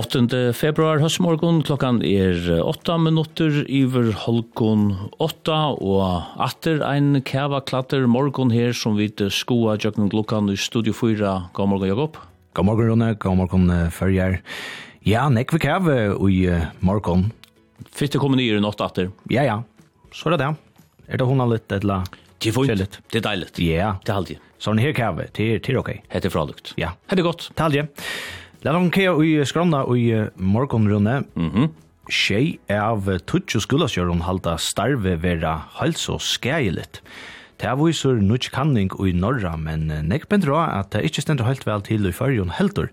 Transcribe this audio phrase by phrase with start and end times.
[0.00, 0.54] 8.
[0.56, 8.48] februar høstmorgon klokkan er 8 minutter iver holkon 8 og atter ein kæva klatter morgon
[8.54, 11.34] her som vi skoa jøkken klokkan i Studio 4.
[11.52, 12.16] God morgon Jakob.
[12.56, 14.40] God morgon Rune, god morgon Førjar.
[15.04, 16.48] Ja, nekve kæve i
[16.80, 17.28] morgon.
[17.92, 19.12] Fitt kommer nye i natt atter.
[19.28, 19.62] Ja, ja.
[20.16, 20.52] Så er det det.
[21.10, 22.08] Er det hona litt eller
[22.40, 23.00] Det er fint.
[23.12, 23.52] Det er deilig.
[23.68, 23.98] Ja.
[24.00, 24.46] Det er alltid.
[24.60, 25.98] Sånn her kæve, det er ok.
[26.08, 26.72] Hette fralukt.
[26.80, 26.94] Ja.
[27.12, 27.50] Hette godt.
[27.52, 28.06] Det er alltid.
[28.60, 31.22] La dem kea i skrona i morgonrunne.
[31.34, 31.68] Mm -hmm.
[32.10, 37.00] Tjei av tutsi skolastjøren halda starve vera hals og skeilet.
[37.60, 41.82] Det viser nutsk kanning i norra, men nekk bendra at det ikkje stendur helt vel
[41.82, 42.88] til i fyrjon heldur.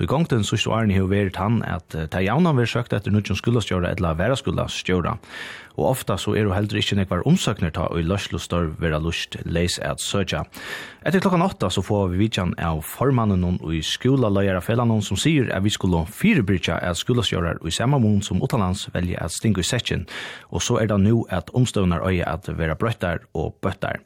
[0.00, 3.12] Så i gongten sørste årene har vært han at det jaunan jævna vi søkt etter
[3.12, 5.12] nødgjøn skuldastjøra eller vera skuldastjøra.
[5.76, 8.96] Og ofta så er det heller ikke nekvar omsøkner ta og i løslo stør vera
[8.96, 10.46] lust leis at søkja.
[11.04, 15.52] Etter klokkan åtta så får vi vidtjan av formannen og i skolaløyere fellanen som sier
[15.52, 19.60] at vi skulle firebyrja at skuldastjøra og i samme mån som utanlands velje at stingu
[19.60, 20.08] i setjen.
[20.48, 24.00] Og så er det nu at omstøvnar øye at vera brøttar og bøttar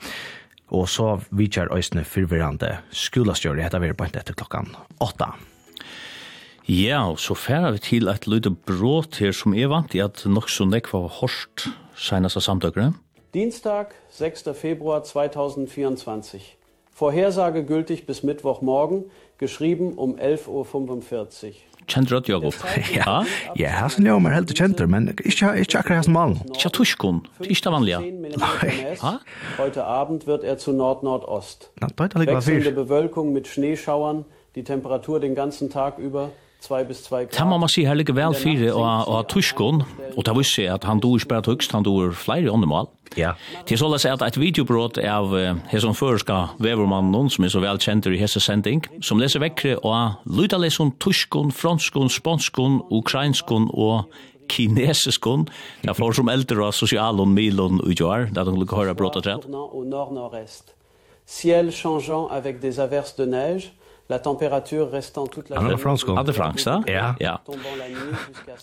[0.75, 5.54] og så vidtjar øysene fyrverande skolastjøri, hetta vera bant etter klokkan 8.
[6.69, 10.23] Ja, og så færa vi til et lite brått her som er vant i at
[10.25, 12.95] nok så nekk var hårst seneste samtøkere.
[13.35, 14.49] Dienstag, 6.
[14.57, 16.41] februar 2024.
[16.97, 19.05] Vorhersage gültig bis Mittwochmorgen,
[19.39, 21.53] geschrieben um 11.45 Uhr.
[21.87, 22.55] Kjent rødt, Jakob.
[22.97, 23.25] Ja,
[23.59, 26.39] ja, hasen jo, mer helt kjenter, men ikkje ikkje akkurat hasen malen.
[26.55, 27.99] Ikke tuskun, ikke det vanlige.
[29.59, 31.71] Heute Abend wird er zu Nord-Nordost.
[31.77, 34.25] Wechselnde Bewölkung mit Schneeschauern,
[34.55, 36.31] die Temperatur den ganzen Tag über
[36.65, 37.33] 2 bis 2 Grad.
[37.37, 39.83] Tamma Masi her ligger vel fire og, og tuskon,
[40.17, 42.89] og det visste at han doer spært høgst, han doer flere åndemål.
[43.21, 43.35] Ja.
[43.69, 45.35] Til så løs at et videobrot av
[45.71, 50.25] hesson føreska vevermannen, som er så vel kjent i hesse sending, som leser vekkere og
[50.27, 54.09] lyda leson tuskon, franskon, spanskon, ukrainskon og
[54.51, 55.47] kinesiskon.
[55.85, 59.21] Det får som eldre av sosialon, milon og joar, det er de lukker høyre brot
[59.21, 60.73] og trett.
[61.27, 63.73] Ciel changeant avec des averses de neige,
[64.09, 65.77] La température restant toute la journée.
[65.79, 66.09] Fransk.
[66.09, 66.83] Ade Fransk, da?
[66.87, 67.15] ja.
[67.21, 67.39] Ja.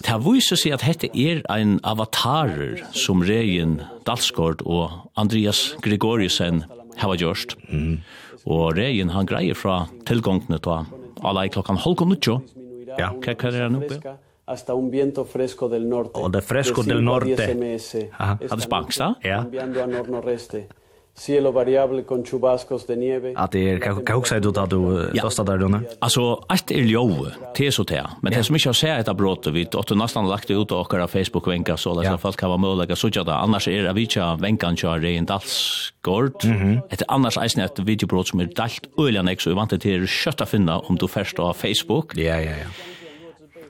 [0.03, 6.63] Ta vísa seg at dette er ein avatarer som Regin Dalsgård og Andreas Gregoriusen
[6.97, 7.57] har gjort.
[7.69, 8.03] Mm.
[8.45, 10.85] Og Regin han greier fra tilgångene til
[11.23, 12.41] alle i klokkan halv og nucho.
[12.99, 13.09] Ja.
[13.09, 13.87] Hva, hva er det nå?
[13.87, 14.19] uppe?
[14.51, 16.19] hasta un viento fresco del norte.
[16.19, 17.47] O de fresco del norte.
[18.17, 19.15] Aha, hade spanska.
[19.23, 19.43] Ja.
[19.43, 20.67] Cambiando a nornoreste
[21.17, 23.33] cielo variable con chubascos de nieve.
[23.35, 24.79] At det er, hva hva sier du da du
[25.13, 25.23] ja.
[25.23, 25.83] dosta der, Rune?
[26.01, 28.03] Altså, alt er ljov, det er så det.
[28.21, 30.87] Men det som ikke har sett etter bråte, vi har nesten lagt det ut av
[30.91, 33.35] dere Facebook-venker, så det er folk har vært mulig å sitte det.
[33.35, 36.47] Annars er det vi ikke venkene kjør i en dalsgård.
[36.89, 40.07] Etter annars er det et videobrot som er dalt øyelig nek, så vi vant til
[40.07, 42.17] kjøtt å finne om du først har Facebook.
[42.19, 42.71] Ja, ja, ja.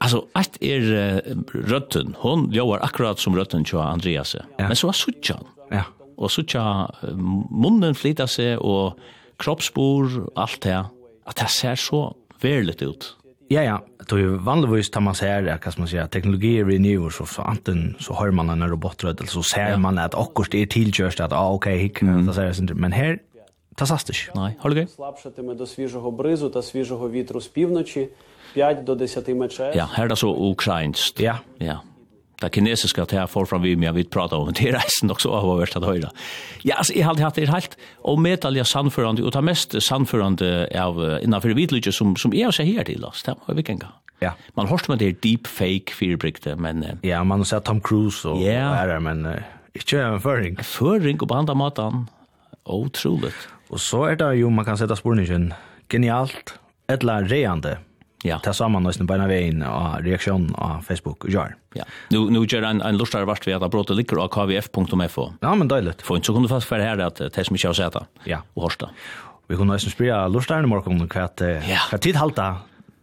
[0.01, 2.15] Alltså allt är er, uh, rötten.
[2.17, 4.35] Hon jobbar akkurat som rötten till Andreas.
[4.35, 4.67] Ja.
[4.67, 5.45] Men så var Suchan.
[5.71, 5.83] Ja
[6.16, 7.12] Og sutja uh,
[7.50, 8.96] munnen flytta seg, og
[9.38, 10.78] kroppsspor, alt det.
[11.26, 13.16] At det ser så verligt ut.
[13.50, 13.76] Ja, ja.
[14.00, 16.78] Det er jo vanligvis tar man ser, ja, hva skal man säga, teknologi er i
[16.82, 19.76] nyår, så, så anten så hører man en robotrød, eller så ser Ja.
[19.76, 22.26] man at akkurat er tilkjørst, at ah, ok, hikk, mm.
[22.26, 23.18] det ser jeg sånn, men her,
[23.78, 24.34] det sast ikke.
[24.34, 24.86] Nei, har du gøy?
[24.88, 28.08] Слабшатиме до свіжого бризу та свіжого вітру з півночі
[28.54, 29.76] 5 до 10 мечей.
[29.76, 31.20] Ja, her er det så ukrainsk.
[31.20, 31.38] Ja.
[31.60, 31.78] Ja.
[32.41, 35.29] det kinesiska att jag får fram vid mig att vi pratar om det resten också
[35.29, 36.09] av vad värst höra.
[36.61, 41.19] Ja, alltså jag har haft det helt och medalja samförande och det mest samförande av
[41.23, 43.23] innanför vidlöjt som, som jag ser här till oss.
[43.23, 43.87] Det var vi gänga.
[44.19, 44.33] Ja.
[44.53, 46.85] Man hörst med det deep fake fyrbrygte, men...
[47.01, 48.71] Ja, man har sett Tom Cruise och, yeah.
[48.71, 49.35] och är men uh,
[49.73, 50.55] inte en föring.
[50.57, 52.07] En föring och behandla maten.
[52.63, 53.47] Otroligt.
[53.67, 55.53] Och så är det ju, man kan sätta spårningen
[55.89, 57.77] genialt, ett lärande
[58.23, 58.39] Ja.
[58.39, 61.55] Ta samman nästan på en vägen reaksjon reaktion på Facebook og jar.
[61.73, 61.83] Ja.
[62.09, 65.33] Nu nu gör en en lustar vart vi att brota ligger och kvf.fo.
[65.39, 66.01] Ja, men dejligt.
[66.01, 68.05] For inte så kunde fast för här att det som jag sätta.
[68.23, 68.43] Ja.
[68.53, 68.89] Och hörsta.
[69.47, 71.41] Vi kunne nästan spela lustar i morgon kvart.
[71.41, 71.77] Ja.
[71.89, 72.57] Kvart tid halta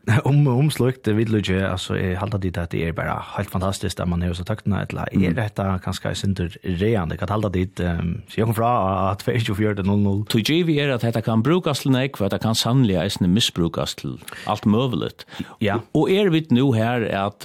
[0.25, 4.01] om omslukt det vill ju alltså är halta dit att det är bara helt fantastiskt
[4.01, 7.81] att man är så tackna ett la är detta kanske synder reande kan halta dit
[8.29, 8.67] så jag från
[9.11, 12.17] att för ju för det 00 to GV är att detta kan brukas till nek
[12.17, 15.27] för att det kan sannliga är snä missbrukas till allt möjligt
[15.59, 17.41] ja och är vi nu här att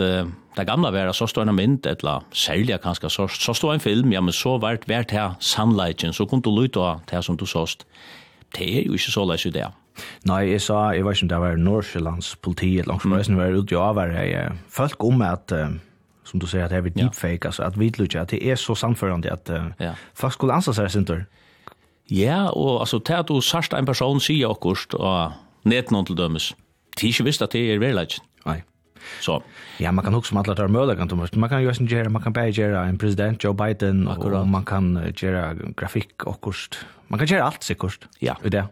[0.56, 4.14] det gamla var så står en mynd eller sälja kanske så så står en film
[4.14, 7.46] ja men så var det vært här sunlighten så kunne du luta det som du
[7.46, 7.86] såst.
[8.58, 9.72] Det är ju ikke så leis i där
[10.26, 13.42] Nei, jeg sa, jeg vet ikke om det var Norsjølands politi eller noe som mm.
[13.42, 14.16] var ute i avhver.
[14.18, 15.54] Jeg om at,
[16.24, 19.32] som du sier, at det er deepfake, altså at vidlutja, at det er så samførende
[19.32, 19.94] at ja.
[20.18, 21.08] folk skulle ansa seg sin.
[22.12, 26.54] Ja, og altså, til at du sørst en person sier akkurat, og netnån til dømes,
[27.00, 28.26] de ikke visste at det er verleggen.
[28.46, 28.62] Nei.
[29.20, 29.42] Så.
[29.80, 31.34] Ja, man kan också om alla tar möjliga kan Thomas.
[31.34, 34.42] Man kan ju sen göra, man kan bara göra en president Joe Biden Akkurat.
[34.42, 36.80] och man kan göra grafik och kost.
[37.08, 38.08] Man kan göra allt säkert.
[38.20, 38.38] Ja.
[38.44, 38.68] Det.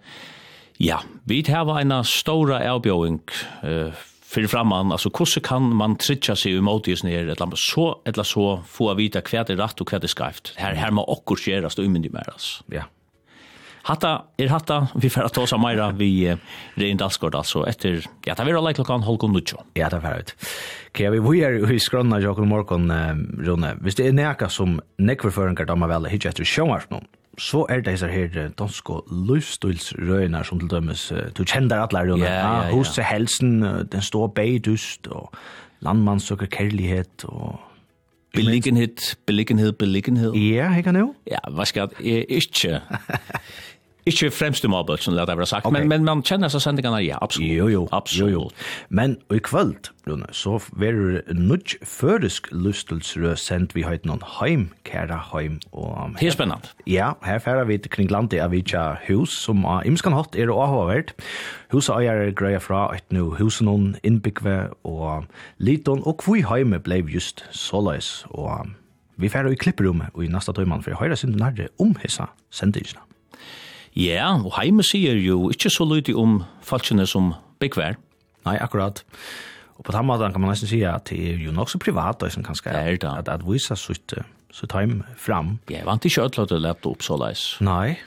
[0.81, 3.19] Ja, vi har en stora avbjøring
[3.63, 3.93] uh,
[4.31, 8.23] för framman, alltså hur kan man trytja sig imot i ner ett lampa så eller
[8.23, 10.53] så få vita kvärt er rett og hva er skreft.
[10.57, 12.63] Her, her må och kursera og umyndig mer alltså.
[12.71, 12.87] Ja.
[13.83, 16.35] Hatta er hatta vi får ta oss av meira vi
[16.75, 19.61] rein dalskort altså etter ja ta vera like klokkan halv kom nucho.
[19.75, 20.33] Ja det er ferdig.
[20.89, 23.13] Okay, vi vi er i skrønna, jokkur morgon uh,
[23.45, 23.75] Rune.
[23.81, 27.05] Hvis det er neka som nekverføringar damma vel hitje etter sjónvarpnum
[27.37, 31.07] så er det disse her danske løvstølsrøyene som til dømes,
[31.37, 32.71] du kjenner alle røyene, ja, ja, ja.
[32.75, 33.61] hos helsen,
[33.91, 35.31] den står beidust, og
[35.81, 37.59] landmann søker kærlighet, og
[38.33, 40.35] Beliggenhet, beliggenhet, beliggenhet.
[40.35, 41.13] Ja, jeg kan jo.
[41.27, 42.79] Ja, hva skal jeg ikke?
[44.09, 45.79] Ikke fremst i målbølsen, det har sagt, okay.
[45.79, 47.51] men, men man kjenner seg sendingene, ja, absolutt.
[47.53, 48.31] Jo, jo, absolutt.
[48.33, 48.87] Jo, jo.
[48.89, 55.19] Men i kvöld, Rune, så verur nudj førisk lystelsrø sendt vi høyt noen heim, kæra
[55.29, 55.59] heim.
[55.69, 56.73] Og, um, det er spennende.
[56.89, 60.63] Ja, her færer vi kring landet av Vitja hus, som av imskan hatt er og
[60.65, 61.13] avhavert.
[61.75, 65.29] Huset eier greia fra et nu husen noen innbyggve og
[65.61, 68.23] liton, og kvui heime blei just såleis.
[68.33, 68.75] Og um,
[69.21, 72.31] vi færer i klipperommet og i nasta tøyman, for jeg høyre synden nærre om hessa
[72.49, 73.05] sendingsna.
[73.97, 77.97] Ja, og heime sier jo ikke så lydig om falskene som byggvær.
[78.47, 79.03] Nei, akkurat.
[79.77, 82.23] Og på den måten kan man nesten si at det er jo nok så privat,
[82.23, 83.09] og som kanskje, er det.
[83.09, 84.13] at, at vise sitt,
[84.53, 85.59] sitt heim fram.
[85.69, 87.51] Jeg vant ikke ødelig at det lette opp så leis.
[87.65, 87.97] Nei,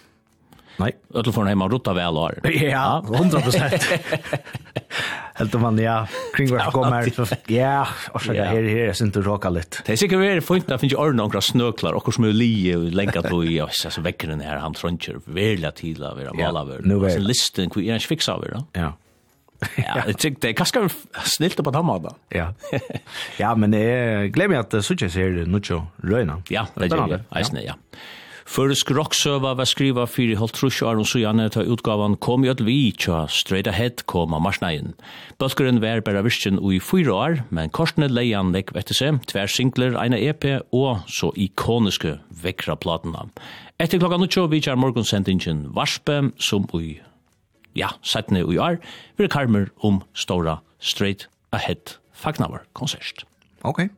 [0.78, 0.90] Nei.
[1.14, 2.40] Ödel får en heima rutta vel år.
[2.74, 3.84] Ja, 100 prosent.
[5.34, 7.08] Helt om man, ja, kring vart kom här.
[7.50, 9.80] Ja, og så er her, her, jeg synes du råka litt.
[9.86, 12.52] Det er sikkert veldig funnet, fint att finna ordentlig noen snøklar, okkur som er li
[12.76, 16.32] og lenka på i oss så väcker den här han å være till av era
[16.32, 16.82] malavör.
[17.10, 18.62] Så listen hur jag fiksa av det.
[18.72, 18.92] Ja.
[19.76, 20.90] Ja, det tyckte jag
[21.24, 22.14] snilt på damma da.
[22.28, 22.54] Ja.
[23.38, 26.42] Ja, men eh glöm inte att så tjänar det.
[26.48, 27.62] Ja, det är det.
[27.62, 27.74] Ja.
[28.44, 32.60] Føresk rocksøva var skriva fyrir holdt trus og aron sujane ta utgavan kom i at
[32.64, 34.92] vi tja straight ahead kom av marsneien.
[35.40, 39.96] Bølgeren var bæra virkjen ui fyra år, men korsene leian lekk etter seg, tver singler,
[39.96, 40.44] eina EP
[40.76, 43.24] og så ikoniske vekra platena.
[43.80, 46.98] Etter klokka nuttjo vi tja morgonsendingen Varspe som ui,
[47.74, 48.76] ja, settene ui år,
[49.16, 53.24] vil karmer om stora straight ahead fagnavar konsert.
[53.64, 53.88] Okay.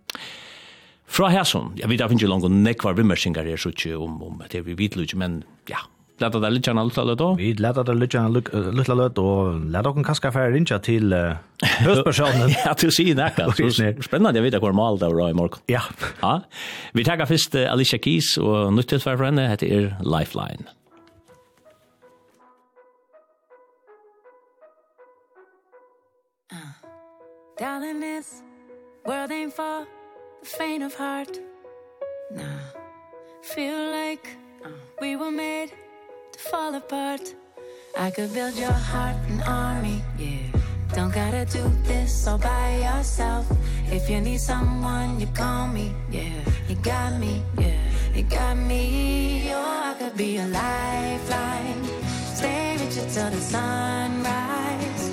[1.07, 4.43] Fra Hæsson, jeg vet jeg finner ikke langt nekvar vimmersingar her, så ikke om, om
[4.51, 5.85] det vi vet ikke, men ja,
[6.17, 7.27] Lata det litt annet løtt da?
[7.37, 8.49] Vi leta det litt annet
[8.89, 11.13] løtt og leta dere kanskje færre rinja til
[11.61, 12.55] høstpersonen.
[12.65, 13.51] ja, til å si nekka.
[13.53, 15.61] Spennende, jeg vet hvor mal det var i morgen.
[15.69, 15.83] Ja.
[16.23, 16.39] ja.
[16.97, 20.65] Vi takker først Alicia Keys, og nytt nyttet for henne heter Lifeline.
[27.61, 28.43] Darling, this
[29.05, 29.85] world ain't for
[30.47, 31.41] faint of heart.
[32.31, 32.63] Nah.
[33.43, 34.29] Feel like
[35.01, 35.73] we were made
[36.33, 37.35] to fall apart.
[37.99, 40.03] I could build your heart an army.
[40.19, 40.47] Yeah.
[40.95, 43.47] Don't gotta do this all by yourself.
[43.91, 46.39] If you need someone, you call me, yeah.
[46.69, 47.81] You got me, yeah.
[48.15, 51.85] You got me, oh I could be a lifeline.
[52.35, 55.05] Stay with you till the sunrise.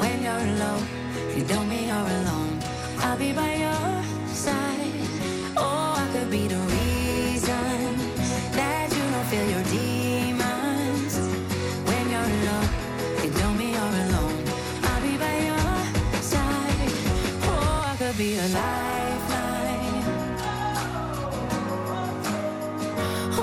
[0.00, 0.86] When you're alone
[1.34, 2.58] You don't mean you're alone.
[2.98, 3.95] I'll be by your
[4.46, 4.92] side.
[5.56, 7.82] Oh, I could be the reason
[8.58, 11.14] That you don't feel your demons.
[11.88, 12.70] When you're alone
[13.24, 14.36] It don't mean you're alone.
[14.88, 15.70] I'll be by your
[16.32, 16.92] side.
[17.50, 20.04] Oh, I could be a lifeline.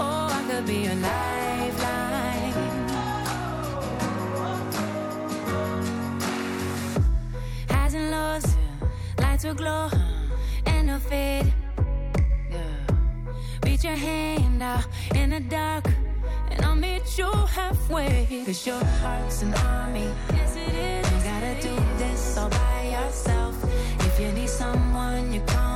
[0.03, 2.55] Oh, I could be a lifeline.
[7.73, 8.47] Highs and lows
[9.19, 10.02] Lights will glow
[11.13, 11.45] it.
[12.51, 12.59] Yeah.
[13.63, 15.85] Reach your hand out in the dark
[16.51, 18.43] And I'll meet you halfway.
[18.45, 20.09] Cause your heart's an army.
[20.33, 21.11] Yes it is.
[21.11, 23.55] You gotta do this all by yourself.
[24.07, 25.72] If you need someone you call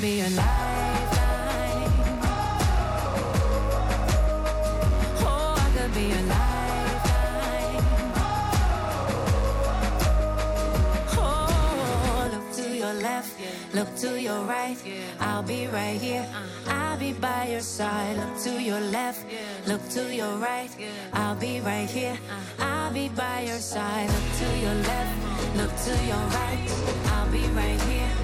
[0.00, 1.92] be a lifeline
[5.20, 7.84] Oh, I could be a lifeline
[11.16, 13.38] Oh, look to your left,
[13.74, 14.76] look to your right.
[15.20, 16.26] I'll be right here,
[16.66, 18.16] I'll be by your side.
[18.16, 19.26] Look to your left,
[19.66, 20.70] look to your right.
[21.12, 22.18] I'll be right here,
[22.58, 24.08] I'll be by your side.
[24.08, 26.68] Look to your left, look to your right.
[27.12, 28.23] I'll be right here.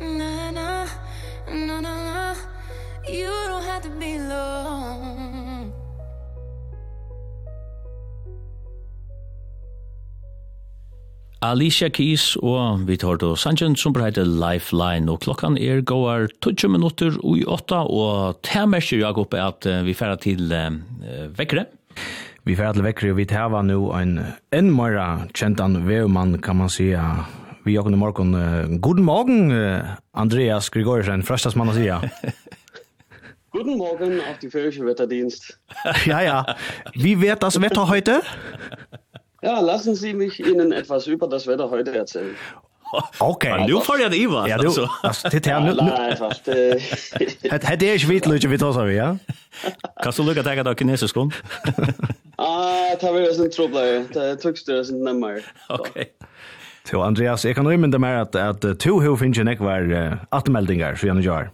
[0.00, 0.84] Na na
[1.48, 2.34] na na na
[3.08, 5.72] You don't have to be alone
[11.40, 16.72] Alicia Keys og vi tar til Sanjen som breiter Lifeline og klokkan er går 20
[16.72, 20.76] minutter og i 8 og temersker Jakob at vi færa til uh,
[21.38, 21.64] vekkere.
[22.44, 24.18] Vi færa til vekkere og vi tæva nu en
[24.52, 27.24] en mora kjentan vevmann kan man sija
[27.66, 28.34] vi har i morgon.
[28.34, 29.80] Uh, god morgon, uh,
[30.12, 32.10] Andreas Grigorsen, första man att säga.
[33.52, 35.58] Guten Morgen auf die Fährische Wetterdienst.
[36.06, 36.56] ja, ja.
[36.94, 38.20] Wie wird das Wetter heute?
[39.42, 42.36] ja, lassen Sie mich Ihnen etwas über das Wetter heute erzählen.
[42.36, 43.02] Okay.
[43.20, 43.66] Okay.
[43.66, 44.48] Nu får jag det Ivar.
[44.48, 44.68] Ja, du,
[45.02, 45.74] alltså det här nu.
[45.74, 46.80] Nej, fast det
[47.78, 49.16] det är ju vitt lite vi tar så ja.
[50.02, 51.30] Kan så lucka ta det kinesisk om.
[52.36, 54.04] Ah, det var ju en trubbel.
[54.12, 55.42] Det tog det sen närmare.
[55.68, 56.12] Okej.
[56.86, 60.94] Så Andreas, jeg kan rymende mer at, at to ho finnes ikke var uh, atmeldinger,
[60.94, 61.48] så gjerne gjør.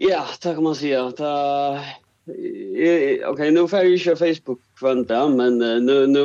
[0.00, 0.94] Ja, det kan man si.
[1.18, 1.34] Ta,
[3.28, 6.24] ok, nå får jeg ikke Facebook kvendt, men uh, nå,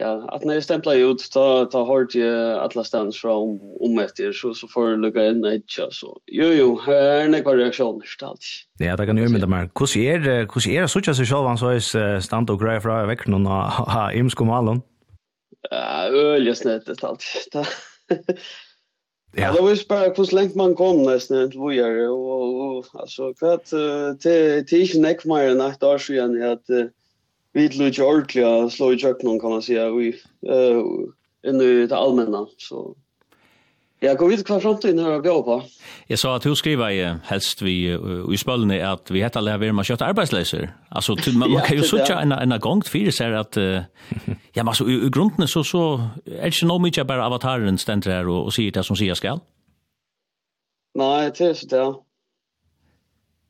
[0.00, 4.00] ja, at når jeg stempler ut, ta, ta hårdt jeg alle stans fra om, om
[4.00, 7.56] etter, så, så får jeg lukke inn et ikke, så jo, jo, her er nekva
[7.60, 8.48] reaksjoner, stalt.
[8.80, 9.68] Ja, det kan jeg rymende mer.
[9.76, 12.64] Hvordan er det, hvordan er det, så ikke seg selv, han så er stand og
[12.64, 14.84] greier fra vekken, og ha imskom alene?
[15.70, 17.24] Ja, öliga snett allt.
[19.36, 19.52] Ja.
[19.52, 21.74] Det var ju bara hur länge man kom nästan till vad
[22.08, 23.64] och, och alltså kvart
[24.20, 26.64] till till inte näck mer än ett år sedan att
[27.52, 30.08] vi lite ordentligt slå i köknen kan man säga vi
[30.48, 30.76] eh
[31.44, 32.96] uh, i det allmänna så
[34.00, 35.62] Jag går ut kvar framtiden när jag gå på.
[36.08, 39.72] Jeg sa att du skriver i, helst vi uh, i spølene att vi heter lära
[39.72, 40.70] man kött arbetslöser.
[40.90, 43.82] Alltså man, man kan ju söka en en gång för så att uh,
[44.52, 47.78] ja men så i, i grunden så så er det ikke noe mye bara avataren
[47.78, 49.40] stender her och, og sier det som sier skal.
[50.94, 51.94] Nej, det är så där.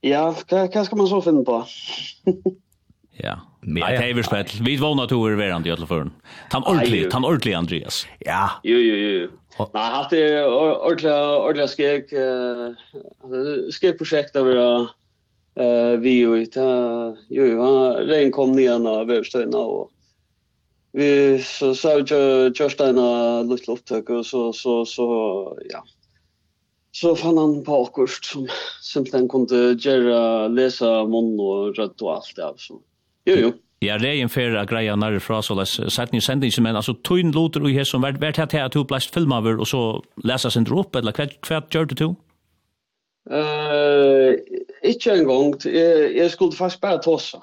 [0.00, 1.66] Ja, vad ska man så finna på?
[3.18, 3.34] Ja.
[3.62, 4.60] Nej, det er vi spett.
[4.60, 6.10] Vi vånar er verande i Han fall.
[6.50, 8.06] Tan ordentligt, tan ordentlig, Andreas.
[8.26, 8.48] Ja.
[8.64, 9.28] Jo jo jo.
[9.58, 10.12] Nej, jag har haft
[10.82, 12.12] ordentliga, ordentliga skräck,
[13.70, 14.56] skräckprojekt över
[15.60, 16.60] uh, vi ju inte
[17.28, 19.90] jo, han regn kom ner av vävstöna og
[20.96, 21.98] vi så så
[22.54, 22.98] just en
[23.48, 25.06] lite Opptøk, og så så så
[25.70, 25.82] ja.
[26.92, 28.46] Så fann han på akkurst som
[28.82, 32.80] simpelthen kunde gjøre, lese mun og rødt og alt det så.
[33.28, 33.52] Jo jo.
[33.84, 37.60] Ja, regjen fer a greia nærre fra, så les setning sendingen, men altså tøyn loter
[37.60, 39.80] og her som vært vært her til at du blest filmaver, og så
[40.24, 42.08] lesa sin drop, eller hva, hva gjør du to?
[43.28, 44.32] Uh,
[44.86, 47.42] ikke en gang, jeg, jeg skulle faktisk bare tåse.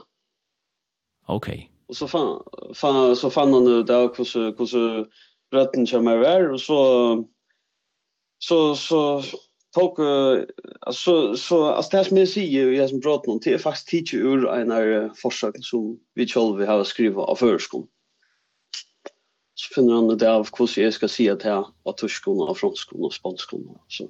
[1.30, 1.52] Ok.
[1.92, 2.34] Og så fann,
[2.82, 5.06] fann, så fann han ut av hvordan, hvordan
[5.54, 6.80] røtten kommer vær, og så,
[8.42, 9.38] så, så, så
[9.74, 9.94] folk
[10.82, 14.18] alltså så alltså det som jag säger jag som pratar om det är faktiskt teacher
[14.18, 17.88] ur en av försök som vi själv vi har skrivit av förskolan.
[19.56, 23.06] Så finner han det av hur jag ska säga att här av tyskon och franskon
[23.06, 24.08] och spanskon så.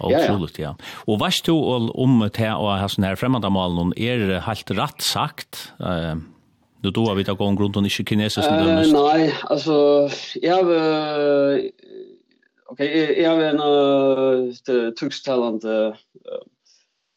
[0.00, 0.76] Otroligt ja.
[0.94, 5.02] Och vad står om det här och här sån här främmande mål är helt rätt
[5.02, 6.14] sagt eh
[6.84, 8.48] Nu då har vi tagit om grunden i kinesisk.
[8.50, 10.64] Nej, alltså jag har
[12.66, 13.60] okej okay, jag har en
[14.76, 15.94] uh, tuxtalant uh,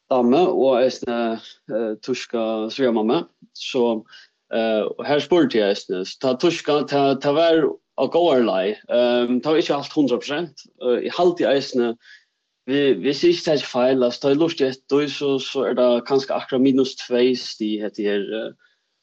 [0.10, 1.39] damme och en
[1.72, 4.06] uh, tuska svärmamma så
[4.54, 8.77] eh uh, här spurte jag istället ta tuska ta ta var av går lei.
[8.89, 10.50] Ehm um, ta inte allt 100%
[10.86, 11.96] uh, i halte i isne
[12.66, 16.34] vi vi ser inte att fejla så lust det då så så är det kanske
[16.34, 18.54] akra minus 2 sti heter det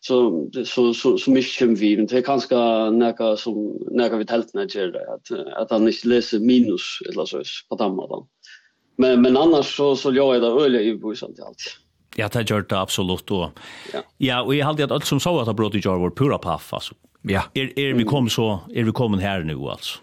[0.06, 2.56] så så så så mycket vi men det är kanske
[2.90, 7.42] näka som näka vi tält när det att att han inte läser minus eller så
[7.68, 8.26] på den maten.
[8.99, 11.78] Men men annars så så gör jag det öliga i bussen till allt.
[12.16, 13.52] Ja, det gör det absolut då.
[13.92, 14.00] Ja.
[14.18, 16.73] ja, och jag hade att allt som sa att det i jar var pura paff
[16.73, 16.94] alltså.
[17.23, 17.42] Ja.
[17.54, 19.99] Är är vi kom så är vi kommen här nu alltså.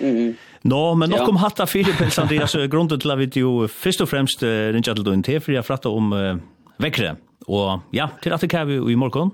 [0.00, 0.34] Mm.
[0.62, 4.08] Nå, men nok om hatta fire pels Andreas grunden til at vi jo først og
[4.08, 6.36] fremst rinja til døgn til, for jeg fratta om uh,
[6.78, 7.16] vekkre.
[7.48, 9.32] Og ja, til at det kjæver i morgen.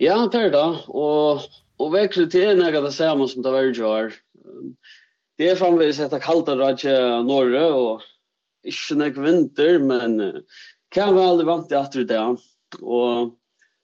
[0.00, 0.68] Ja, det er det.
[0.88, 1.44] Og,
[1.78, 4.14] og vekkert til en egen det samme som det var i år.
[5.38, 6.84] Det er fremdeles etter kaldt og rett
[7.26, 8.06] Norge, og
[8.66, 10.64] ikke nok vinter, men uh,
[10.94, 12.40] kan være aldri vant til at det er.
[12.82, 13.36] Og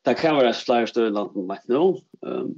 [0.05, 1.85] det kan være flere større land enn meg nå.
[2.27, 2.57] Um,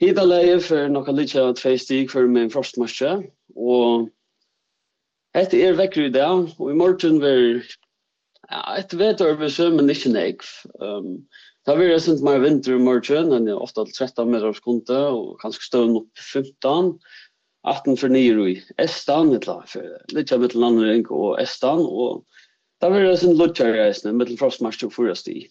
[0.00, 3.18] Hida leie for noen litt av tvei stig for min frostmarsje,
[3.52, 4.08] og
[5.36, 7.60] etter er vekker i dag, og i morgen vil
[8.78, 10.42] ett vet över så men inte nek.
[10.82, 11.26] Ehm
[11.66, 14.96] da vil det sent mer vinter i morgen, den är ofta 13 meter av skonte
[14.96, 16.98] och kanske opp upp 15.
[17.62, 21.78] 18 för nio i Estan, litt lag för lite av ett land och Estan.
[21.78, 22.24] Och
[22.80, 25.48] då blir det sent luttjare reisende, mittelfrostmarsch fyra sti.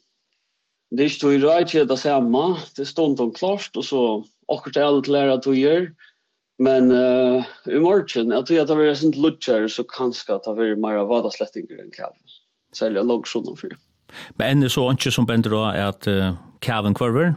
[0.89, 4.77] Det er ikke tog i rätt det samme, det stod om klart och så akkurat
[4.77, 5.95] är til lära at du
[6.57, 10.55] Men uh, i morgen, jeg tror att det var sånn luttjare så kanskje at det
[10.57, 12.38] blir mer vadaslettinger enn kallelse
[12.75, 13.75] særlig lag sånn for.
[14.39, 16.33] Men er så ikke som bender da er at uh,
[16.65, 17.35] Kevin Kvarver?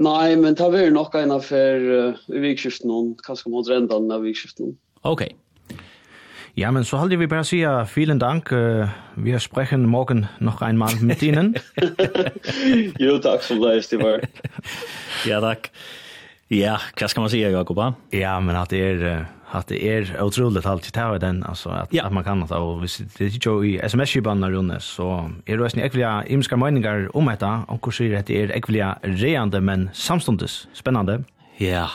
[0.00, 4.24] Nei, men det var nok en av for uh, vikskiften noen, kanskje mot rendan av
[4.24, 4.78] vikskiften noen.
[5.04, 5.26] Ok.
[6.58, 8.52] Ja, men så halde vi bare sige, vielen dank.
[8.52, 11.54] Uh, vi sprechen morgen noch einmal mit Ihnen.
[13.04, 14.24] jo, takk som det, Stivar.
[15.28, 15.70] ja, takk.
[16.50, 17.92] Ja, hva skal man sige, Jakoba?
[18.12, 19.04] Ja, men at det er...
[19.04, 22.04] Uh, att det är otroligt alltid här den alltså att, ja.
[22.04, 25.56] att man kan att och visst det är ju i SMS banna runne så är
[25.56, 29.90] det nästan ekvilia imska meningar om detta och hur ser det är ekvilia reande men
[29.92, 31.24] samstundes spännande.
[31.56, 31.88] Ja.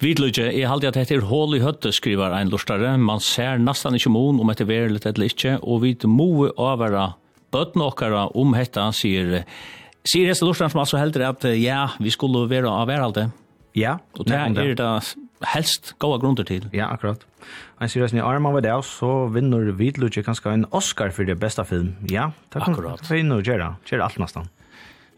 [0.00, 2.94] Vidlutje, jeg halte at dette er hål i høtte, skriver ein lortare.
[2.96, 7.10] Man ser nesten ikke mon om dette verlet eller ikke, og vi må avvære
[7.52, 9.42] bøtten okkara om dette, sier,
[10.00, 13.26] sier heste lortaren som altså heldur at ja, vi skulle være avvære alt det.
[13.76, 14.88] Ja, og det er det
[15.54, 16.66] helst goa grunder til.
[16.76, 17.24] Ja, akkurat.
[17.80, 21.64] Ein sier reisende arm av det, så vinner Vidlutje kanskje en Oscar for det beste
[21.64, 21.94] film.
[22.10, 22.68] Ja, takk.
[22.68, 23.04] Akkurat.
[23.06, 23.74] Det vinner Gjera.
[23.88, 24.50] Gjera alt nesten.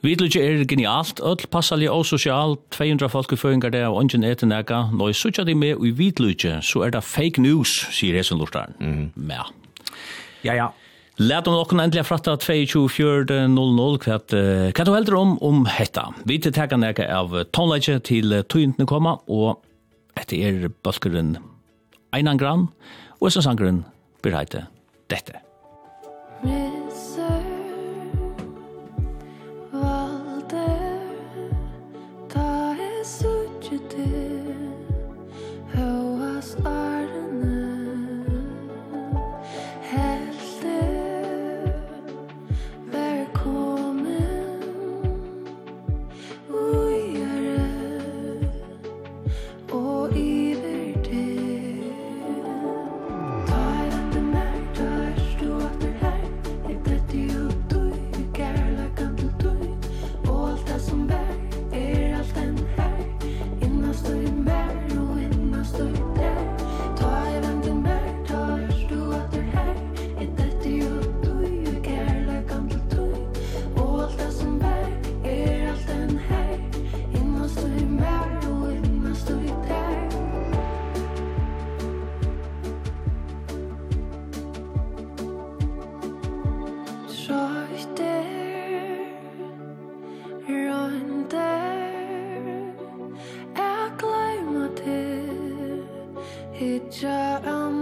[0.03, 4.51] Vidlutje er genialt, öll passali og sosial, 200 folk i føringar der, og ungen etter
[4.51, 4.89] nega.
[4.91, 8.41] Når jeg sutja de med i Vidlutje, så er det fake news, sier Hesen som
[8.43, 8.73] lortar.
[8.83, 9.13] Mm.
[9.31, 9.47] Ja.
[10.43, 10.69] Ja, ja.
[11.23, 16.09] Læt om noen endelig fratta 22.4.00 hva uh, du heldur om om hetta.
[16.27, 19.61] Vi til tekka nega av tonleitje til tøyntene komma, og
[20.19, 21.37] Etter er bølgeren
[22.13, 22.69] Einan Gran,
[23.21, 23.85] og så sangeren
[24.23, 24.67] berheite
[25.11, 25.41] dette.
[26.45, 26.92] Rest
[96.63, 97.82] picture on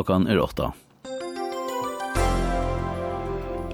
[0.00, 0.72] klokkan er åtta.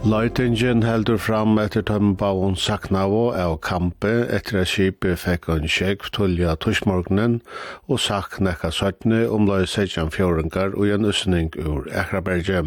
[0.06, 6.54] Leitingen heldur fram etter tømbaun Saknavo av kampe etter at skipet fikk en sjekk tullja
[6.62, 7.40] tushmorgnen
[7.88, 12.62] og sak nekka søttene om løy seitjan fjøringar og en usning ur Ekraberge.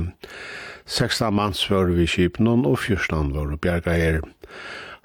[0.86, 4.24] 16 manns var vi skipnen og 14 var bjergreier.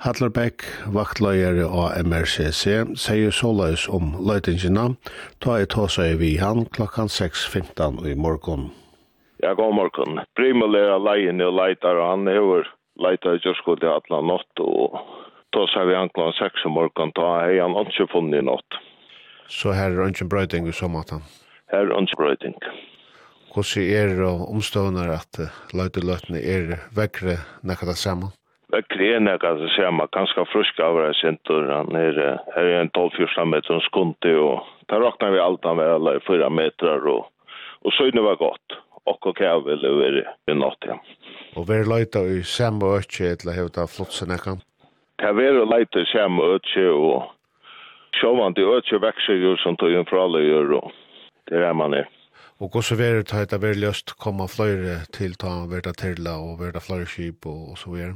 [0.03, 2.65] Hadlerbeck, vaktleier av MRCC,
[2.99, 4.89] sier såleis om løytingina,
[5.39, 8.73] ta i tåsa i vi han klokkan 6.15 i morgon.
[9.39, 10.19] Ja, god morgen.
[10.35, 12.67] Primel er leien og leitar, og han hever
[12.99, 14.99] leitar i Gjørskod i atla natt, og
[15.55, 18.83] tåsa vi han klokkan 6 i morgen, da hei han ikke funnet i natt.
[19.47, 21.23] Så her er ikke brøyting i sommaten?
[21.71, 22.59] Her er ikke brøyting.
[23.55, 28.35] Hvordan er det omstående at løyteløytene er vekkere nekka det sammen?
[28.89, 31.69] Krena kan jag säga, man ganska ska av det centrum.
[31.69, 36.17] Han är, här är en 12-14 meter skunti och där räknar vi allt han väl
[36.17, 37.27] i fyra meter och,
[37.83, 38.69] och så var gott.
[39.05, 41.01] Och och jag vill över i natt, ja.
[41.55, 44.61] Och vi lojta i samma till eller hävda flotsen jag kan?
[45.37, 47.23] vi vill i samma ötje och
[48.21, 50.93] sjåvande ötje växer ju som tog in för alla gör och
[51.45, 52.09] det är där man är.
[52.63, 56.37] Og hva så verður det at det verður løst komma fløyre til ta verda tilla
[56.39, 58.15] og verda fløyre skip og, og så vidare?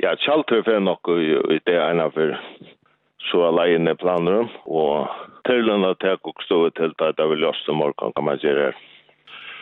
[0.00, 2.32] Ja, kjalt Kjaltur fyrir nokku i det ena for
[3.28, 5.10] så alene planer og
[5.44, 8.72] tøylene tek og stå til at det vil i morgen, kan man si det.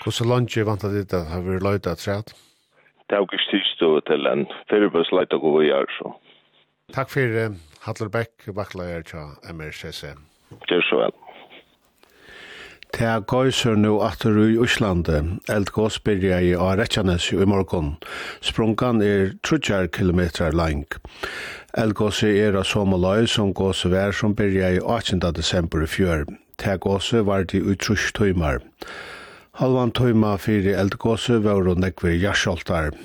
[0.04, 2.34] Hvordan lunch er vant til det at har vi løyt at sett?
[3.08, 6.14] Det er jo ikke stå til en fyrirbøs løyt å gå i gjør, så.
[6.94, 10.14] Takk for Beck, bakleier til MRCC.
[10.68, 11.16] Det er så vel.
[12.92, 15.18] Ta gøyser nu atter i Íslandi.
[15.52, 17.96] Eldgås byrja i Aretjanes i morgon.
[18.40, 20.86] Sprungan er 30 kilometer lang.
[21.76, 25.20] Eldgås er av sommerløy som gås vær som byrja i 18.
[25.36, 26.24] desember i fjør.
[26.56, 28.64] Ta gås var de utrust tøymar.
[29.60, 32.96] Halvan tøyma fyrir eldgås var og nekver jarsholtar.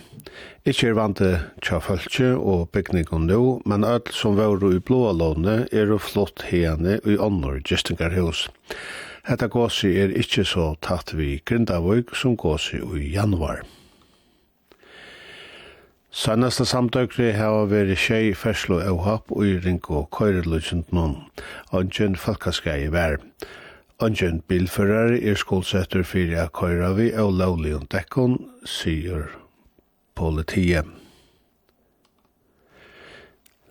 [0.63, 5.67] Ikke er vante tja fölkje og bygningen nu, men öll som var i blåa låne
[5.71, 8.47] er flott hene i ånder gestingarhus.
[9.23, 13.61] Hetta gåsi er ikkje så tatt vi Grindavøyk som gåsi i januar.
[16.11, 21.15] Sannaste samtøkri hava veri tjei ferslo og hopp og i ring og køyrelutjent noen.
[21.71, 23.15] Ongen falkaskei vær.
[24.03, 29.31] Ongen er skolsetter fyrir a køyra vi og lovlig og dekkon, sier
[30.15, 30.85] politiet.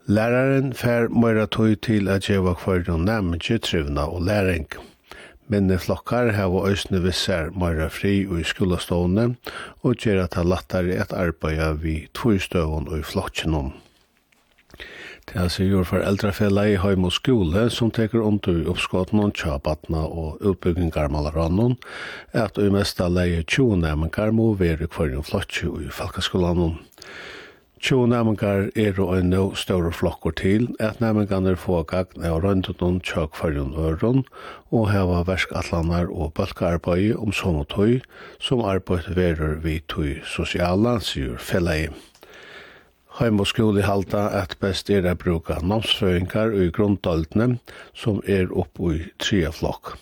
[0.08, 4.66] Læraren fær møyra tøy til at jeva kvarjon nærmengi trivna og læring.
[4.66, 4.91] Læraren
[5.52, 9.34] Minne flokkar hava òsne vissar meira fri og i skulastående,
[9.84, 13.74] og gjer at det lattare et arbeida vi tvojstøvun og i flokkjennom.
[15.28, 19.34] Det er sigur for eldrafella i heim og skole som teker under i oppskåten og
[19.36, 21.76] tjabatna og utbyggingar malarannon,
[22.32, 26.78] at i mesta leie 20 nærmengar må være kvarjon flotje i falkaskolanon.
[27.82, 33.00] 20 nærmengar er og en nå større flokker til, at næmingene få gagn av røndetun,
[33.02, 34.22] tjøk fargen øron,
[34.70, 37.98] og heva verskatlanar og balkarbeid om som tøy,
[38.38, 41.90] som arbeid verer vi tøy sosiala, sier fellegi.
[43.18, 47.58] Heim og skole halda at best er å bruka namsføringar og grunndaltene,
[47.98, 49.96] som er oppe i tre flokk.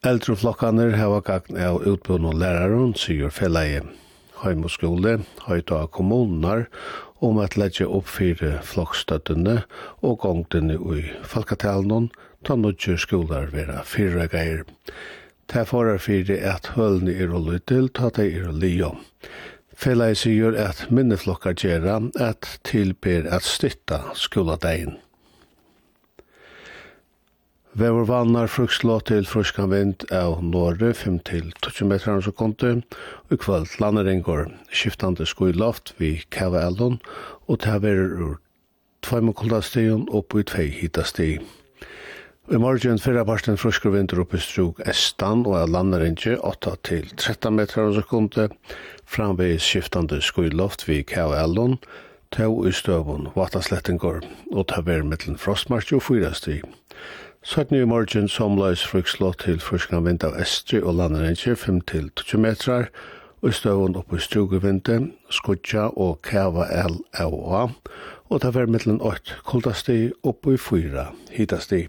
[0.00, 3.84] Eldreflokkaner heva gagn av utbund og læreren, sier fellegi
[4.42, 6.66] heim og skole, høyta av kommunar,
[7.24, 9.62] om at leggja opp fire flokkstøttene
[10.06, 12.10] og gongtene i falkatalen,
[12.46, 14.64] ta nødje skolar vera fire geir.
[15.48, 18.94] Ta forar fire at hølni er og lytil, ta ta er og lio.
[19.78, 24.96] Felai sigur at minneflokkar gjerra at tilber at stytta skoladegin.
[27.78, 32.80] Vever vannar frukslå til fruskan vind av norre 5 til 20 metrar sekunder,
[33.30, 36.96] og kvöld landeringår skiftande skoiloft vi kava eldon,
[37.46, 38.40] og taverer ur
[39.06, 41.28] 2 kuldastigen opp i 2 hitasti.
[42.50, 47.54] I morgen fyrra parten fruskar vindur oppi strug estan og av landeringi 8 til 13
[47.54, 48.50] metrar sekunder,
[49.06, 51.78] framvegis skiftande skoiloft vi kava eldon,
[52.34, 56.66] tau i støvun vataslettingår, og taverer mittlen frostmarki og 4 stig.
[57.48, 62.90] 17 i morgen somleis fryk slå til fyrskan vind av Estri og landerenger 5-20 metrar,
[63.40, 64.98] og i støvun oppe i strugevinde,
[65.32, 67.32] skudja og kava el av
[68.28, 69.96] og ta vær mittlen 8 kuldasti
[70.28, 71.06] oppe i 4
[71.38, 71.86] hitasti.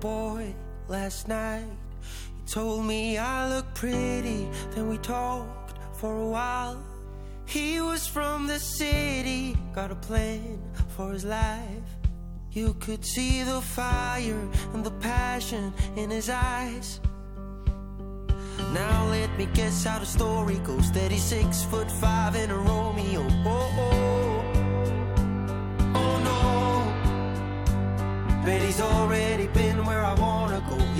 [0.00, 0.54] boy
[0.88, 1.66] last night.
[2.36, 4.48] He told me I look pretty.
[4.70, 6.82] Then we talked for a while.
[7.46, 9.56] He was from the city.
[9.74, 10.60] Got a plan
[10.96, 11.88] for his life.
[12.50, 17.00] You could see the fire And the passion in his eyes.
[18.72, 20.90] Now let me guess how the story goes.
[20.92, 23.26] That he's six foot five and a Romeo.
[23.46, 24.27] Oh, oh.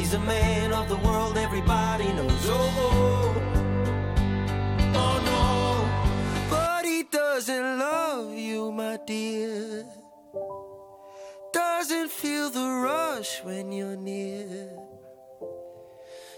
[0.08, 2.44] he's a man of the world everybody knows.
[2.46, 3.34] Oh oh,
[5.02, 5.46] oh no.
[6.50, 9.84] But he doesn't love you my dear.
[11.52, 14.70] Doesn't feel the rush when you're near.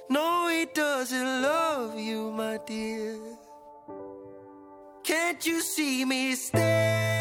[0.09, 3.19] No he doesn't love you my dear.
[5.05, 7.20] Can't you see me stay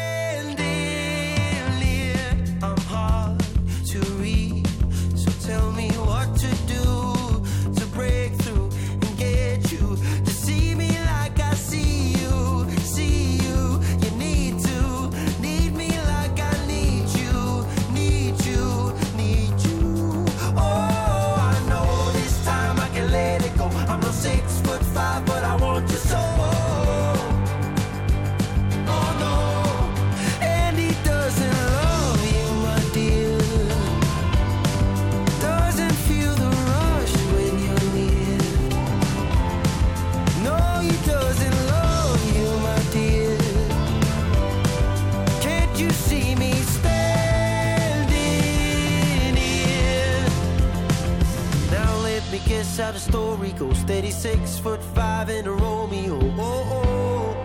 [52.80, 53.78] how the story goes.
[53.78, 56.18] Steady six foot five in a Romeo.
[56.38, 57.36] Oh, oh,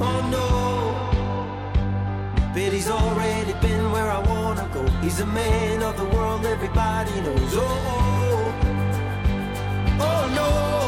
[0.00, 0.46] oh no.
[2.52, 4.86] But he's already been where I wanna go.
[5.02, 7.54] He's a man of the world, everybody knows.
[7.54, 8.52] Oh, oh,
[10.00, 10.85] oh no.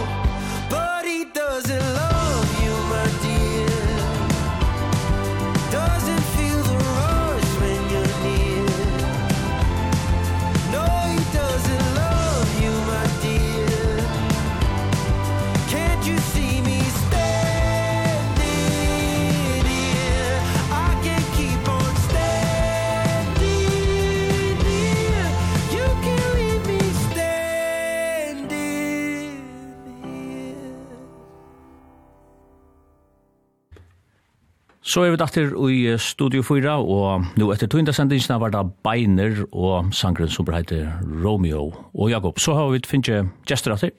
[34.88, 39.42] Så er vi datter i Studio 4, og nå etter tøynda sendingsene var det Beiner
[39.52, 42.40] og sangren som heter Romeo og Jakob.
[42.40, 43.92] Så har vi finnet gjester datter.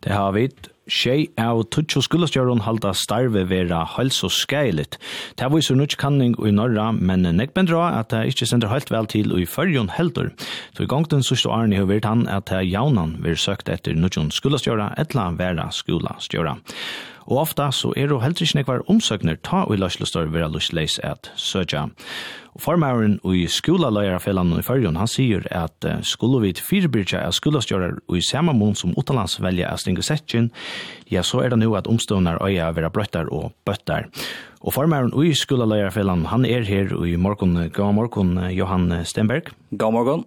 [0.00, 0.48] Det har vi
[0.90, 4.96] Tjei av tutsjo skolastjøren halda starve vera hals og skeilet.
[5.38, 8.90] Det var så nutt kanning i norra, men nek bendra at det ikkje sender helt
[8.90, 10.32] vel til i fyrjon heldur.
[10.74, 13.94] Så i gang den sørste åren har vært han at det jaunan vil søkt etter
[13.94, 16.56] nuttjon skolastjøra etla vera skolastjøra
[17.30, 20.98] og ofta så er det heller ikke nekvar omsøkner ta og i løslestor vera løsleis
[21.06, 21.86] at søtja.
[22.50, 28.00] Og formæren i skolaløyrafellan i Førjun, han sier at skulle vi til firebyrja av skolastjører
[28.08, 30.50] og i samme mån som utenlands velja av stingu setjen,
[31.06, 34.10] ja, så er det nu at omstående øya vera brøttar og bøttar.
[34.60, 39.54] Og formæren i skolaløyrafellan, han er her i morgon, god morgon, Johan Stenberg.
[39.70, 40.26] God morgon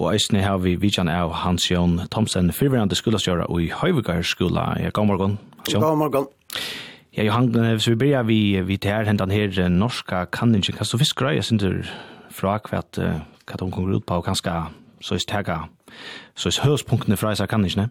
[0.00, 4.70] og eisne har vi vidjan av Hans-Jon Thomsen, fyrverande skolastjøra og i Høyvigar skola.
[4.80, 5.38] Ja, god morgon
[5.74, 5.88] morgon.
[5.88, 6.26] God morgon.
[7.16, 11.34] Ja, Johan, hvis vi börjar vi, vi tar hentan her norska kanningen, kan du fiskra,
[11.34, 11.82] jeg synes du
[12.30, 14.52] fra hvert hva de kommer ut på, og kanskje
[15.02, 15.56] så er stega,
[16.38, 17.90] så er høyspunktene fra disse kanningene?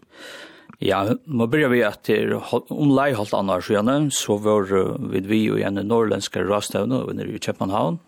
[0.80, 2.38] Ja, må börja vi at til
[2.72, 4.70] omlai halvt annar sjøene, så var
[5.12, 8.00] vi vi og en norrländska rastøvne, og vi i Kjøpenhavn,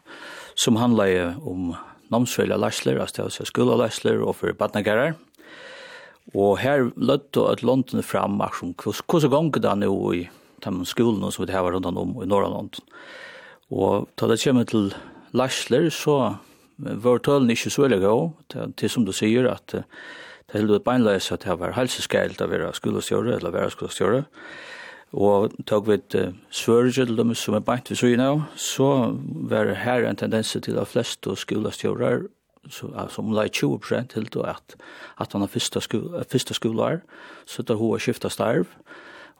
[0.56, 1.74] som handla om
[2.08, 5.12] namnsfølge lærsler, altså skolelærsler og for badnagerer.
[5.12, 5.31] Mm
[6.34, 10.28] Og her lødde at London fram akkurat, Hvordan gong det nå i
[10.62, 12.78] de skolene som vi har rundt om i Norrland.
[13.70, 14.92] Og da det kommer til
[15.32, 16.36] Lashler, så
[16.78, 18.30] var tølen ikke så veldig god.
[18.48, 22.50] til, til som du sier at det er helt beinleis at det var helseskeilt å
[22.50, 24.24] være skolestjøre eller være skolestjøre.
[25.12, 29.12] Og tog vi et uh, svørge til dem som er beint ved søgene, så
[29.48, 32.26] var her en tendens til at flest skolestjører
[32.70, 34.76] så som det är 20 procent helt och att
[35.16, 37.00] att han har första skola första skolan
[37.44, 38.66] så där har skifta starv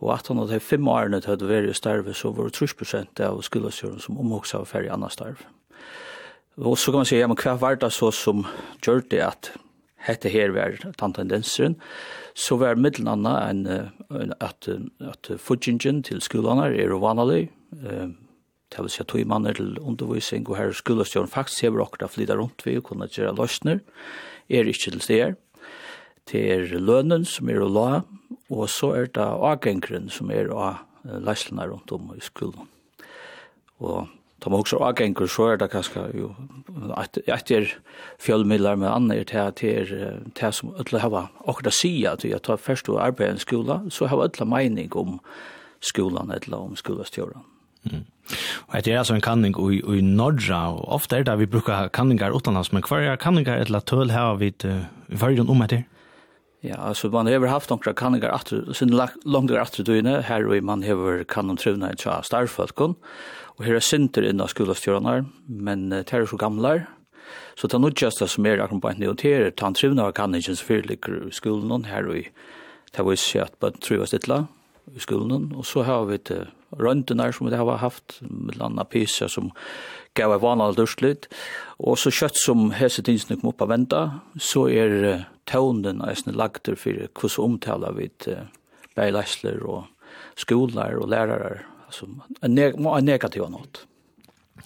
[0.03, 2.75] och att han har fem år när det hade varit starv så var det 30
[2.75, 5.37] procent av skolorna som omhoxa av färg annan starv.
[6.55, 8.47] Och så kan man säga ja men kvar var det så som
[8.87, 9.53] gjorde det att
[9.97, 11.77] hette her var den tendensen,
[12.35, 13.67] så var middelen en,
[14.11, 14.69] enn at,
[15.01, 17.51] at fudgingen til skolene er vanlig,
[17.87, 18.09] eh,
[18.73, 22.09] det vil si at man er til undervisning, og her er skolestjøren faktisk hever okra
[22.09, 23.83] flytta rundt vi og kunne gjøre løsner,
[24.49, 25.37] er ikke til steder.
[26.31, 28.03] Det er lønnen som er å la,
[28.51, 32.69] og så er det avgengren som er å løsner rundt om i skolen.
[33.83, 34.09] Og
[34.43, 36.33] Da man også avgengur, så er det kanskje jo,
[37.31, 37.69] etter
[38.19, 39.23] fjallmidler med andre
[39.55, 39.93] til er
[40.35, 43.91] det som ødla hava akkurat sia til at tar først og arbeid i skolen, skola,
[43.91, 45.21] så hava ødla mening om
[45.81, 47.47] skolan, eller om skolastjøren.
[47.83, 48.05] Mm.
[48.69, 51.91] Og det er altså en kanning i, i Norra, og ofte er det vi brukar
[51.95, 55.85] kanningar utanlands, men hva er kanningar et tøl her vi uh, i om etter?
[56.63, 60.85] Ja, altså man har haft noen kanningar atter, sin langt atter døgnet, her og man
[60.87, 62.95] har kannon trivna i tja starfolkon,
[63.59, 66.87] og her er sinter innan skolastjørnar, men uh, det er så gamlar,
[67.59, 70.57] så det er nødgjast som er akkurat på en nødgjast, det er trivna av kanningen
[70.57, 72.27] som fyrirlikker i skolen her og i,
[72.93, 74.45] det er vi at man trivas dittla
[74.95, 76.47] i skolen, og så har vi et uh,
[76.81, 79.51] røntenar som det har haft, med landa pisa som
[80.19, 81.29] gav et vanlig dørslit,
[81.81, 84.03] og så kött som hese tinsene kom upp av venta,
[84.41, 88.45] så er uh, tånden eisne lagter for hvordan omtala vi uh,
[89.65, 89.89] og
[90.37, 92.09] skolar og lærere, altså
[92.43, 93.87] en, neg en negativ nåt.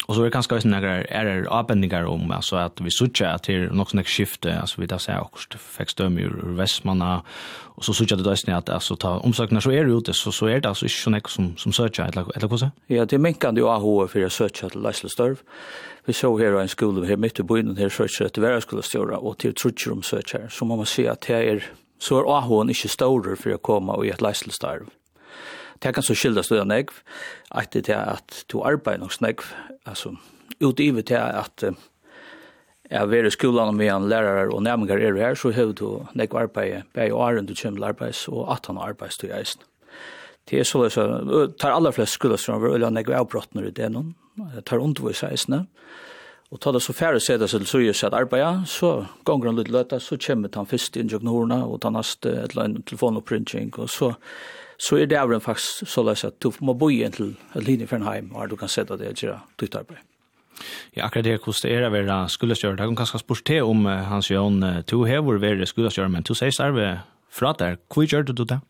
[0.06, 3.24] Och så är det kanske också några är det avbändningar om alltså att vi söker
[3.24, 7.22] att det något sånt skifte alltså vi där säger också fick stöm ur Västmanna
[7.76, 10.32] och så söker det då snart att alltså ta omsökningar så är det ute så
[10.32, 13.18] så är det alltså inte så något som som söker eller eller vad Ja, det
[13.18, 15.36] mänkar det AH för att söka till Lasle Störv.
[16.04, 19.18] Vi så här en skola här mitt i byn här söker att vara skulle störa
[19.18, 21.64] och till trutcher om söker så man måste se att här är
[21.98, 24.86] så är AH inte större för att komma och i ett Lasle Störv
[25.82, 26.94] Det kan så skilda stå en negv,
[27.50, 29.44] at det er at du arbeider nok snegv,
[29.86, 30.16] altså
[30.60, 31.64] utivet til at
[32.90, 36.36] jeg er i skolan med en lærere og nærmengar er her, så har du negv
[36.36, 39.60] arbeid, bare og æren du kommer til arbeids, og at han arbeids til eisen.
[40.50, 44.14] Det er så det tar aller flest skolastrammer, eller negv avbrottner i det noen,
[44.64, 45.66] tar undervis eisene,
[46.50, 49.70] Og tar det så færre sida seg til suju seg arbeid, så ganger han litt
[49.74, 53.90] løte, så kommer han først inn i og tar nast et eller annet telefonopprinting, og
[53.90, 54.14] så
[54.78, 58.00] så er det avren faktisk så løs at du må bo igjen til linje for
[58.00, 60.04] en heim, og du kan sette det og gjøre ditt arbeid.
[60.96, 62.78] Ja, akkurat det hvordan det er å være skuldestjøren.
[62.78, 66.54] Det kan kanskje spørre til om Hans Jørgen, du har vært skuldestjøren, men du sier
[66.54, 67.76] starve fra der.
[67.92, 68.60] Hvor gjør du det?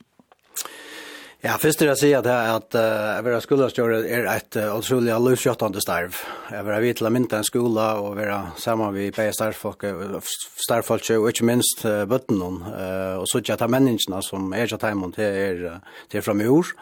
[1.45, 5.19] Ja, først vil jeg si at, at uh, å være skolestjøret er et utrolig uh,
[5.19, 6.17] utrolig løsgjøttende starv.
[6.49, 9.85] Jeg vil vite til å mynte en skole og være sammen med begge starvfolk,
[10.65, 12.41] starvfolk og ikke minst uh, bøtten.
[12.41, 15.63] Uh, og så ikke at menneskene som er ikke at hjemme til er,
[16.09, 16.73] til fremme i ord.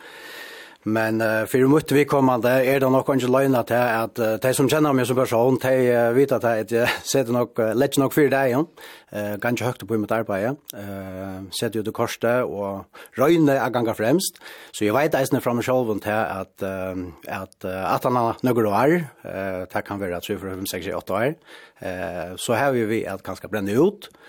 [0.87, 4.55] Men uh, för mot vi kommande är det nog kanske löjna till att uh, de
[4.55, 7.99] som känner mig som person, de uh, vet att jag uh, sätter nog uh, lätt
[7.99, 8.55] nog för dig.
[8.55, 10.57] Uh, ganska högt på mitt arbete.
[10.77, 14.39] Uh, sätter ju det korste och röjne är ganska främst.
[14.73, 18.37] Så jag vet eisen fram och själv till att, uh, att, uh, att han har
[18.41, 21.27] några år, uh, det kan vara 3, 4, 5, 6, 8 år.
[21.27, 23.81] Uh, så har vill vi att ganska bränna ut.
[23.81, 24.24] Uh,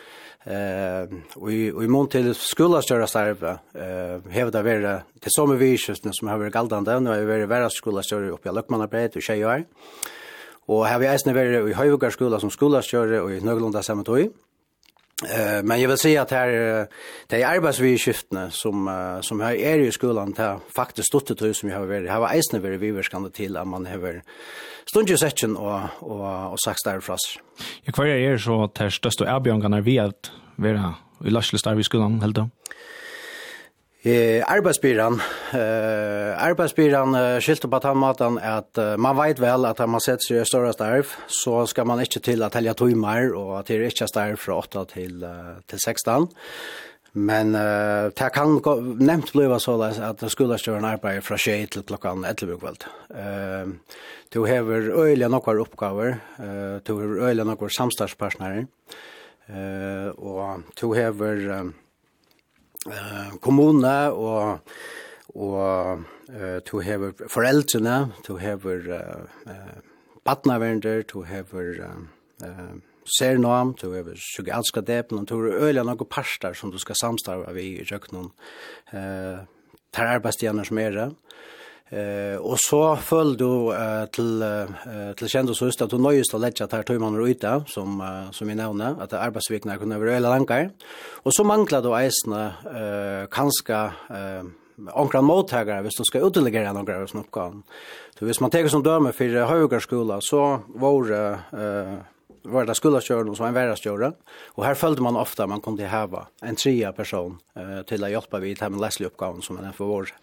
[0.47, 5.77] Eh, och i i mån till skola störa starva eh hävda vara till som vi
[5.87, 9.15] just som har varit galdande nu har vi varit värre skola störa uppe i Lökmannabrett
[9.15, 9.65] och tjejer.
[10.67, 14.09] Och här vi är snäver i Höjvågar skola som skola störa och i Nöglunda samt.
[14.09, 16.49] Eh men jag vill säga att här
[17.27, 21.79] det är arbetsviskiftene som som har är i skolan där faktiskt stått det som jag
[21.79, 22.09] har varit.
[22.09, 24.21] har var isne vi vi skande till att man har
[24.85, 27.39] stundje session och och och sagt där för oss.
[27.85, 30.13] Ja, hva er så til største erbjørngene vi er
[30.57, 32.47] være i Larslistar i skolen, helt da?
[34.05, 35.19] Eh, arbeidsbyrån.
[35.57, 40.21] Eh, arbeidsbyrån eh, skilte på den måten at uh, man vet vel at man sätter
[40.21, 43.79] seg i større starv, så skal man ikke til at helge timer, og at det
[43.79, 45.25] er ikke starv fra 8 til,
[45.65, 46.29] til 16.
[47.15, 52.25] Men uh, det kan gå, nevnt blive så at en arbeider fra 21 til klokken
[52.27, 52.83] 11 kveld.
[53.09, 53.71] Uh,
[54.33, 58.65] du hever øyelig nokvar oppgaver, uh, du hever øyelig nokvar samstagspartnere,
[59.47, 61.73] uh, og du hever um,
[62.87, 64.59] uh, kommune og
[65.35, 65.99] og
[66.29, 69.79] uh, du hever foreldrene, du hever uh, uh,
[70.25, 72.03] partnervender, du hever uh,
[72.43, 72.75] uh,
[73.05, 77.53] ser noam, du er psykiatriska depen, du er øyla noen parstar som du skal samstarva
[77.55, 78.31] vi i kjøkkenen,
[78.93, 79.45] eh,
[79.95, 81.11] tar arbeidstjener som er det,
[81.89, 86.33] Eh och så föll du eh, till eh, till kjent så søst at du nöjst
[86.33, 90.29] att lägga där tog man som eh, som vi nämnde att arbetsveckorna kunde være eller
[90.29, 90.69] lankar.
[91.23, 94.43] Och så mangler då äsna eh kanske eh
[94.93, 97.63] onkra mottagare hvis de skal utdelegere noen av som oppgaven.
[98.19, 101.93] Så hvis man teker som døme for høyere så var eh,
[102.51, 104.15] var det skulderstjøren og så var en værestjøren.
[104.55, 108.11] Og her følte man ofte at man kom til en tredje person uh, til å
[108.11, 110.13] hjelpe vidt her med leslige oppgaven som man er for vår.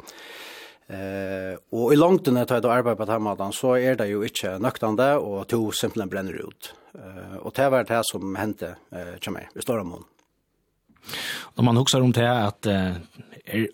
[0.93, 4.25] Eh, og i langt under tøyde og arbeid på den måten, så er det jo
[4.27, 6.73] ikke nøktende, og to simpelthen brenner ut.
[6.99, 9.95] Eh, og det var det som hendte eh, til meg i om
[11.57, 12.99] Når man husker om det at eh,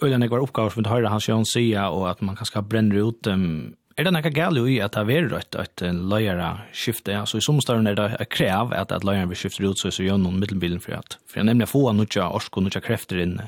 [0.03, 3.27] øyne går oppgaver som vi hører hans Jørgen sier, og at man kanskje brenner ut
[3.27, 7.17] um, Er det noe gale i at det er veldig rødt at en løyere skifter?
[7.19, 9.97] Altså i sommerstøren er det et krev at, at løyeren vil skifte ut, så er
[9.97, 13.41] det gjennom middelbilen for at for jeg nemlig får noe orsk og noe krefter inn.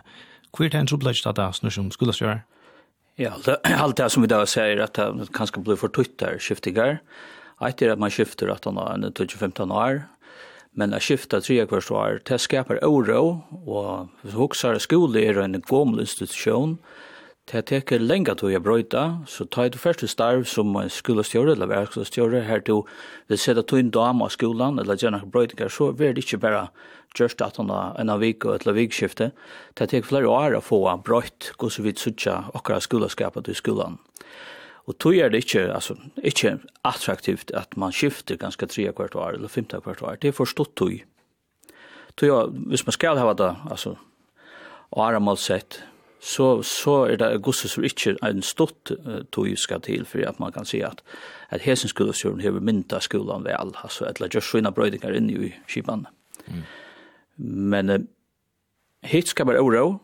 [0.51, 2.41] Hvor er det en troblad at det er noe som skulle gjøre?
[3.21, 3.37] Ja,
[3.85, 6.99] alt det som vi da sier at det kanskje blir for tøyt der skiftinger.
[7.63, 10.03] Eit er at man skifter at han er 12-15 år,
[10.75, 15.39] men at skifta tre kvart år, det skapar oro, og hvis vi husker skole er
[15.45, 16.81] en gommel institusjon,
[17.51, 21.67] Det teker lenge til å brøyta, så tar du først til starv som skolestjåre eller
[21.67, 22.85] verkskolestjåre, her du
[23.27, 26.69] vil sette to inn dame av skolan eller gjerne brøytinger, så vil det ikke bare
[27.19, 29.33] gjørst at han en av vik og et av vikskifte.
[29.75, 33.99] Det teker flere år å få brøyt, gå så vidt suttja akkurat skoleskapet i skolan.
[34.87, 39.41] Og tog er det ikke, altså, ikke attraktivt at man skifter ganske tre kvart år
[39.41, 40.23] eller femte kvart år.
[40.23, 41.03] Det er forstått tog.
[42.15, 43.97] Tog, er, hvis man skal ha det, altså,
[44.91, 45.83] og er mål sett,
[46.21, 50.21] så, så er det gosse som ikke er en stott uh, tog skal til, for
[50.29, 51.01] at man kan si at,
[51.51, 55.53] at hesen skolestjøren har mynda skolan vel, altså att la gjørs svina brøydinger inne i
[55.67, 56.07] skipan.
[56.47, 56.63] Mm.
[57.73, 57.99] Men uh,
[59.03, 59.99] hit skal være oro,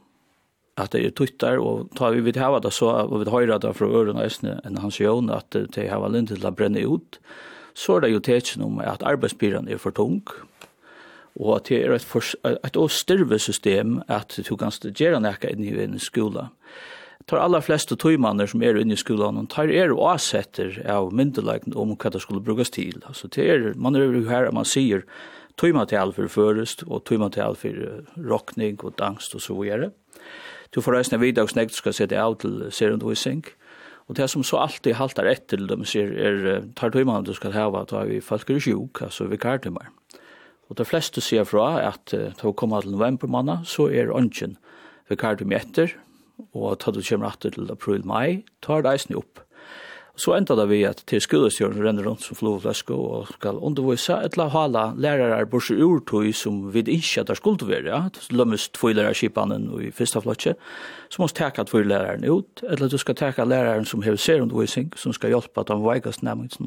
[0.76, 3.74] att det är tuttar, och tar vi vid hava det så, och vi høyra det
[3.74, 7.20] från öron och en hans jøn, att det har väl inte att bränna ut,
[7.74, 10.55] så är det ju tecken om att arbetsbyrån är för tung, mm
[11.36, 15.52] og at det er et, for, et og styrve system at du kan gjøre nekka
[15.52, 16.48] inn i en skola.
[17.26, 21.10] Tar aller fleste tøymanner som er inne i skolan, og tar er og avsetter av
[21.16, 23.00] myndelagene om hva det skulle brukes til.
[23.08, 25.02] Altså, det er, man er jo her, man sier
[25.58, 27.82] tøymatel for førest, og tøymatel for
[28.16, 29.90] rockning og angst og så videre.
[30.74, 33.44] Du får reisende og nekt skal sette av til serundvisning,
[34.06, 37.54] Og det som så alltid haltar etter til dem sier, er, tar tøymannen du skal
[37.56, 39.90] hava, tar vi folk er sjuk, altså vi kartumar.
[40.66, 44.12] Og de fleste sier fra at uh, til å komme til november måned, så er
[44.14, 44.56] ånden
[45.06, 45.92] vi kardium etter,
[46.56, 49.46] og til du kommer etter til april-mai, tar reisen opp.
[50.16, 54.46] Så enda da vi at til skolestjøren renner rundt som flovflesko og skal undervise etla
[54.54, 58.00] hala lærere borsi urtøy som vi ikke at det skulle være, ja.
[58.32, 60.54] Lømmes tvoi lærerskipanen i fyrsta flotje,
[61.12, 65.12] så måst teka tvoi læreren ut, eller du skal teka læreren som hever serundervisning, som
[65.12, 66.64] skal hjelpa at han veikast nærmest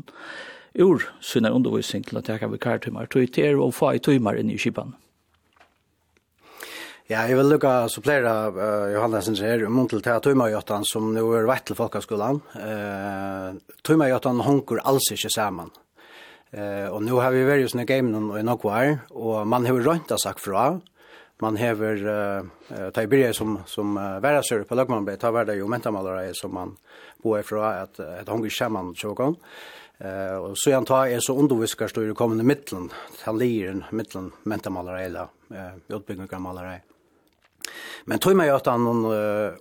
[0.79, 4.57] ur sinne undervisning til å teka vikartumar, tog til og få i timer inn i
[4.59, 4.95] kipan.
[7.09, 11.47] Ja, jeg vil lukka supplera uh, Johannes her om til til Jotan, som nå er
[11.49, 12.37] vett til folkaskolan.
[12.53, 15.71] Uh, Tøymagjøtan honker alls ikke sammen.
[16.53, 20.17] Uh, og nå har vi vært sånne gamen i noen år, og man har rønta
[20.21, 20.79] sagt fra.
[21.41, 22.45] Man har uh,
[22.93, 26.77] ta i byrje som, som uh, værasør på Løgmanbøy, ta hverdag jo mentamalere som man
[27.23, 29.33] bor fra at, at honker saman tjåkon.
[29.33, 32.89] Uh, Eh och så jag tar är så underviskar står det kommande mitteln
[33.21, 36.81] Han ligger mittlen mentamalare eller eh utbyggnader malare.
[38.05, 39.05] Men tog mig att han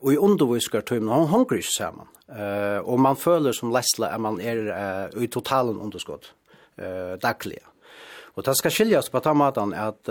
[0.00, 2.06] och i underviskar tog man hon hungrig samman.
[2.28, 6.34] Eh och man följer som läsla är man är i totalen underskott
[6.76, 7.66] eh dagliga.
[8.22, 10.08] Och det ska skiljas på att han att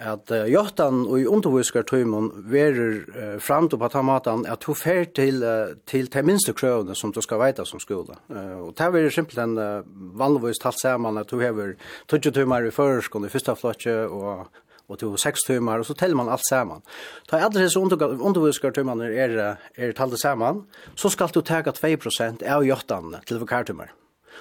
[0.00, 4.64] at uh, jotan og i underviskar tøymon verer uh, fram til på ta matan at
[4.64, 8.16] du fer til uh, til de minste krøvene som du skal veita som skole.
[8.32, 9.84] Uh, og det verer simpelthen uh,
[10.18, 11.76] vanligvis talt saman at du hever
[12.08, 14.48] 20 tøymar i førerskolen i første flotje og
[14.90, 16.82] og to seks tøymar, og så teller man alt saman.
[17.30, 20.64] Ta alle disse underviskartøymene er, er, er talt saman,
[20.98, 23.94] så skal du tega 2% av jottan til vikartøymar.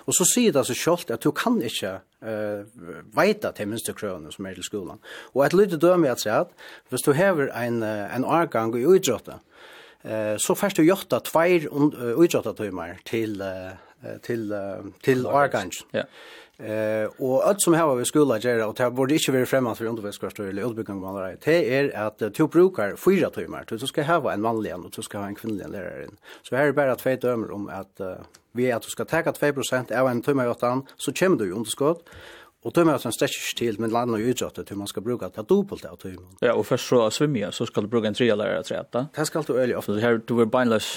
[0.06, 2.66] Og så sier det seg selv at du kan ikke uh,
[3.16, 5.00] veite til minste krøvene som er til skolen.
[5.34, 6.52] Og et lydde døme at at
[6.90, 9.40] hvis du hever en, en avgang i utrådte,
[10.06, 15.74] uh, så først du gjør det tveir utrådte timer til, uh, til, uh, til avgang.
[15.94, 16.04] Ja.
[16.64, 19.86] Eh och allt som har vi skola göra och det borde inte vara främmande för
[19.86, 21.38] undervisningskvarter eller utbildning man har.
[21.46, 23.66] Det är att två brukar fyra timmar.
[23.68, 26.08] Du ska ha en manlig och du ska ha en kvinnlig lärare.
[26.44, 28.02] Så här är bara två dömer om att
[28.54, 32.08] vi ved at du skal teka 2% av en tømmerjottan, så kommer du i underskott,
[32.62, 35.86] Og tømmer som strekker til, med land og utgjøttet til man skal bruka det dobbelt
[35.90, 36.28] av tømmer.
[36.46, 39.08] Ja, og først så svimmer så skal du bruka en tre lærere av treta.
[39.16, 39.96] Det skal du øye ofte.
[39.96, 40.92] Så her, du er beinløs,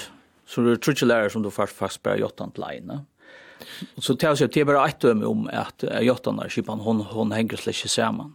[0.45, 2.99] så du er trutje lærere som du først fast bare gjøttet til leine.
[3.97, 7.57] Så tar er till bara ett døme om att jottan er skipan, hon, hon hänger
[7.57, 8.33] slett samman.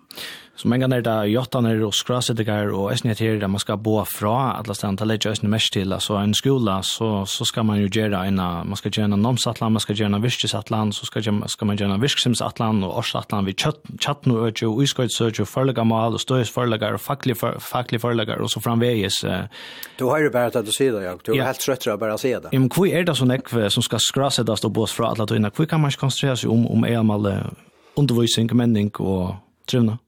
[0.56, 3.58] Så många när da jottan är och er og skrasettigar og eisne til där man
[3.58, 7.44] ska bo fra, alla ställen stand, det er mest till altså en skola, så, så
[7.44, 10.92] ska man ju göra en, man ska göra en nomsatlan, man ska göra en virkesatlan,
[10.92, 14.52] så skal, ska man göra en vischisatlan och orsatlan vi chat chat nu och ju
[14.52, 19.24] tjattn og øtje og mal och forlegamal og och og faklig forlegar och så framvegis.
[19.98, 22.18] Du har ju bara att du ser det, jag du er helt trött att bara
[22.18, 22.48] se det.
[22.52, 25.38] Men hvor är det så näck som ska skrasa det og bo fra alle at
[25.38, 27.28] innan hva kan man ikke konsentrere seg om, om e-mal,
[28.00, 29.36] undervisning, menning og
[29.70, 29.98] trivna?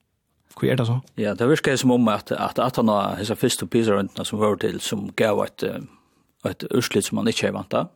[0.59, 0.99] Hva er det så?
[1.17, 4.59] Ja, det virker som om at, at at han har hessa første pisarøntene som var
[4.61, 5.65] til, som gav et,
[6.49, 7.91] et urslit som man ikke er vant av,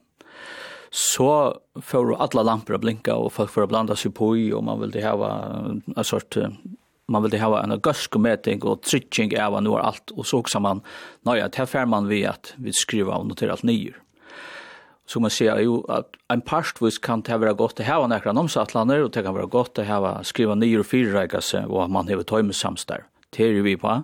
[0.91, 4.81] så får alla lampor att blinka och folk får blanda sig på i och man
[4.81, 5.55] vill det ha
[5.97, 6.37] en sort
[7.09, 10.81] man vill det ha en gaskomätning och trycking av nu allt och så också man
[11.23, 13.97] nej att här fär man vi att vi skriver och noterar allt nyer
[15.07, 19.03] som man ser ju att en parstvis kan ta vara gott att ha nekra nomsattlander,
[19.03, 22.23] och det kan vara gott att ha skriva nyer fyra fyrreikase, og att man har
[22.23, 23.05] tagit med samstär.
[23.31, 24.03] Det är vi på.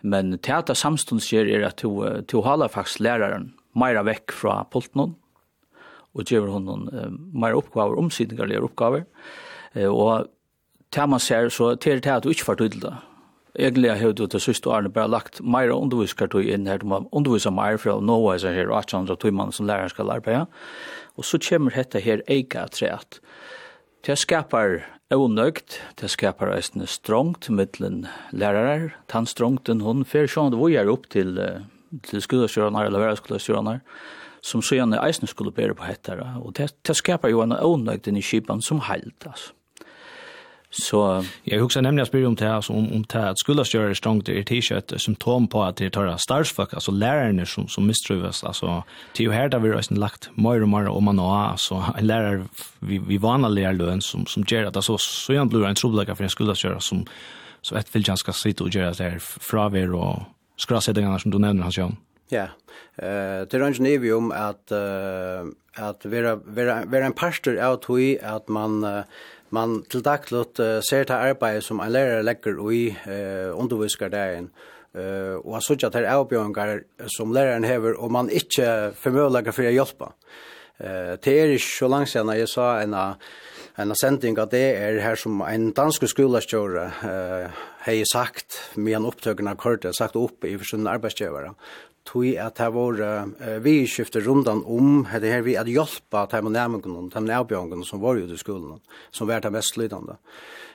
[0.00, 1.82] Men det samstunds ger samstånd skjer er at
[2.26, 5.14] du halar faktisk læreren meira vekk fra polten
[6.12, 9.04] og gjør hun noen meira oppgaver, omsidningarlige oppgaver,
[9.88, 10.26] og
[10.92, 13.11] det man ser, så det det at du ikke får tydelig det
[13.58, 17.50] Egentlig har du til siste årene bare lagt mer underviskartøy inn her, du må undervise
[17.52, 20.46] mer fra noe som her, 800 timer som læreren skal arbeide.
[21.20, 23.20] Og så kommer dette her eget treet.
[24.06, 24.80] Det skapar
[25.12, 31.36] onøgt, det skapar en strongt mittlen lærere, tannstrongten hun, for sånn det er opp til,
[32.08, 33.80] til skolestjørene eller verdensskolestjørene,
[34.42, 36.16] som så gjerne eisen skulle bære på hette.
[36.40, 39.52] Og det, det skapar jo en onøgt i kipan som heilt, altså.
[40.74, 44.28] Så jag huxar nämligen spyr om det här som om det att skulle göra stångt
[44.28, 49.30] i t-shirt symptom på att det tar starfuck alltså läraren som som misstrivas alltså till
[49.30, 52.44] här där vi har lagt mer och mer om man har alltså en lärare
[52.78, 56.24] vi vi vana lärare som som ger att alltså så jag blir en trubbel för
[56.24, 57.06] en skulle göra som
[57.60, 59.18] så ett vill ganska sitta och göra det här
[59.68, 60.22] vi och
[60.56, 61.96] skrassättningarna som du nämner han Jan.
[62.28, 62.46] Ja.
[62.96, 64.72] Eh det range nevi om att
[65.74, 69.02] att vara vara vara en pastor out hur att man
[69.52, 74.50] man til daglut uh, ser det arbeid som en lærer legger i uh, underviskardagen,
[74.96, 76.82] uh, og har suttet her avbjørngar
[77.16, 80.12] som læreren hever, og man ikke formøylager for å hjelpe.
[80.80, 83.32] Uh, det er ikke så langt siden jeg sa en av
[83.80, 89.08] en sending at det er her som en dansk skolastjøre uh, hei sagt med en
[89.08, 91.54] opptøkken av kortet, sagt opp i forsønne arbeidsgjøvere,
[92.08, 96.42] tui at det var uh, vi skifte rundan om det her vi at hjelpa de
[96.48, 98.80] nærmengene, de nærbjørnene som var ute i skolen,
[99.10, 100.18] som var det mest lydende.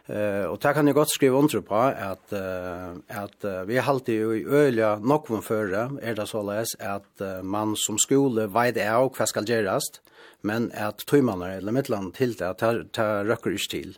[0.08, 3.90] Uh, og det kan jeg godt skrive under på at, uh, at uh, vi er
[3.92, 8.80] alltid jo i øyla nokven føre, er det såleis at uh, man som skole veit
[8.80, 10.00] av hva skal gjerast,
[10.48, 13.98] men at tøymannen eller midtland til det, det røkker ikke til.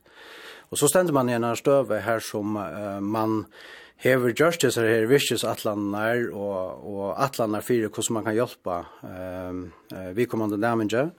[0.69, 3.45] Og så stender man i en støve her som uh, man
[3.99, 5.07] hever gjørst disse her
[5.51, 11.09] atlanar og, og atlanar fyrir hvordan man kan hjelpa um, uh, vi kommande nærmenja.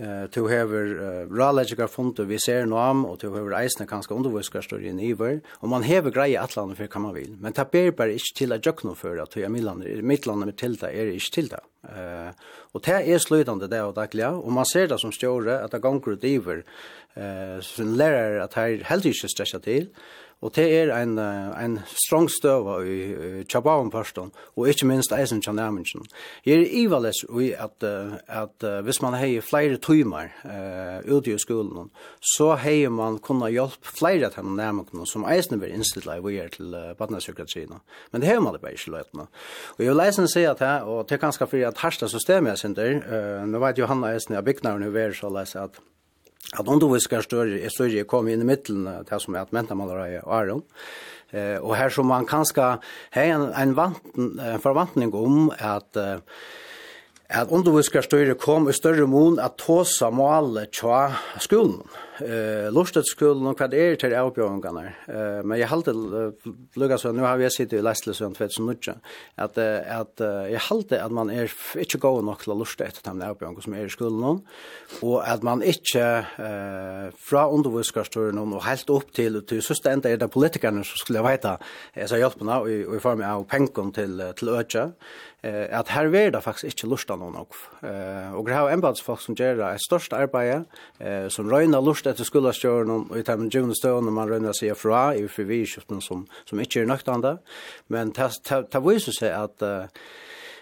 [0.00, 4.80] Uh, to hever uh, ralegiker fonde vi ser noe om, og to hever eisne kanskje
[4.80, 7.36] i iver, og man hever greie atlanar for hva man vil.
[7.40, 11.12] Men det ber bare ikke til at jøkno for at jeg midtlander med tilta er
[11.12, 11.56] ikke tilta.
[11.56, 11.66] det.
[11.84, 12.32] Uh,
[12.72, 15.82] og det er slutande det og daglig, og man ser det som stjåre at det
[15.82, 16.64] ganger ut iver,
[17.16, 19.88] uh, som lærer at her heldig ikke stresser til,
[20.40, 21.76] Og det er en, en
[22.06, 26.06] strong støva i Tjabaven førsten, og ikke minst eisen tjanærmensen.
[26.46, 31.90] Jeg er ivaless i at, at hvis man har flere tøymer uh, ute i skolen,
[32.34, 36.54] så har man kunnet hjelpe flere av de nærmengene som eisen blir innstilt i vår
[36.56, 37.76] til uh, badnepsykiatrien.
[38.12, 39.28] Men det har man det bare ikke løytene.
[39.76, 42.54] Og jeg vil eisen si at her, og det er ganske fordi at herste systemet
[42.54, 45.28] er sin der, uh, nå vet jo han eisen, jeg bygner hun i verden så
[45.32, 45.80] leser at
[46.50, 50.34] at underviskar større er større kom inn i middelen det som er at mentamallere og
[50.34, 50.64] Aron.
[51.30, 56.18] Eh, og her som man kan har en, en, vant, en forvantning om at eh,
[57.30, 61.84] at underviskar større kom i større mån at tåsa målet tja skolen
[62.22, 64.84] eh lustet skolan och vad är det avbjörningarna.
[65.08, 65.92] Eh men jag hade
[66.74, 68.96] lugga så nu har vi sett i Leslie så vet så mycket
[69.34, 73.60] att att jag hade att man är inte gå nog till lustet att de avbjörningar
[73.60, 74.46] som är i skolan
[75.00, 80.16] och att man inte eh från undervisningsstunden och helt upp till till så ständigt är
[80.16, 81.58] det politikerna som skulle veta
[81.94, 84.92] jag sa hjälpa och i form av pengar till till öcha
[85.42, 87.54] eh at her ver det faktisk ikkje lusta noen nok.
[87.82, 90.66] Eh det grava embatsfolk som gjer det største arbeidet
[91.00, 94.76] eh som røyna lust etter skulle og i termen juni støvn og man røyna seg
[94.76, 97.38] fra i for vi som som ikke er nøktande.
[97.88, 99.86] Men det viser seg at uh,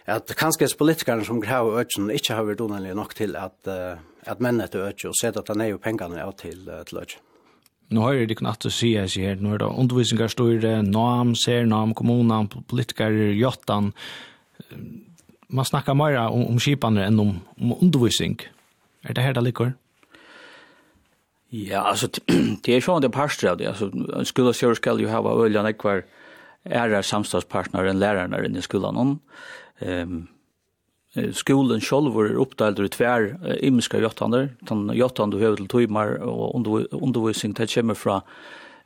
[0.07, 4.41] at kanskje politikerne som grava økken ikke har vært donanlig nok til at uh, at
[4.41, 7.21] mennene til økken, og sett at han er jo pengene av til uh, til økken.
[7.89, 10.75] Nå har jeg ikke natt å si jeg sier, nå er det undervisningar står det
[10.91, 13.95] NAM, ser NAM, kommunen, politikere, jottan,
[15.47, 18.39] man snackar mer om, om skipan än om, om undervisning.
[19.03, 19.73] Är det här det ligger?
[21.49, 22.07] Ja, alltså
[22.63, 26.05] det är ju det pastor det alltså en skola så ska ju ha öliga nekvar
[26.63, 29.19] är samstadspartner än lärarna i skolan om.
[29.79, 30.27] Ehm
[31.33, 36.15] skolan själv var uppdelad i tvär äh, imska jottander, utan jottan du höver till timmar
[36.23, 36.55] och
[36.91, 38.21] undervisning till kommer från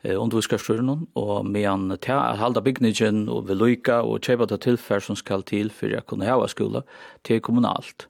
[0.03, 1.97] underviskarstyrnen, og med en
[2.39, 6.47] halda bygningin og veluika og kjeipa ta tilfær som skal til fyrir å kunne ha
[6.51, 6.83] skole
[7.23, 8.07] til kommunalt.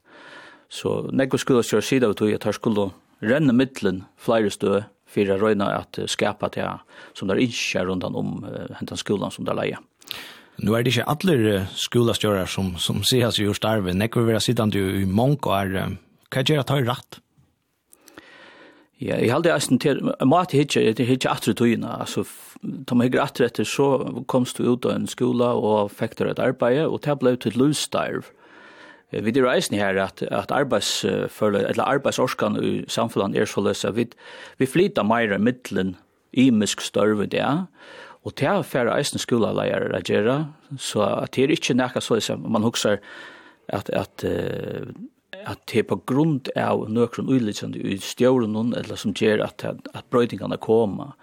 [0.73, 2.89] Så nego skola styrir sida vi tog at her skulle
[3.21, 6.65] renne middelen flere stø fyrir å røyne at skapa det
[7.13, 8.39] som der ikke rundan om
[8.79, 9.81] hentan skolan som der leier.
[10.57, 13.93] Nu er det ikke alle skolastjører som, som sier seg jo starve.
[13.93, 15.77] Nekker vi være sittende i mange år.
[16.33, 17.22] Hva gjør at det er rett?
[19.03, 22.23] Ja, jeg halde eisen til, mat i hitje, jeg hitje atre tøyina, altså,
[22.63, 23.87] da man hikker atre etter, så
[24.31, 27.57] komst du ut av en skola og fikk der et arbeid, og det ble til
[27.59, 28.29] løstarv.
[29.11, 34.07] Vi er eisen her at, at arbeidsfølge, eller arbeidsorskan i samfunnet er så løs, vi,
[34.57, 35.97] vi flytta meira middelen
[36.31, 37.43] i misk størve det,
[38.23, 40.45] og det er færre eisen skolaleier reagera,
[40.79, 43.01] så at det er ikke nekka så, man huksar
[43.67, 44.87] at, at uh,
[45.49, 50.05] at det er på grunn av nøkron ulidsende i stjåren eller som gjør at, at
[50.11, 51.13] brøydingene kommer.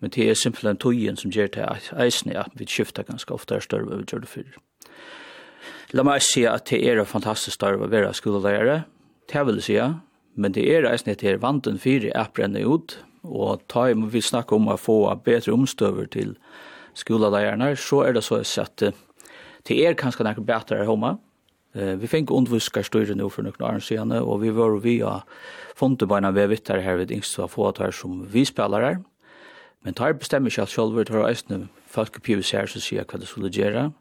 [0.00, 1.66] Men det er simpelthen tøyen som gjør det
[2.00, 4.48] eisene at vi skifter ganske ofte er større vi gjør det før.
[5.92, 8.84] La meg si at det er en fantastisk større å være skolelærer.
[9.30, 9.78] Det vil jeg si,
[10.40, 14.22] men det er eisene at det er vanten fire er ut, og ta i vi
[14.22, 16.36] snakke om å få bedre omstøver til
[16.94, 18.82] skolelærerne, så er det så at
[19.68, 21.18] det er kanskje noe bedre å
[21.72, 25.22] Eh vi fick undviskar störe nu för några år sedan och vi var via
[25.74, 29.02] Fontebanan vi vet här vid yngst så få att här som vi spelare.
[29.82, 33.48] Men tar bestämmer sig själva tar östnu folk på sig så ser vad det skulle
[33.48, 33.92] göra.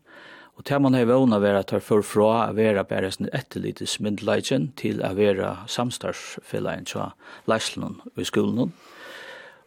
[0.59, 3.85] Och tar man heva ona vera tar för fra att vera bara sin ett lite
[3.85, 7.11] smidligen till att vera samstarsfällan så
[7.45, 8.71] läslen i skolan.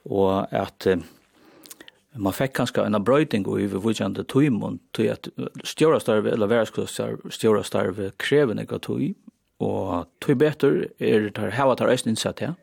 [0.02, 0.86] Och att
[2.14, 5.28] man fick kanskje en bröting och över vilken timon till att
[5.64, 9.14] stjöra starve eller värskosar stjöra starve kräver något tog
[9.58, 12.54] och tog bättre är det här hava tar eisen satt här.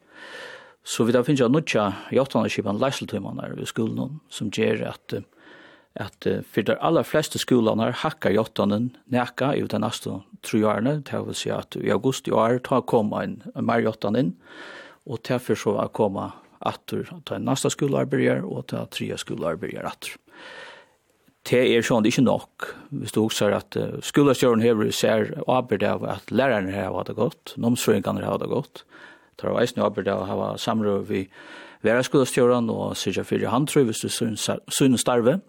[0.83, 5.13] Så vi da finns jeg nutcha jottan skipan lässeltimman där vid skolan som gjør at
[5.95, 11.25] at for de aller fleste skolene hackar jottanen näka i den nästa tre åren det
[11.25, 14.33] vill säga att i augusti år tar kom en en mer jottan
[15.05, 16.31] og til därför så att komma
[16.65, 20.17] atter, ta en nasta skolearbeider og ta tria skolearbeider atter.
[21.49, 22.67] Det er sånn, det er ikke nok.
[22.99, 27.15] Hvis du også at uh, skolestjøren hever ser arbeid av at lærerne har hatt det
[27.17, 28.83] godt, nomsføringene har hatt det godt,
[29.39, 31.23] tar av eisen arbeid av å ha samråd vi
[31.87, 35.39] være skolestjøren og sikkert fyrir han tror hvis du synes starve.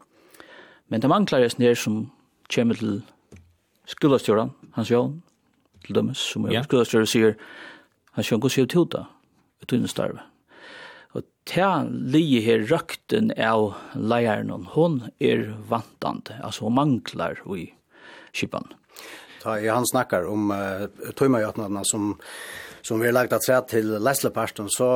[0.88, 2.04] Men det mangler eisen her som
[2.54, 3.00] kommer til
[3.90, 5.18] skolestjøren, hans Jan,
[5.84, 6.62] til dømes, som ja.
[6.62, 7.34] skolestjøren sier,
[8.14, 10.29] han sier, du sier, han sier, han sier,
[11.48, 17.70] ta lige her røkten av leieren, hon er vantande, altså hon manglar i
[18.32, 18.68] skipan.
[19.40, 22.16] Ta, ja, han snakkar om uh, tøymajøtnadene som
[22.82, 24.86] som vi har lagt att seg till Lesleparsten så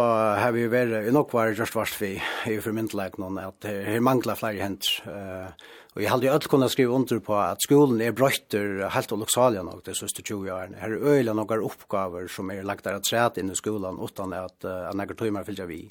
[0.40, 4.34] har vi ju varit i nog var just varst vi i förmyndelagen att her manglar
[4.34, 4.84] flere hent.
[5.06, 5.52] Uh,
[5.94, 9.20] Og jeg hadde jo alt kunnet skrive under på at skolen er brøyter helt og
[9.22, 10.78] loksalia nok de siste 20 årene.
[10.80, 14.34] Her er øyelig noen oppgaver som er lagt der at træt inn i skolen uten
[14.34, 15.84] at, at nekker tøymer fylgja vi.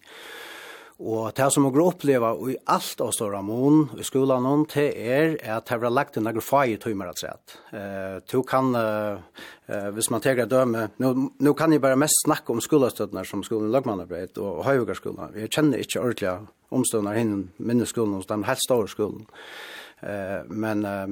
[1.00, 5.38] Og det som jeg oppleva i alt av ståra mån i skolan om, det er
[5.56, 7.56] at det har lagt en nekker fag i tøymer at træt.
[7.72, 9.24] Uh, du kan, uh,
[9.72, 13.72] uh, hvis man teker døme, nå, kan jeg bare mest snakke om skolastøttene som skolen
[13.72, 15.40] i har og Høyvøkerskolen.
[15.40, 16.36] Jeg kjenner ikke ordentlig
[16.74, 19.24] omstående henne minneskolen hos den helt store skolen.
[19.24, 21.08] Uh, Eh men uh,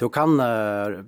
[0.00, 1.00] du kan uh,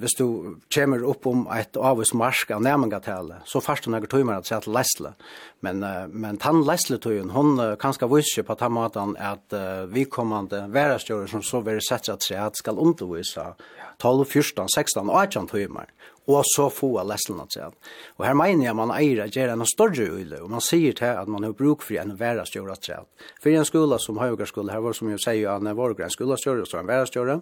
[0.00, 4.52] hvis du kommer opp om et avvis marsk av nærmengatale så først du timmar att
[4.52, 5.14] at att lesle.
[5.60, 9.60] Men uh, men han läsla tog hon kan skal vise på att måten at uh,
[9.60, 13.54] eh, vi kommande värastjörer som så vil sätta seg at skal undervise
[13.98, 15.86] 12 14 16 og 18 tøymer
[16.30, 17.74] og så få av leslene til han.
[18.18, 21.18] Og her mener jeg man eier at gjør en større øyle, og man sier til
[21.18, 23.10] at man har bruk for en verre større til han.
[23.42, 26.38] For en skole som Høygaard skole, her var som jeg sier, han var en skole
[26.38, 27.40] større, så en verre større.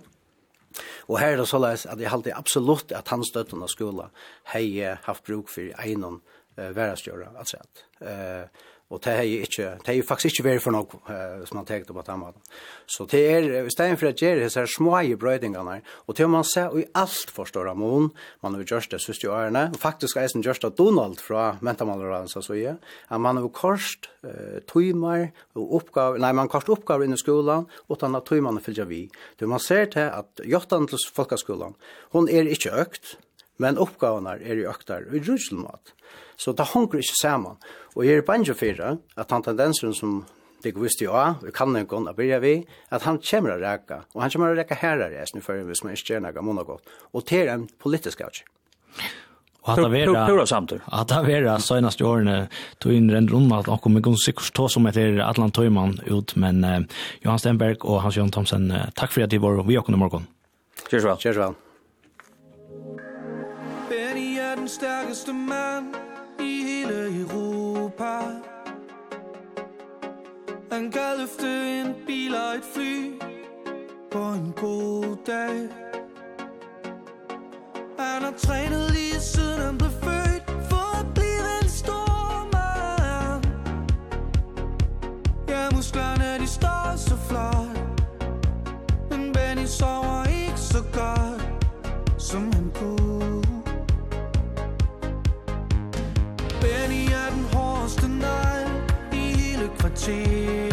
[1.11, 4.09] Og her er det såleis at jeg halte absolutt at hans støttende skole
[4.55, 6.21] har haft bruk for en
[6.57, 8.49] være større til han.
[8.91, 11.93] Och det er ikke, det är faktisk ikke veldig väldigt för något som man tänkte
[11.93, 12.33] på tamma.
[12.87, 16.27] Så det er, istället för att ge det så här små i brödingarna och till
[16.27, 18.11] man ser i allt förstår man
[18.41, 21.57] man har gjort det siste årene, og faktisk faktiskt är sen just att Donald från
[21.61, 22.77] mentalmalaren så så är
[23.09, 27.67] att man har kost eh, tøymer och oppgaver, nej man har kost uppgåvor i skolen,
[27.89, 29.11] och utan har timmarna följer vi.
[29.39, 31.75] Det man ser till att jottan til Folkeskolen,
[32.11, 33.19] hon är inte ökt
[33.61, 35.95] men oppgavene er i økter og i drusselmat.
[36.41, 37.59] Så det hanker ikke sammen.
[37.95, 40.23] Og jeg er bange for at han tendensen som
[40.63, 42.55] det går visst jo av, vi kan ikke kunne begynne vi,
[42.93, 45.81] at han kommer å reka, og han kommer å reka her er resten før hvis
[45.87, 48.51] man ikke gjør noe måned godt, og til en politisk avgjør.
[49.61, 50.85] Og at det vera pura samtur.
[50.89, 52.37] At det vera seinaste årene
[52.81, 56.37] tog inn rend rundt at han kom ikke sikkert ta som etter Atlant Tøyman ut,
[56.41, 56.79] men uh,
[57.25, 60.29] Johan Stenberg og Hans-Johan Thomsen, uh, takk for at du var vi åkne morgen.
[60.89, 61.21] Kjørsvel.
[61.21, 61.59] Kjørsvel
[64.71, 65.95] stærkeste mand
[66.41, 68.19] i hele Europa.
[70.73, 73.21] Han kan løfte en bil og et fly
[74.11, 75.69] på en god dag.
[77.99, 83.45] Han har trænet lige siden han blev født for at blive en stor mand.
[85.49, 87.77] Ja, musklerne de står så flot.
[89.11, 90.30] Men Benny sover
[100.01, 100.70] til.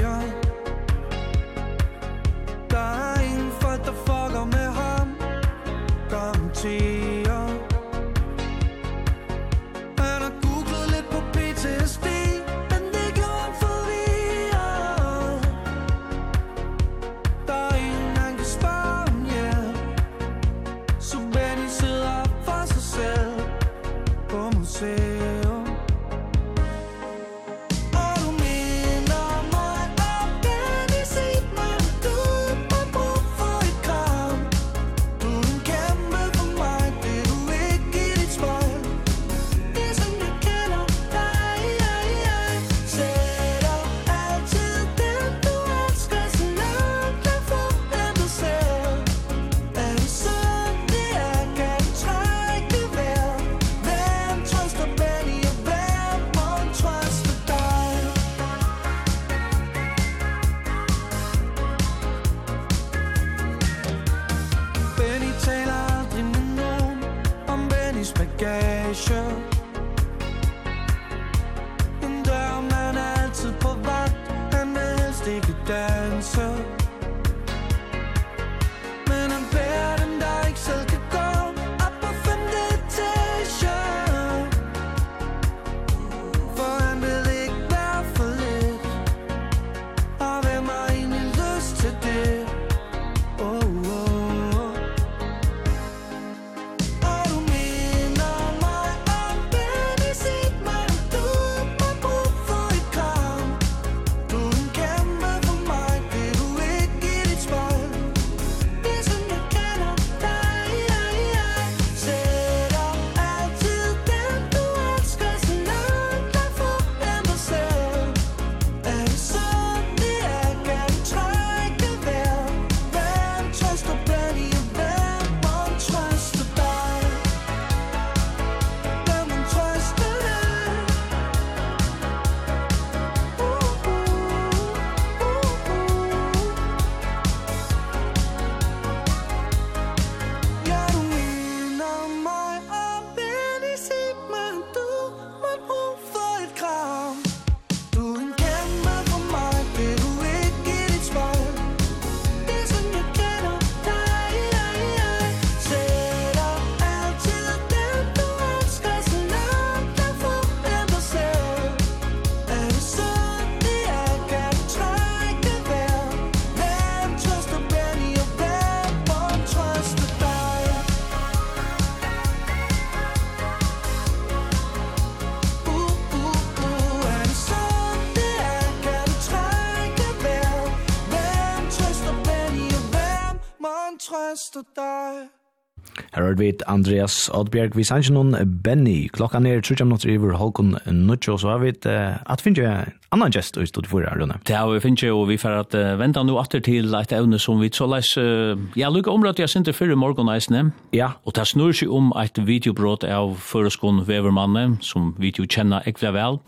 [186.17, 188.33] Her har vi Andreas Oddbjerg, vi sanns noen
[188.65, 192.95] Benny, klokka nere, trutja minutter iver, Håkon nuttjo, så har vi uh, at finne jeg
[193.13, 194.39] annan gest i stod for her, Rune.
[194.49, 197.13] Det har vi finnes jeg, og vi får at uh, vente nå atter til et
[197.13, 201.11] evne som vi så leis, uh, ja, lukka området jeg sinte fyrir morgen eisne, ja.
[201.21, 206.15] og det snur seg om et videobrott av føreskån Vevermanne, som vi jo kjenner ekvile
[206.17, 206.41] vel,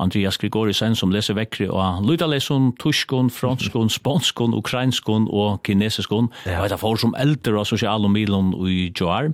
[0.00, 6.30] Andreas Grigorisen som leser vekkri og lydalesson, tuskon, franskon, spanskon, ukrainskon og kinesiskon.
[6.46, 6.62] Ja.
[6.62, 9.30] Og det får som eldre av sosiale milon i Joar.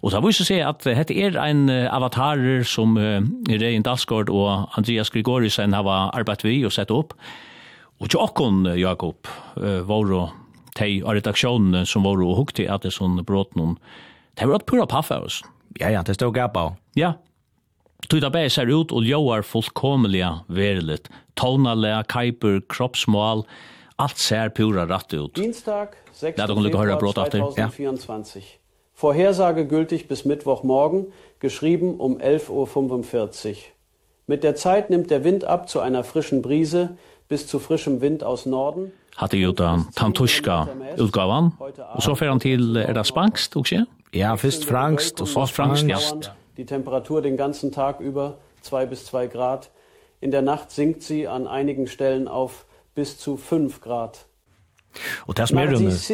[0.00, 5.12] Og det viser seg at dette er en avatarer som uh, Rein Dalsgaard og Andreas
[5.12, 7.14] Grigorisen har arbeidt vi og sett opp.
[8.00, 9.28] Og til åkken, Jakob,
[9.60, 10.36] uh, var og
[10.78, 13.76] tei av redaksjonen som var og hukte at det sånn brått noen.
[14.38, 15.42] Det var et pura paffa oss.
[15.78, 16.70] Ja, ja, det stod gapa.
[16.98, 17.14] Ja,
[18.08, 21.08] Tui da bæg ser ut og ljóar fullkomeliga veriligt.
[21.40, 23.44] Tónalega, kaiper, kroppsmål,
[23.98, 25.36] alt ser pura rætt ut.
[25.36, 26.36] Dienstag, 6.
[26.36, 28.40] februar 2024.
[28.40, 28.56] Ja.
[29.00, 31.06] Vorhersage gültig bis Mittwochmorgen,
[31.40, 33.56] geschrieben um 11.45 Uhr.
[34.26, 36.96] Mit der Zeit nimmt der Wind ab zu einer frischen Brise
[37.28, 38.92] bis zu frischem Wind aus Norden.
[39.16, 40.66] Hatte ju da Tantuschka
[40.98, 41.52] utgavan.
[41.94, 43.84] Og så fer han til er det spangst, også?
[44.14, 45.96] Ja, først frangst, og så frangst, Ja
[46.60, 49.70] die Temperatur den ganzen Tag über 2 bis 2 Grad.
[50.20, 54.26] In der Nacht sinkt sie an einigen Stellen auf bis zu 5 Grad.
[55.26, 56.08] Og det som er rundt,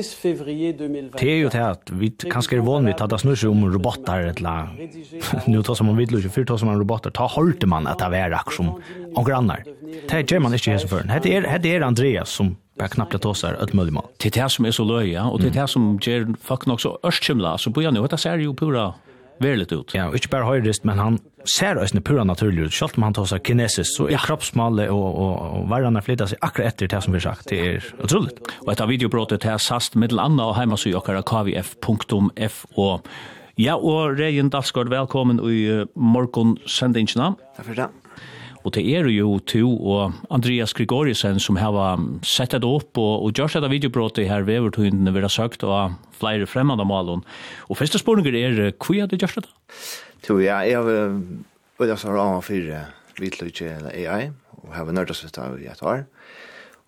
[1.19, 4.27] det er jo til at vi kanskje er vanlig at det snur seg om robotar
[4.29, 4.99] et eller annet.
[5.49, 8.05] Nå tar som man vidler ikke, fyrt tar som man robotar, ta holder man at
[8.05, 9.65] det er akkur som og grannar.
[10.11, 11.09] Det gjør man ikke hesen før.
[11.09, 14.13] Det er, er Andreas som bare knappt tar seg et mulig mål.
[14.21, 16.69] Det er det som er så løy, ja, og det er det som gjør folk
[16.69, 18.91] nok så ørskimla, så bør jeg nå, det ser jo pura
[19.39, 19.95] väldigt ut.
[19.95, 21.19] Ja, inte bara höjdrist, men han
[21.59, 22.73] ser oss pura naturligt ut.
[22.75, 24.19] Självt om han tar sig kinesiskt så är ja.
[24.19, 27.49] kroppsmalle och, och, och varandra flyttar sig akkurat efter det som vi sagt.
[27.49, 28.41] Det är otroligt.
[28.67, 33.01] Och ett av videobrottet här sast mittel anna och hemma så jockar kvf.fo.
[33.59, 37.35] Ja, og Regin Dalsgaard, velkommen i morgon sendingina.
[37.57, 37.89] Takk for det.
[38.67, 43.39] Og det er jo to og Andreas Grigorisen som har sett det opp og, og
[43.39, 47.23] gjør seg det videobrottet her ved overtøyndene vi har søkt og flere fremmede malen.
[47.71, 49.55] Og første spørninger er, hva er det gjør seg det?
[50.27, 51.15] Jo, ja, jeg har
[51.79, 54.33] vært som rammer for vitløyke eller AI
[54.65, 56.05] og har vært nørdast ut av i et år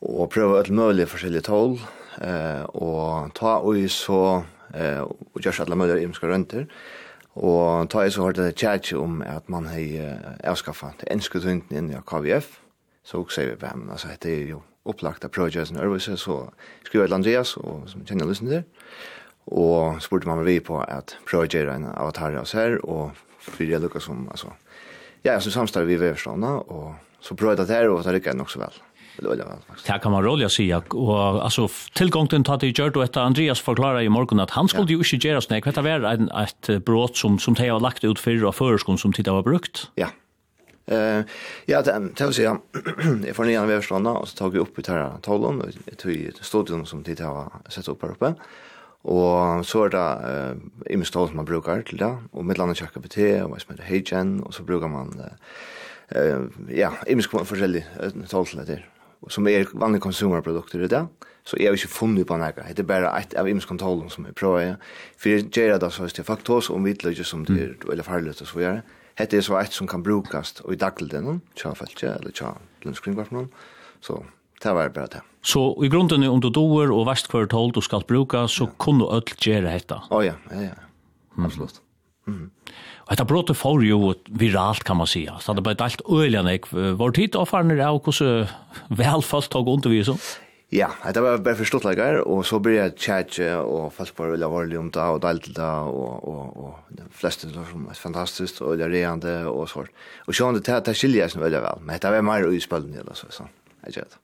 [0.08, 1.76] og prøve et mulig forskjellige tål
[2.22, 4.22] eh, og ta og så
[4.74, 6.66] eh, og gjør seg alle mulige imenske rønter
[7.34, 11.76] Og ta jeg så hørte det tjærtje om at man har avskaffet det enske tyngden
[11.76, 12.58] inn i KVF,
[13.04, 16.20] så også sier vi bare, men altså, det er jo opplagt av Projects and Services,
[16.20, 16.40] så
[16.84, 18.64] skriver jeg til Andreas, og, som kjenner og lysen til,
[19.46, 23.84] og spurte man vi på at Projects en avatar av oss her, og fyrir jeg
[23.84, 24.52] lukket som, altså,
[25.24, 28.32] ja, så samstår vi ved forstående, og så prøvde jeg det her, og det lykker
[28.32, 28.82] jeg nok så vel.
[29.18, 33.60] Det kan man rolig säga och alltså tillgång till att det gjort och att Andreas
[33.60, 37.16] forklarer i morgen at han skulle jo ikke gjøre snack vet vad en et brott
[37.16, 39.90] som som de har lagt ut för og förskon som tittar var brukt.
[39.96, 40.08] Ja.
[40.90, 41.24] Uh,
[41.68, 44.82] ja, det er tar sig jeg får nye en og så tar vi opp i
[44.82, 48.34] tæra tålen, og jeg och i studion som tittar har sett opp her oppe,
[49.04, 50.56] Og så er det uh,
[50.90, 53.08] imen tål som man brukar til det, og med landet kjakker på
[53.44, 57.84] og hva som heter Heijen, og så brukar man, uh, uh, ja, imen forskjellig
[58.26, 58.97] stål til det der
[59.28, 61.02] som er vanlige konsumerprodukter i det,
[61.48, 62.52] så jeg har ikke funnet på noe.
[62.52, 64.76] Det er bare et av imenskontrollen som jeg prøver.
[65.16, 68.04] For jeg gjør det så hvis det er faktos og vidløyde som det er, veldig
[68.04, 68.96] farlig og så gjør det.
[69.18, 72.52] Hette er så et som kan brukes og i dagligden, tja feltje, eller tja
[72.84, 73.48] lønnskringvarpen,
[74.04, 74.20] så
[74.62, 75.24] det var bare det.
[75.42, 78.76] Så i grunden om du doer og verst hver tål du skal bruke, så ja.
[78.78, 79.98] kunne du ødel gjøre dette?
[79.98, 80.76] Å oh, ja, ja, ja.
[81.38, 81.80] Absolutt.
[81.80, 81.87] Mm.
[82.28, 82.74] Mm.
[83.08, 85.32] Og dette brotet får jo viralt, kan man sige.
[85.40, 86.60] Så det ble delt øyelig,
[87.00, 88.46] Var tid avfarner av hvordan
[88.92, 90.20] velfalt tog undervisen?
[90.68, 94.50] Ja, det var bare forstått lager, og så ble jeg tjert og fast på veldig
[94.52, 98.60] varlig om det, og delt det, og, og, og de fleste var som er fantastisk,
[98.60, 99.88] og det reende, og sånt.
[100.28, 103.16] Og sånn, det, det skiljer jeg som veldig vel, men det var mer utspillende, eller
[103.16, 103.48] så, sånn.
[103.86, 104.20] Jeg gjør det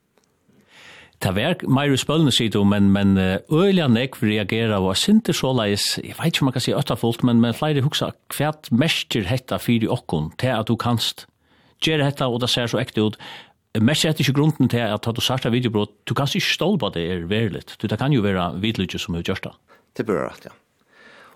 [1.25, 3.18] ta verk mer spølne spølene men, men
[3.53, 7.41] øyelig nek reagera og sinte såleis, eg veit ikkje om man kan si østafullt, men,
[7.41, 11.27] men fleire hugsa kvært mestir hetta fyrir okkun til at du kanst
[11.85, 13.18] gjøre hetta og det ser så ekte ut.
[13.75, 16.93] Mestjer hetta ikke grunden til at du sagt av videobrot du kanst ikke stål på
[16.95, 19.55] det er verligt du det kan jo være vidlutje som er gjørsta.
[19.95, 20.55] Det bør rett, ja.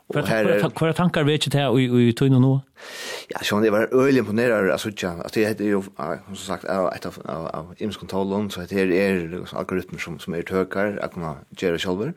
[0.08, 2.54] Hva er tankar vet ikke til i tøyne nå?
[3.28, 5.12] Ja, sånn, jeg var øyelig imponerer av Suttja.
[5.20, 10.00] Altså, det heter jo, som sagt, et av, av, av imenskontrollen, så det er algoritmer
[10.00, 12.14] som, som er tøkar, at man gjør det selv.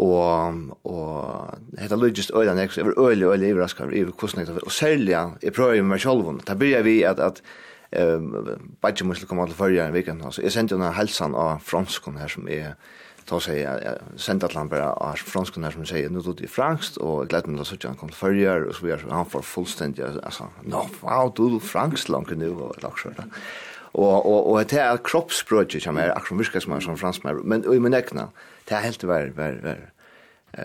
[0.00, 4.64] Og, og det heter logist øyelig, jeg var øyelig, øyelig overrasket over hvordan jeg tar.
[4.64, 6.40] Og særlig, jeg prøver jo med selv.
[6.46, 7.42] Da begynner vi at, at
[8.00, 8.32] um,
[8.80, 10.24] bare ikke måske komme til førre en vekant.
[10.24, 12.78] Altså, jeg sendte jo denne helsen av franskene her som er,
[13.30, 16.98] ta sig jag sent att lampera är fransk när som sier, nå tog i franskt
[16.98, 19.46] og jeg gledde meg til å så han kom förr og så videre, han får
[19.46, 23.14] fullstendig, altså, no wow du er franskt langt nu og lagt så
[23.92, 27.78] Og, og, og det är kroppsspråket som akkurat virker som er som fransk men i
[27.78, 28.28] min egna
[28.68, 29.80] det er helt vær, vær, vær.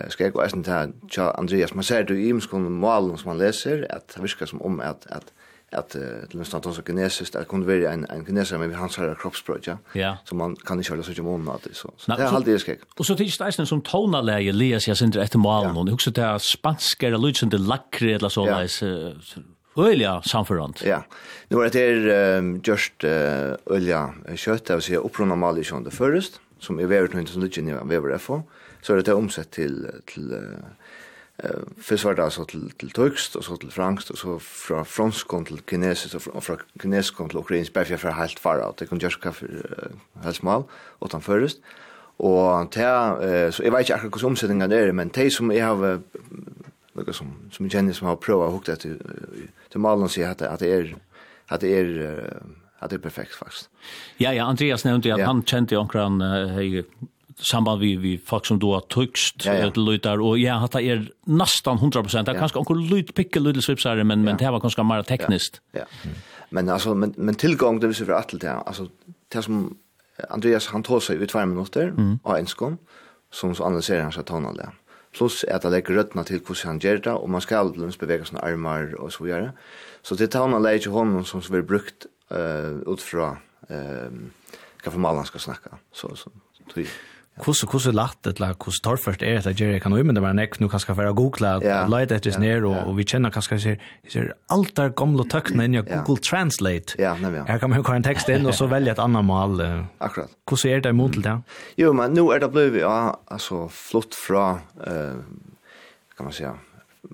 [0.08, 3.86] Skal jeg gå eisen til Andreas man ser det i imskon malen som man leser,
[3.90, 5.32] at det virker som om at, at
[5.72, 9.14] at uh, til nästan tåsa kinesiskt, det kunne være en, en kineser med hans her
[9.14, 9.76] kroppsbröd, ja?
[9.94, 10.14] ja.
[10.24, 12.52] Så man kan ikke höra så mycket om att det, så, så det er alltid
[12.52, 12.80] det skräck.
[12.98, 15.80] Och så tycks det nästan som tonaläge läs jeg synder etter malen, ja.
[15.80, 18.66] och också det här spanska, lyd som det lakre eller så, ja.
[19.76, 20.82] Ölja samförant.
[20.84, 21.04] Ja.
[21.48, 23.10] Nu var det här um, just uh,
[23.66, 27.32] ölja kött, det vill säga upprona mal i sjönde förrest, som är värt nu inte
[27.32, 28.42] som det inte är värt FO,
[28.82, 30.40] så är det omsett till, till uh,
[31.38, 31.50] Eh
[31.82, 35.28] först var det alltså till till tyskt och så till franskt och så från fransk
[35.46, 38.76] till kinesiskt och från kinesisk kinesiskt till ukrainskt bäffer för helt far ut.
[38.76, 39.46] Det kan just kaffe
[40.22, 40.62] helt smal
[40.98, 41.58] och han förrest.
[42.18, 46.00] Och eh, så jag vet inte akkurat hur omsättningen är men det som jag har
[46.92, 48.80] något som som Jenny som har provat hukt att
[49.70, 50.96] till malen säger att att det är
[51.46, 52.40] att det är
[52.78, 53.70] att det är perfekt faktiskt.
[54.16, 56.84] Ja ja Andreas nämnde att han kände ju omkring
[57.38, 59.70] samband vi vi folk som då har tryckst ja, ja.
[59.74, 64.04] lutar och ja hata är nästan 100 det är kanske onkel lut pickel lite svipsare
[64.04, 65.60] men men det var kanske mer tekniskt.
[65.72, 65.80] Ja.
[65.80, 65.86] ja.
[66.04, 66.16] Mm.
[66.50, 68.88] Men alltså men men tillgång det vill säga att det alltså
[69.28, 69.76] det som
[70.28, 72.18] Andreas han tar sig ut 2 minuter mm.
[72.22, 72.78] och enskom
[73.32, 74.70] som så analyserar han så att han det.
[75.12, 78.24] Plus att det lägger rötterna till hur han gör det och man ska alldeles bevega
[78.24, 79.52] sina armar och så vidare.
[80.02, 83.36] Så det tar man lägger honom som så blir brukt eh uh, utifrån
[83.68, 84.30] ehm
[84.86, 86.30] kan för man ska snacka så så
[86.74, 86.88] typ
[87.42, 90.32] Kusse kusse latt det la kus torfert er är det Jerry kan ömma det var
[90.32, 93.58] näck nu kanske för vara googla light lite is near ner och vi känner kanske
[93.58, 93.78] ser
[94.08, 96.96] ser alt der gamla tøkna inn i Google Translate.
[96.98, 97.44] Ja, nej ja.
[97.44, 99.60] Her kan man ju en text in och så välja ett annat mål.
[99.98, 100.30] Akkurat.
[100.46, 101.40] Kusse är det emot det?
[101.76, 105.14] Jo, men nu är det blue ja, altså flott från eh
[106.16, 106.58] kan man säga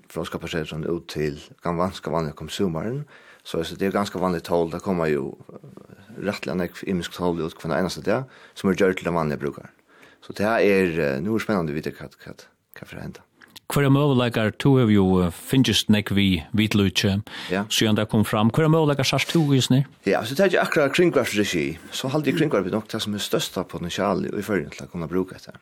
[0.08, 3.04] från ska passera sån ut till kan vanska vanliga konsumeren.
[3.44, 5.32] Så det är ganska vanligt tal det kommer ju
[6.18, 9.38] rättligen en imisk tal ut kvar en enda där som är gjort till de vanliga
[9.38, 9.68] brukaren.
[10.22, 12.34] Så det er, nu er spennende å vite hva, hva,
[12.78, 13.24] hva for å hente.
[13.72, 17.14] Hva er møvelegger, to av jo uh, finnes nek vi vitlutje,
[17.48, 17.62] ja.
[17.72, 18.50] så gjerne det kom fram.
[18.52, 19.88] Hva er møvelegger sars to i snitt?
[20.04, 23.24] Ja, så det er ikke akkurat kringvarpregi, så halde jeg kringvarpet nok det som er
[23.24, 25.56] størsta potensial i føringen til å kunne bruke dette.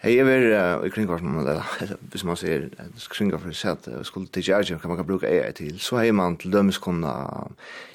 [0.00, 2.70] Hei, jeg vil i kringvarpen, eller hvis man sier
[3.12, 6.16] kringvarpen sett, jeg skulle til ikke er hva man kan bruke AI til, så har
[6.16, 7.12] man til dømes kunne,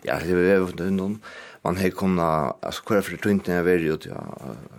[0.06, 1.18] ja, det er vi ved noen,
[1.68, 4.22] man har kunnat, alltså kvar för tuntningen var ju, ja,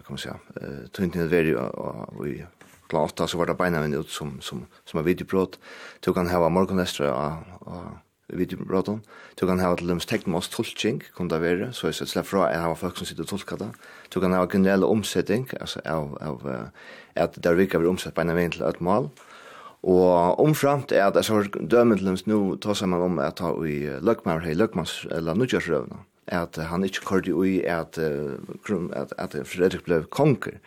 [0.04, 2.44] kan man säga, eh tunten är väldigt och vi
[2.88, 5.58] klart så var det bara en ut som, som, som har videobrott.
[6.00, 9.02] Tog han hava morgonnestra og, og videobrotten.
[9.36, 12.50] Tog han ha til dems teknmås tolking, tulching kunde vara så är det slett fra
[12.50, 13.70] jeg hava folk som sitter och tolkar det.
[14.10, 16.68] Tog han ha generell omsättning alltså av, av
[17.16, 19.10] at der virka vi omsett beina min til ett mål.
[19.82, 24.00] Og omframt er at jeg så dømendlems nu tar seg man om at ta i
[24.00, 26.04] løkmar, hei løkmars, eller nødgjørsrøvna
[26.34, 30.58] at han ikke kørte ui at, at, at Fredrik ble konger.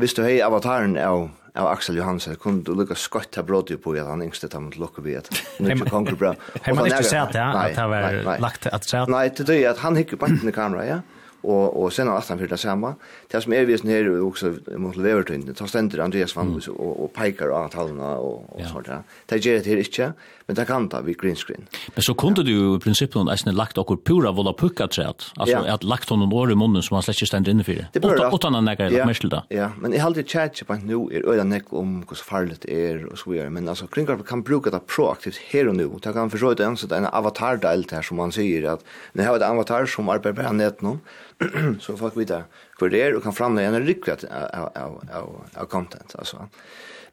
[0.00, 3.94] Hvis du hei avataren av, av Axel Johansen, kunne du lukka skott her brådde på
[3.94, 6.32] at han yngste tar mot lukka vi at han ikke konger bra.
[6.64, 9.12] Hei man ikke sett det, at han var lagt at sett?
[9.12, 11.02] Nei, det er at han hikker banten i kamera, ja
[11.44, 12.94] og og sen har han fyrir det samme.
[13.32, 16.76] Det som er visen her og også mot Levertøyne, ta stender Andreas Vanlus mm.
[16.78, 18.70] og, og peikar av talene og, og ja.
[18.70, 18.90] sånt.
[19.30, 20.12] Det gjør det her ikke,
[20.46, 21.66] Men det kan ta vid green screen.
[21.94, 22.44] Men så kunde ja.
[22.44, 25.14] du i princip någon äsna lagt och pura vola pucka träd.
[25.36, 25.74] Alltså ja.
[25.74, 27.86] att lagt honom år i munnen som han släcker inte ständ inne för det.
[27.92, 28.44] Det åt åt
[28.92, 29.06] ja.
[29.06, 29.42] mest då.
[29.48, 33.06] Ja, men i halde chat på nu är öda näck om hur så farligt är
[33.06, 33.50] och så vidare.
[33.50, 35.90] Men alltså kringgrap kan bruka det proaktivt här och nu.
[36.02, 39.26] Det kan försöka det ens att en avatar del där som man säger att när
[39.26, 40.98] har ett avatar som arbetar på nätet nu
[41.80, 42.44] så får vi där
[42.78, 46.48] för det och kan framlägga en riktigt av av av content alltså.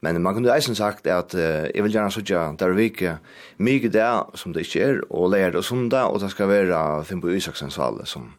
[0.02, 1.42] Men man kunne eisen sagt at uh,
[1.76, 3.18] jeg vil gjerne sutja der vike
[3.58, 7.28] mye det som det ikke er, og leir og sunda, og det skal være Fimbo
[7.30, 8.34] Isaksens sale som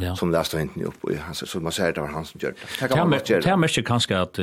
[0.00, 0.16] Ja.
[0.16, 2.88] som läste inte upp och han så man säger det var han som gjorde det.
[2.88, 3.40] Det kan man göra.
[3.40, 4.38] Det måste kanske att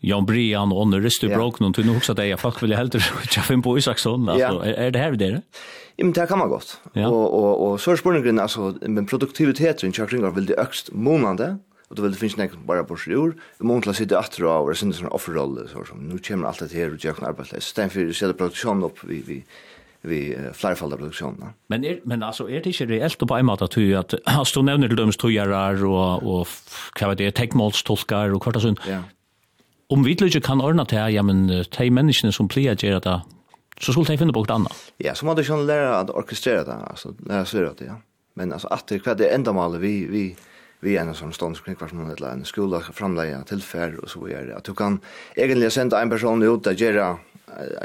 [0.00, 2.94] Jan Brian och Nörre Stubrok någon till också det jag fuck vill helt
[3.36, 5.42] jag fem på Isaksson alltså är det här det där?
[5.96, 6.80] Ja men det kan man gott.
[6.94, 11.56] Och och och så spårningen alltså men produktiviteten i kring vill det ökst månande
[11.92, 14.46] og du vil det finnes nek bare på sjur, i mån til å sitte atter
[14.48, 17.28] av, og sinne sånn offerrolle, så som, nu kommer alt dette her, og gjør noen
[17.28, 19.36] arbeidsleis, stedinfyr, sette produksjonen opp, vi, vi,
[20.08, 21.50] vi uh, flerfalda produksjonen.
[21.68, 24.14] Men, er, men altså, er det ikke reelt å på en måte at du, at,
[24.40, 26.54] altså, du nevner til dømes togjerar og, og
[26.96, 28.80] hva vet jeg, tekmålstolkar og hvert og sånt.
[28.88, 29.02] Ja.
[29.92, 33.18] Om vi ikke kan ordne til, ja, men de menneskene som pleier gjør det,
[33.82, 34.80] så skulle de finne på hvert annet.
[35.04, 37.98] Ja, så må du ikke lære å orkestrere det, altså, lære å svøre det, ja.
[38.40, 40.51] Men altså, at det, hva er enda malet vi, vi, vi
[40.82, 44.56] vi en som stående som eller en skola framleie tilfær og så videre.
[44.56, 45.00] At du kan
[45.36, 47.18] egentlig sende en person ut og gjøre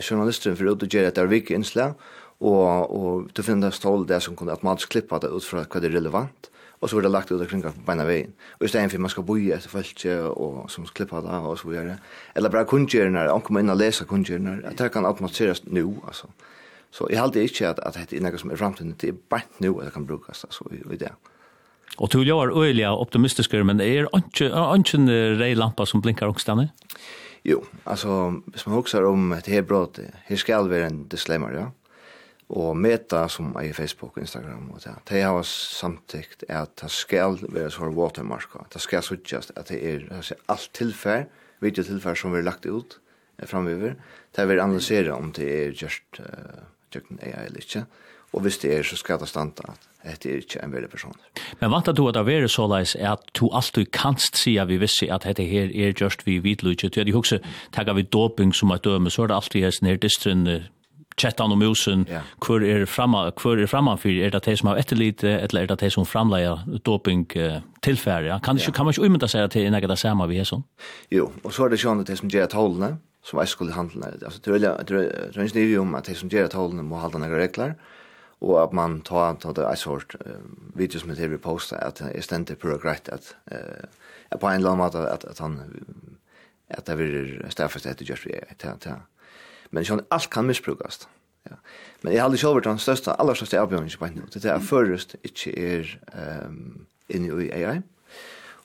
[0.01, 1.93] journalisten for ut og gjøre et avvik innslag,
[2.39, 5.91] og, og du finner stål det som kunne automatisk klippa det ut fra hva det
[5.91, 8.33] er relevant, og så blir det lagt ut kring på beina veien.
[8.59, 11.57] Og i stedet for man skal i etter følge og som klippa det av og
[11.57, 11.97] så videre.
[12.35, 16.29] Eller bare kundgjørende, han kommer inn og leser kundgjørende, at det kan automatiseres nå, altså.
[16.91, 19.49] Så jeg halte ikke at, at det er noe som er fremtiden, det er bare
[19.59, 21.11] nå at det kan brukes, altså, i, i det.
[21.11, 21.36] Mm.
[21.97, 25.09] Og du gör øyelig optimistisk, men er ikke en
[25.39, 26.69] reilampa som blinkar ångstene?
[27.47, 31.65] Jo, altså, hvis man husker om et her här her skal være en disclaimer, ja.
[32.49, 36.91] Og meta som er i Facebook og Instagram, og det, det har samtidigt at det
[36.91, 38.55] skal være sånn watermark.
[38.73, 41.25] Det skal suttjast at det er altså, alt tilfær,
[41.59, 42.99] videotilfær som vi har lagt ut
[43.43, 43.95] framöver.
[44.35, 46.63] Det vil analysere om det er just uh,
[47.21, 47.85] AI eller ikke.
[48.33, 51.15] Og hvis det er, så skal det standa at Det er ikke en veldig person.
[51.59, 54.77] Men vant du at det er så leis at du alltid kanst si at vi
[54.77, 56.89] visste at dette her er just vi vidlutje.
[56.89, 57.39] Du hadde hukse,
[57.73, 60.47] takkar vi doping som et døme, så er det alltid hans nere distren,
[61.17, 62.21] kjettan og musen, yeah.
[62.45, 65.71] hvor er framan, hvor er framan for, er det de som har etterlite, eller er
[65.71, 67.25] det de som framleier doping
[67.83, 68.37] tilfærd, ja?
[68.39, 68.71] Kan, yeah.
[68.73, 70.63] kan man ikke umynda seg at det er nekka det samme vi er sånn?
[71.11, 72.91] Jo, og så er det sånn at de som gjør tålene,
[73.25, 76.85] som er skulle handla, altså det er ikke nivå om at de som gjør tålene
[76.85, 77.73] må halda nekka regler,
[78.41, 80.41] og at man tar ta det er sort uh,
[80.77, 83.88] videos med heter vi postet, at det er stendt pura greit at uh,
[84.39, 85.61] på en eller annen måte at, at han
[86.69, 88.99] at det blir stafest etter just vi er til til.
[89.71, 91.07] Men sånn, alt kan misbrukast.
[91.47, 91.57] Ja.
[92.03, 94.27] Men jeg har aldri sjåvert den største, aller største avbjørningen på henne.
[94.33, 95.93] Det er først ikke er
[96.47, 97.79] um, inne i AI.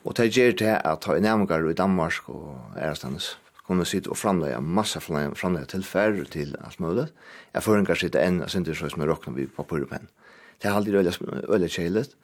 [0.03, 3.37] Og det gjør det at ta i nærmere i Danmark og Erastanes
[3.67, 7.07] kunne sitte og framleie masse framleie til færre til alt mulig.
[7.53, 10.09] Jeg føringar sitte enn og sinter så som jeg råkner vi på purpen.
[10.61, 10.95] Det er alltid
[11.49, 12.15] øyelig kjeilet,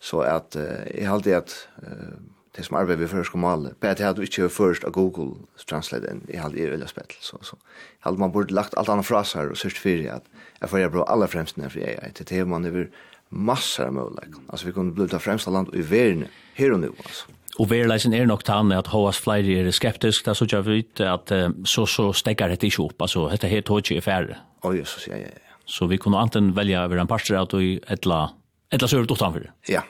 [0.00, 2.14] så at uh, jeg alltid at uh,
[2.56, 4.94] det som arbeider vi først og male, bare til at du ikke er først av
[4.94, 5.34] Google
[5.66, 7.16] Translate enn jeg alltid er øyelig spett.
[7.20, 7.58] Så, så.
[7.98, 10.28] Jeg har man burde lagt alt annet fra seg og sørst fyrir at
[10.60, 12.86] jeg får jeg bra aller fremst ned for jeg er til det man over
[13.30, 14.38] masser av mulighet.
[14.48, 17.34] Altså vi kunne bli det fremste land i verden her og nu, altså.
[17.62, 21.30] Og verleisen er nok tann at hos flere er skeptisk, da så jeg vet at
[21.70, 24.40] så, så stekker dette ikke opp, altså dette her tog ikke i færre.
[24.58, 25.58] Å, oh, Jesus, ja, ja, ja.
[25.64, 28.26] Så vi kunne anten velge over en parster at vi etla,
[28.74, 29.46] etla søret utenfor.
[29.70, 29.84] Ja,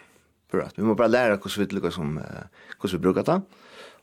[0.53, 0.69] bra.
[0.77, 3.39] Vi må bare lære hvordan vi, lykkes som, hvordan vi bruker det,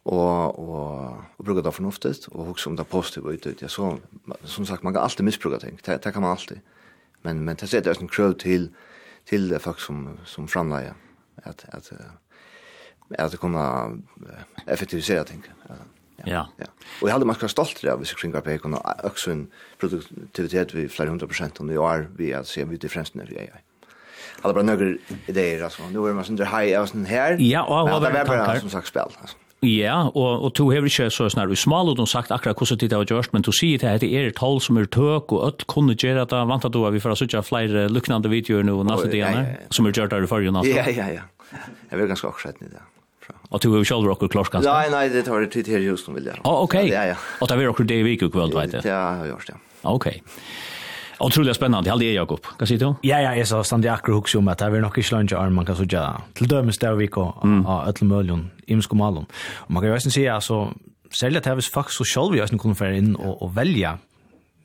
[0.10, 3.62] og, og, og bruker det fornuftigt, og også om det er positivt ut.
[3.62, 3.94] Ja, så,
[4.44, 6.60] som sagt, man kan alltid misbruke ting, det, det kan man alltid.
[7.24, 8.72] Men, men det setter også en krøv til,
[9.30, 10.98] til folk som, som framleier,
[11.46, 12.31] at, at, at
[13.18, 13.92] att kunna
[14.66, 15.44] effektivisera ting.
[15.68, 15.76] Ja.
[16.26, 16.48] Ja.
[16.58, 16.66] ja.
[17.02, 19.48] Och jag hade man ska stolt av vi kring på kunna också en
[19.80, 23.26] produktivitet vi flera hundra procent och nu är vi att se vi det främst när
[23.26, 23.62] vi är.
[24.42, 25.84] Alla bara några idéer alltså.
[25.90, 27.38] Nu är man sån där high av sån här.
[27.40, 29.38] Ja, och vad var bara som sagt spel alltså.
[29.62, 32.80] Ja, og, og to hever ikke så snar i smal, og de sagt akkurat hvordan
[32.82, 34.88] tid det har gjort, men to sier det at det er et tall som er
[34.90, 38.32] tøk, og alt kunne gjøre det, vant at du har vi får sitte flere luknande
[38.32, 39.14] videoer nå, natt og
[39.70, 40.66] som er gjort der i forrige natt.
[40.66, 41.28] Ja, ja, ja.
[41.92, 42.82] Jeg vil ganske akkurat i det.
[43.52, 44.72] Och du har själv rock klart kanske.
[44.72, 46.36] Nej nej, det tar det tid här just nu vill jag.
[46.44, 46.90] Ja okej.
[46.90, 47.15] Ja ja.
[47.41, 48.86] Och där vi rockar det i veckan kväll vet jag.
[48.86, 49.53] Ja, jag gör det.
[49.82, 50.23] Okej.
[51.19, 51.90] Otroligt spännande.
[51.90, 52.40] Hallå Jakob.
[52.60, 52.95] Vad säger du?
[53.02, 55.38] Ja ja, jag sa stand jag akkurat också om att det är nog i slunge
[55.38, 56.22] arm man kan så ja.
[56.34, 59.26] Till dömes där vi går och öll möjligen imskomallon.
[59.53, 60.73] Och man kan ju nästan säga alltså
[61.19, 63.98] sälja det här faktiskt så själv vi nästan kunde få in och välja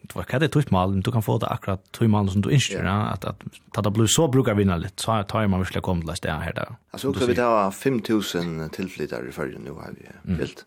[0.02, 2.84] det var kade tutt mal, du kan få det akkurat tutt mal som du instyr,
[2.84, 3.42] ja, att att
[3.72, 5.02] ta det blue så brukar vinna lite.
[5.02, 6.74] Så tar man verkligen kom till det här där.
[6.90, 9.94] Alltså också vi tar 5000 tillflyttare i förrige nu har
[10.26, 10.64] vi helt.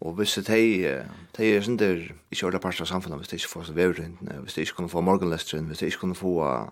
[0.00, 3.48] Och visst det är det är inte i själva parts av samfundet, visst det är
[3.48, 6.68] för så nu visst det är kunna få morgonlästen, visst det är kunna få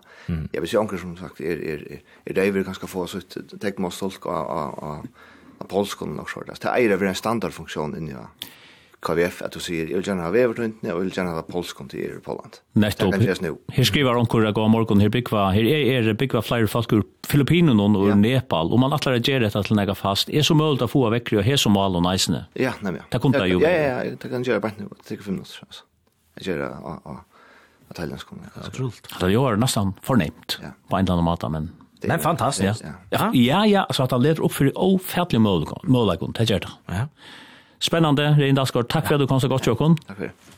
[0.51, 3.21] jag vill se ankar som sagt är är är det vi ganska få så
[3.59, 4.47] täck måste stolt av
[4.79, 5.07] av
[5.57, 6.57] av polskon och så där.
[6.61, 8.29] Det är en standardfunktion inne ja.
[8.99, 11.89] KVF att du säger jag vill gärna ha Everton och jag vill gärna ha Polskon
[11.89, 12.57] till er i Poland.
[12.73, 13.15] Nettopp.
[13.67, 17.03] Här skriver han kurra gå morgon här bygva här är er bygva flyr folk ur
[17.27, 18.15] Filippinerna och ja.
[18.15, 21.09] Nepal och man attlar att göra detta till några fast är så möjligt att få
[21.09, 22.45] veckor och här som mal och nice.
[22.53, 23.01] Ja, nej men.
[23.09, 23.59] Det kommer ju.
[23.59, 24.89] Ja ja, det kan göra bara nu.
[25.07, 25.83] Det tar 5 minuter alltså.
[26.35, 27.25] Jag gör ja ja.
[27.89, 29.19] Att Det er Otroligt.
[29.19, 30.59] Det gör nästan förnämt
[30.89, 31.71] på en annan måta men
[32.01, 32.83] Men fantastiskt.
[33.09, 33.31] Ja.
[33.33, 35.79] Ja, ja, så att han leder upp för ofärdliga möjligheter.
[35.83, 36.69] Möjligheter, det gör det.
[36.85, 37.07] Ja.
[37.79, 38.89] Spennende, Rein Dalsgaard.
[38.89, 39.97] Takk for at du kom så godt, Jokon.
[40.07, 40.56] Takk for det.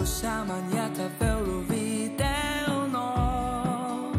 [0.00, 4.12] quello sciamaniata velo video no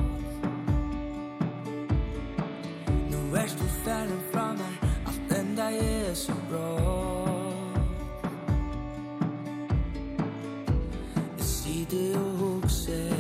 [3.10, 4.76] Nu erst du fernen fra meg
[5.06, 6.70] Alt enda er så bra
[11.38, 13.16] The sier det og hukser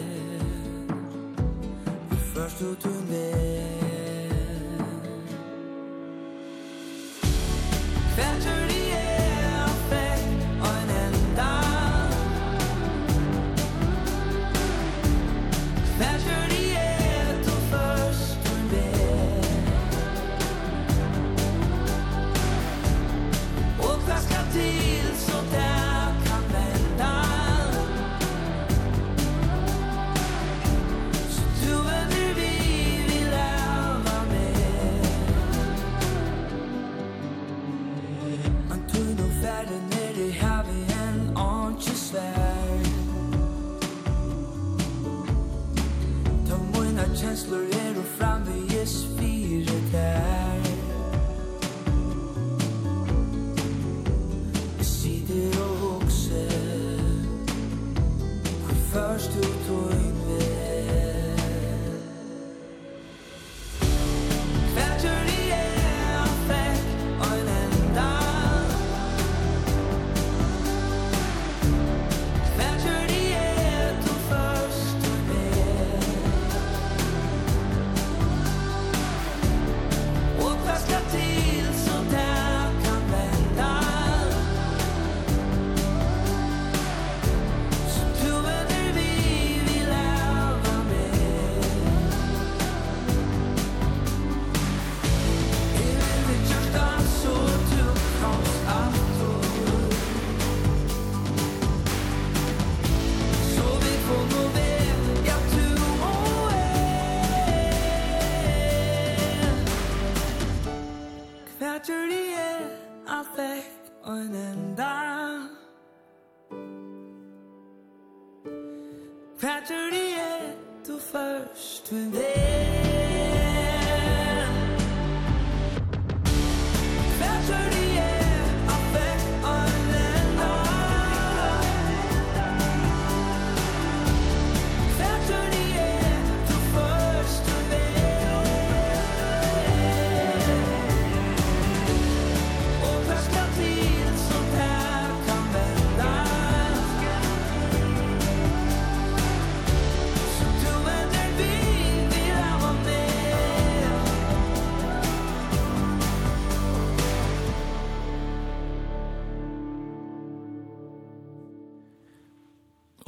[2.09, 3.00] Vi først og du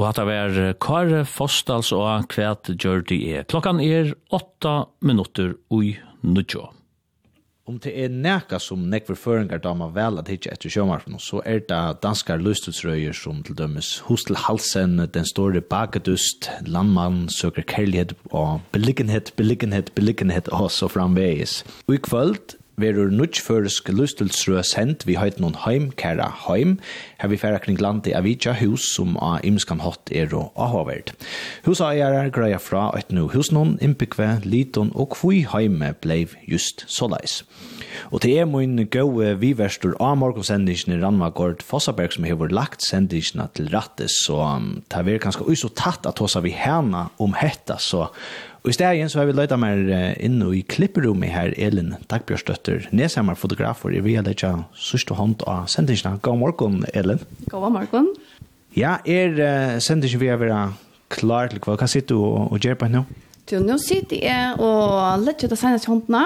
[0.04, 3.46] Og hatt av er Kare Fostals og Kvæt Gjørdi er.
[3.48, 6.66] Klokkan er åtta minutter ui nudjo.
[7.72, 11.62] Om det er neka som nekver føringar dama vel at hitje etter sjømarfen, så er
[11.70, 18.60] det danskar lustutsrøyer som til dømes Hostel Halsen, Den Store bakedust, Landmann, Søker Kærlighet og
[18.76, 21.62] Beliggenhet, Beliggenhet, Beliggenhet og så framvegis.
[21.88, 26.78] Og i kvöld verur nutjførsk lustelsrø sent vi høyt noen heim, kæra heim.
[27.22, 31.14] Her vi færa kring landi av vidja hus som av imskan hatt er og avhaverd.
[31.68, 37.42] Huseiere greia fra et nu hus noen innbyggve, liton og kvui heime bleiv just såleis.
[38.10, 43.46] Og til er mun gode viverstur av morgonsendingen i Randvagård Fossaberg som hever lagt sendingen
[43.54, 47.78] til rattes, så um, det er kanskje også tatt at hos vi hana om hetta,
[47.78, 48.08] så
[48.64, 49.82] Og i stedet så har vi løyta mer
[50.24, 53.92] inn i klipperommet her, Elin Dagbjørstøtter, nedsammer fotografer.
[54.06, 56.22] Vi har løyta sørste hånd av sendingsene.
[56.24, 57.20] God morgen, Elin.
[57.52, 58.08] God morgen.
[58.74, 60.80] Ja, er uh, sendingen vi har vært
[61.14, 61.76] klar til hva?
[61.78, 63.04] Hva sitter du og, og gjør på nå?
[63.52, 66.24] Du, nå sitter jeg og løyta ut av sendingsene håndene,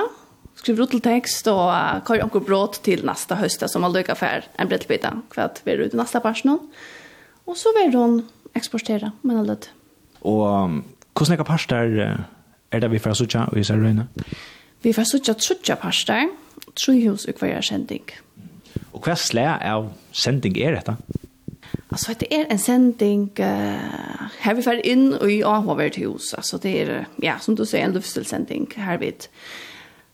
[0.62, 4.16] skriver ut til tekst og uh, kar anker brått til neste høst, som har løyka
[4.20, 6.62] for en brettbyte, hva vi er ute neste personen.
[7.50, 8.22] Og så vil hun
[8.54, 9.74] eksportere, men løyta.
[10.22, 10.80] Og um,
[11.18, 12.18] Hvordan er det parster
[12.72, 14.08] er det vi får suttja og i Sørøyne?
[14.84, 16.28] Vi får suttja suttja parster,
[16.76, 18.12] truhus og hver sending.
[18.94, 20.96] Og hva slæ av sending er dette?
[21.92, 26.34] Altså, det är en sending uh, her vi får in och i Ahovet hus.
[26.34, 29.14] Alltså det är, ja, som du sier, en luftstilsending här vi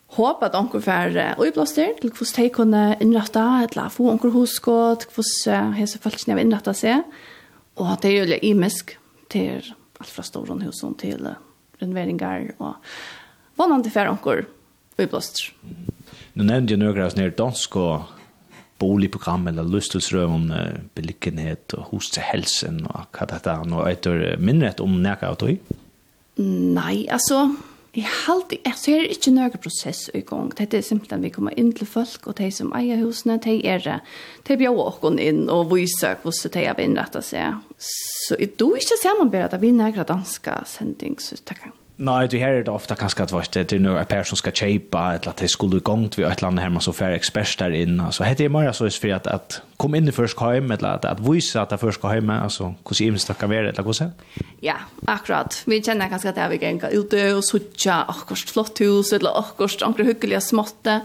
[0.07, 5.07] Håp at onker får och i til till de kunne innrette, ett få onker hosgått,
[5.15, 7.01] hvordan uh, hese falskna inrätta seg.
[7.75, 8.97] Och det er jo litt imisk
[9.29, 9.73] till
[10.03, 11.37] allt hus Storonhusen till uh,
[11.79, 12.75] renoveringar og
[13.55, 14.45] vanande ankor
[14.97, 15.53] i blåster.
[16.33, 18.01] Nu nämnde jag några sådana här dansk og
[18.79, 23.63] boligprogram eller lystelsrøm om uh, beliggenhet och hos till helsen och vad det är.
[23.63, 25.57] Nå er det mindre om näka av tog?
[26.35, 27.55] Nej, alltså...
[27.93, 30.47] Jeg halte, jeg ser ikke noen prosess i gang.
[30.57, 33.83] Det er simpelthen vi kommer inn til folk, og de som eier husene, de er
[33.85, 33.99] det.
[34.49, 37.61] De bjør åkken ok inn og viser hvordan de har innrettet seg.
[37.77, 41.77] Så jeg tror ikke ser man bare at vi nægger danske sending, så takk jeg.
[42.03, 45.29] Nej, det här det ofta kanskje at det er nu en person skal köpa eller
[45.29, 48.01] at det skulle gå gångt et eller annet her, man så färre ekspert der inn.
[48.01, 51.05] Altså, hette det mer så for at, at kom inn i først hem eller at,
[51.05, 54.11] at vise at det först hem altså, hvordan imens det kan være, eller hvordan?
[54.61, 54.75] Ja,
[55.07, 55.63] akkurat.
[55.65, 59.39] Vi kjenner kanskje at det er vi gänga ute og sucha akkurat flott hus eller
[59.39, 61.01] akkurat akkurat hyggelige småtte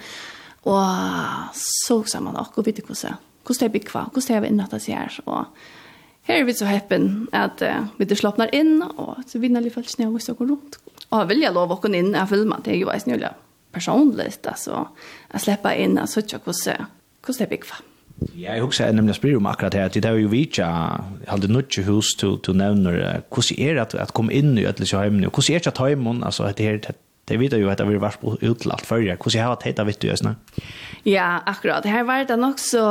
[0.65, 3.15] og så sa man akkurat, vet du hvordan?
[3.47, 4.11] Hvordan Hur ska det bli kvar?
[4.15, 5.47] Hur ska det vara innan det så här och
[6.29, 9.73] Her er vi så heppen at uh, vi det slappnar inn, og så vinner vi
[9.73, 10.79] faktisk ned og vi går rundt.
[11.09, 13.33] Og vil jeg lov å gå inn og filme, det er jo en snøyla
[13.73, 14.85] personlig, altså,
[15.33, 16.89] å slippe inn og søtte hvordan,
[17.25, 17.85] hvordan det er bygget.
[18.35, 20.67] Ja, jeg husker nemlig jeg spyrir om akkurat her, at det er jo vi ikke,
[20.67, 22.95] jeg hadde nødt til hus til å nevne,
[23.31, 25.93] hvordan er det at komme inn i ødelse heimene, og hvordan er det at ta
[25.93, 26.97] imen, altså, det er
[27.29, 29.17] Det vet ju att det har varit utlagt förr.
[29.25, 30.35] Hur ska jag ha tittat vet du just nu?
[31.03, 31.85] Ja, akkurat.
[31.85, 32.89] Här var det nog så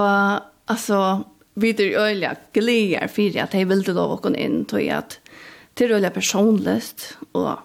[0.66, 1.24] alltså
[1.58, 5.18] vi er øyelig gleder for at jeg ville lov å gå inn til at
[5.78, 7.58] det er øyla personløst, og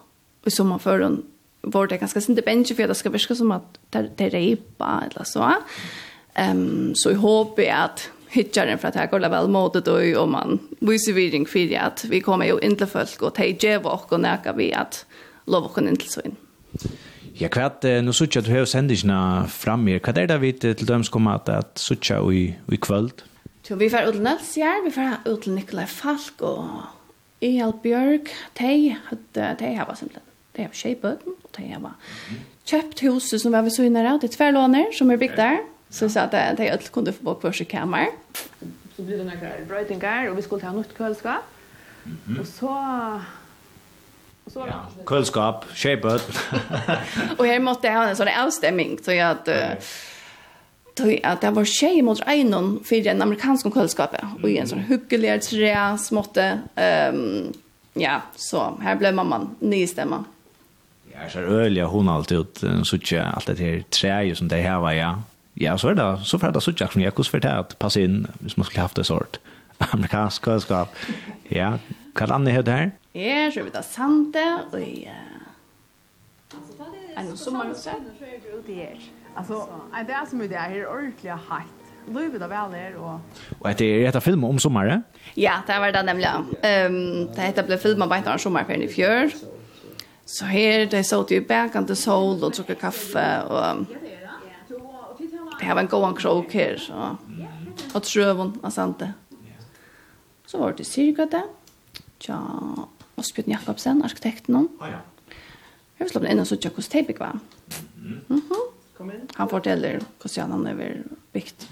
[0.47, 1.23] i sommerføren
[1.63, 5.29] var det ganske sinte bensje for det skal virke som at det er reipa eller
[5.29, 5.55] så.
[6.33, 10.33] Um, så jeg håper at hitjaren för att jag går väl mot det och om
[10.33, 14.57] man viser vidring för att vi kommer ju inte folk och ta ge vi og
[14.57, 15.07] vi att
[15.47, 16.37] lov å inte så in.
[17.35, 18.93] Ja, hva er nå suttet du har sendt
[19.51, 20.01] fram mer.
[20.01, 23.23] Hva er det vi til att kommer at suttet i, i kvöld?
[23.73, 26.83] Så vi får ut til Nelsjær, vi får ut til Nikolaj Falk og
[27.41, 28.29] Ehel Bjørk.
[28.59, 28.99] De,
[29.33, 30.27] de har simpelthen,
[30.57, 31.95] de har tjejbøten, og de har
[32.69, 35.63] kjøpt huset som var så inne av, det er tverlåner som er bygd der.
[35.89, 38.13] Så så at de ødel kunne få bort hver sin kammer.
[38.93, 41.49] Så blir det noen brøytinger, og vi skulle ta nytt køleskap.
[42.29, 42.77] Og så
[44.69, 46.29] Ja, køleskap, tjejbøt.
[47.39, 49.49] og her måtte jeg ha en sånn avstemming, så jeg at...
[49.49, 49.93] Uh,
[50.95, 54.87] tog at det var tjej mot egnon for en amerikansk kvällskap og i en sån
[54.89, 56.47] hyggelig tre småtte
[56.77, 57.53] um,
[57.99, 60.25] ja så her ble mamman nystämma
[61.13, 64.81] Ja, så ölja hon alltid ut så ikke alt det her trä som det här
[64.81, 65.15] var ja.
[65.55, 67.97] Ja, så er det så för att så ikke som jag kus för det att
[67.97, 69.39] in hvis man skulle haft det sort
[69.79, 70.89] amerikansk kvällskap.
[71.49, 71.79] Ja,
[72.17, 72.91] kan er det her?
[73.15, 75.11] Ja, så er vi sant det och ja.
[76.55, 77.21] Alltså vad är det?
[77.21, 77.95] Alltså sommar så är
[78.67, 79.22] det.
[79.35, 79.69] Alltså,
[80.07, 81.83] det är som det är här ordentligt hett.
[82.09, 83.21] Lövet av väl och...
[83.59, 85.03] Och att det är ett film om sommaren?
[85.35, 86.41] Ja, det var det nämligen.
[86.41, 89.31] Um, det heter blev filmen på ett av sommarferien i fjör.
[90.25, 93.87] Så her, det så ju bänkande till sol och tog kaffe och...
[95.61, 97.17] Det var en god krok her, så...
[97.95, 99.03] Och trøven och sånt.
[100.47, 101.43] Så var det cirka det.
[102.19, 102.39] Tja,
[103.15, 104.69] Osbjørn Jakobsen, arkitekten hon.
[104.81, 104.99] Ja, ja.
[105.99, 107.39] Jag vill slå inn og så tjocka hos Tejbik, var.
[107.95, 108.21] Mhm.
[108.29, 108.72] Mm
[109.37, 110.85] Han forteller hvordan han har
[111.33, 111.67] bygd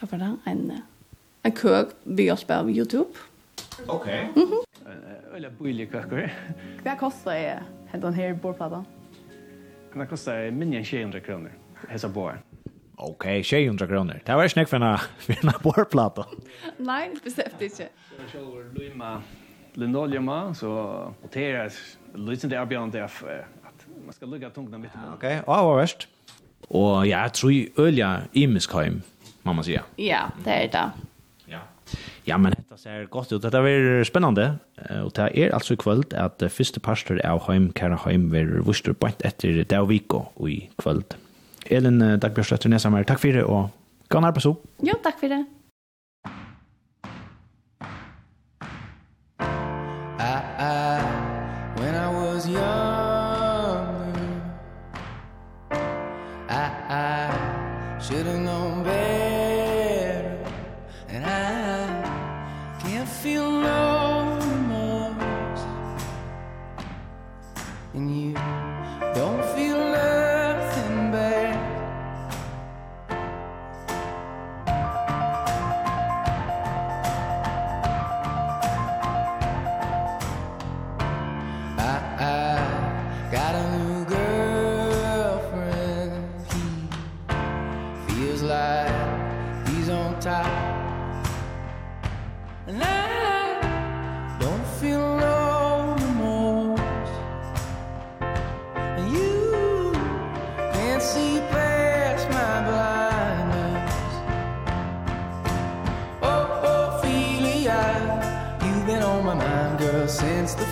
[0.00, 0.28] hva var det?
[0.48, 0.60] En,
[1.44, 3.26] en køk ved hjelp av YouTube.
[3.84, 4.06] Ok.
[4.32, 4.54] Mm.
[5.36, 6.30] Eller bøylig køkker.
[6.80, 8.86] Hva koster jeg den her borplaten?
[9.92, 11.52] Den koster minne enn 200 kroner.
[11.90, 12.38] Hesa bor.
[12.96, 14.22] Ok, 600 kroner.
[14.24, 16.24] Det var snakk for en for en borplate.
[16.78, 17.90] Nei, bestemt ikke.
[18.08, 19.18] Så kjøler lima
[19.76, 20.72] linoleuma, så
[21.20, 21.68] poterer
[22.14, 23.20] lysende arbeidende att
[24.04, 24.96] man ska lägga tungna mitt.
[24.96, 25.42] Okej, okay.
[25.46, 26.08] ja, vad värst.
[26.70, 29.02] Og ja, jeg tror ølja imeskheim,
[29.44, 29.82] må man sige.
[29.98, 30.84] Ja, det er det.
[31.50, 31.62] Ja,
[32.26, 33.42] ja men dette ser godt ut.
[33.42, 34.58] Dette er spennende.
[35.02, 38.92] Og det er altså i kvöld at første pastor av heim, Kæra heim, vil vuster
[38.92, 41.16] bort etter Daviko i kvöld.
[41.66, 43.70] Elin Dagbjørsletter Nesammer, takk for det, og
[44.08, 44.54] gå nær på så.
[44.86, 45.44] Jo, takk for det.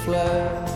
[0.09, 0.68] fleuve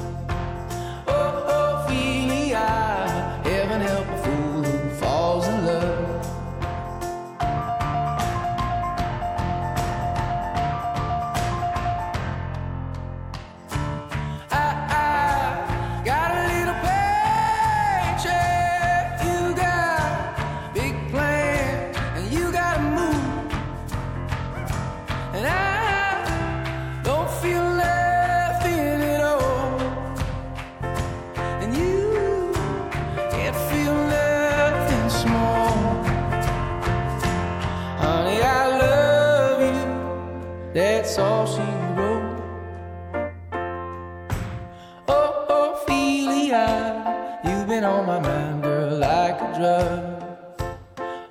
[49.62, 50.18] matter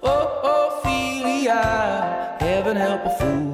[0.04, 3.51] Oh, Ophelia, heaven help a fool.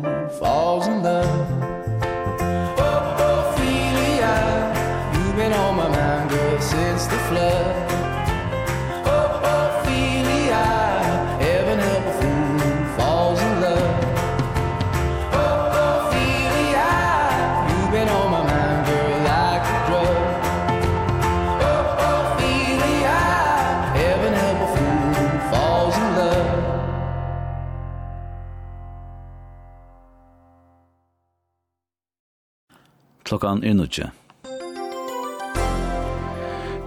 [33.38, 34.10] klokkan er nødje.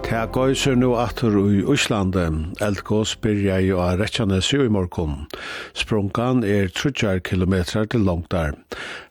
[0.02, 2.24] Ta gøyser nu atur i Íslandi.
[2.60, 5.28] Eldgås byrja jo a rettjane i morgon.
[5.74, 7.55] Sprungan er 30 km
[7.90, 8.52] til langt der.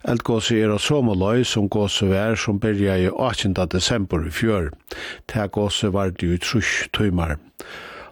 [0.04, 3.56] Eldgås er av Somaløy som gås vær som byrja i 18.
[3.72, 4.72] desember i fjør.
[5.28, 7.38] Ta gås var det jo trus tøymar.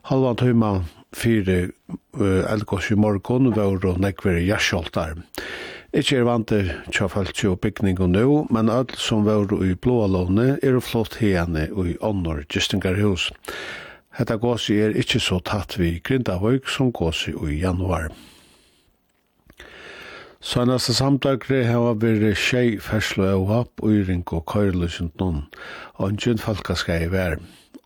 [0.04, 0.84] Halvan tøyma
[1.14, 4.52] fire uh, eldgås i morgon var og nekver i.
[5.96, 10.58] Ikke er vant til tjafaltje og bygning og nå, men alt som var i blåalåne
[10.60, 13.30] er flott hene og i åndor gistingarhus.
[14.18, 18.10] Hetta gåsi er ikkje så tatt vi grindahøyk som gåsi i januar.
[20.44, 25.46] Sønnaste samtagre hava vært tjei ferslo og hopp og yring og køyrlusent noen.
[25.98, 27.40] Ongen falkaska i vær.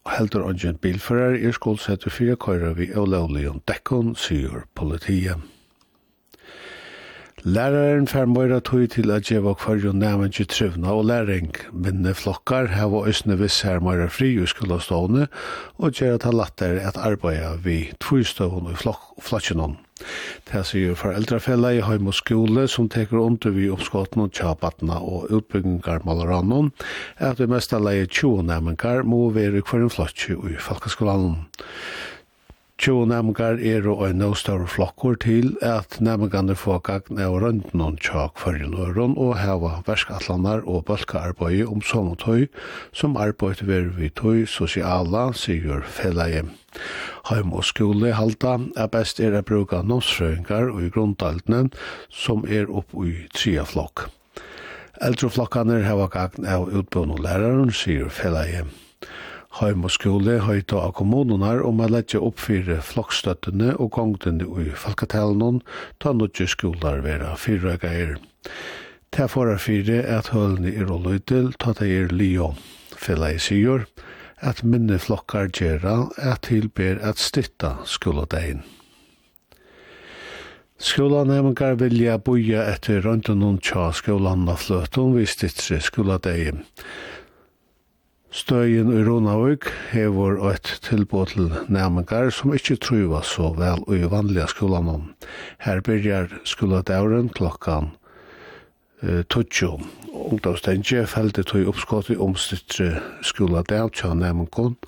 [0.09, 5.50] Heldur ongen bilfører er skolsetter fyra køyre vi og lovlig om dekkon, sier politiet.
[7.41, 11.55] Læraren fer møyra tøy til at geva kvarjon næmengi trivna og læring.
[11.73, 15.25] Minne flokkar hava øsne viss her møyra fri og skulle stående,
[15.81, 18.77] og gjerra ta latter at arbeida vi tvøystøvun og
[19.25, 19.79] flokkinon.
[20.51, 25.33] Det sier foreldrefella i heim og skole som teker under vi oppskotten og tjabatna og
[25.33, 26.69] utbyggingar malaranon,
[27.17, 31.41] er at vi mesta leie 20 næmengar må være kvarjon flokki og i falkaskolanon.
[32.81, 38.41] 20 næmengar er og en nøvstørre flokkur til at næmengane får gagn av røndnån tjak
[38.41, 42.47] førjeløren og heva verskatlanar og bølkaarbeid om sommertøy
[42.89, 46.41] som arbeid ved vi tøy sosiala, sigur felleie.
[47.29, 51.67] Heim og skole halda er best er a bruka nøvsfrøyngar og i grundaltene
[52.09, 54.07] som er opp i tria flokk.
[55.05, 58.65] Eldreflokkaner heva gagn av utbån og læreren, sigur felleie
[59.59, 64.69] heim og skole høyta av kommununar om å lette opp fyrir flokkstøttene og gongdene i
[64.83, 65.59] falkatelen
[65.99, 68.15] ta nødje skoler vera fyrra geier.
[69.11, 72.53] Ta forar fire at hølene er og løydel ta det er lio.
[72.95, 73.87] Fela i syr
[74.41, 78.63] at minne flokkar gjerra at tilber at stytta skoladein.
[80.81, 86.63] Skolanemengar vilja boja etter røntunum tja skolan av fløtum vi stittri skoladein.
[88.31, 94.45] Støyen i Ronavøk hever et tilbå til nærmengar som ikkje truva så vel i vanliga
[94.47, 95.09] skolan.
[95.59, 97.89] Her byrjar skoladauren klokkan
[99.03, 99.81] eh, tutsjo.
[100.15, 104.79] Ungdomstendje feldi tog oppskott i omstittre skoladauren tja næmengon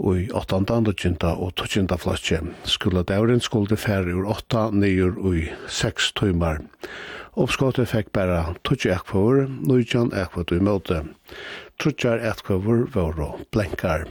[0.00, 0.64] i 8.
[0.88, 1.92] dødgjenta og 12.
[2.00, 2.40] flatje.
[2.64, 6.64] Skoladauren skulle færre ur 8 nyer og 6 tøymar.
[7.32, 10.98] Oppskottet fikk bare 12 ekvar, 19 ekvar i møte
[11.80, 14.08] trutjar etkøver våre blenkar.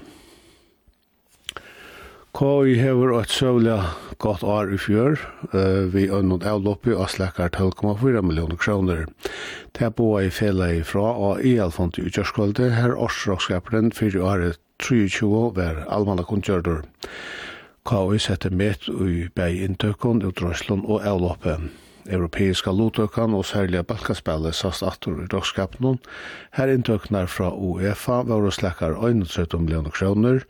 [2.31, 3.75] Koi hever et søvla
[4.23, 5.17] godt år i fjør,
[5.51, 9.03] uh, vi ønnet avloppi og slekkar 12,4 millioner kroner.
[9.75, 14.61] Det er boa i fela ifra og i alfant i utgjørskvalde, her årsrakskaperen fyrir året
[14.79, 16.85] 23 var almanna kundgjørdur.
[17.83, 21.71] Koi setter met ui bei inntøkken, utrøslun og avloppen
[22.11, 25.99] europeiska lotøkan og særlig balkaspillet sast atur i dagskapen.
[26.57, 30.43] Her inntøknar fra UEFA var og slekkar 31 millioner kroner,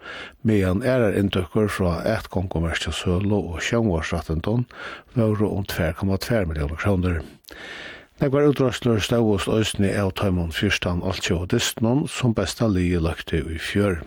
[0.44, 4.68] medan ærar inntøkker fra et kongomerskja sølo og sjøngvarsrattenton
[5.16, 7.22] var om 2,2 millioner kroner.
[8.22, 13.40] Det var utrastlur stavust òsni av tøymon fyrstan alt og distnon som besta li lagte
[13.42, 14.04] i fjør.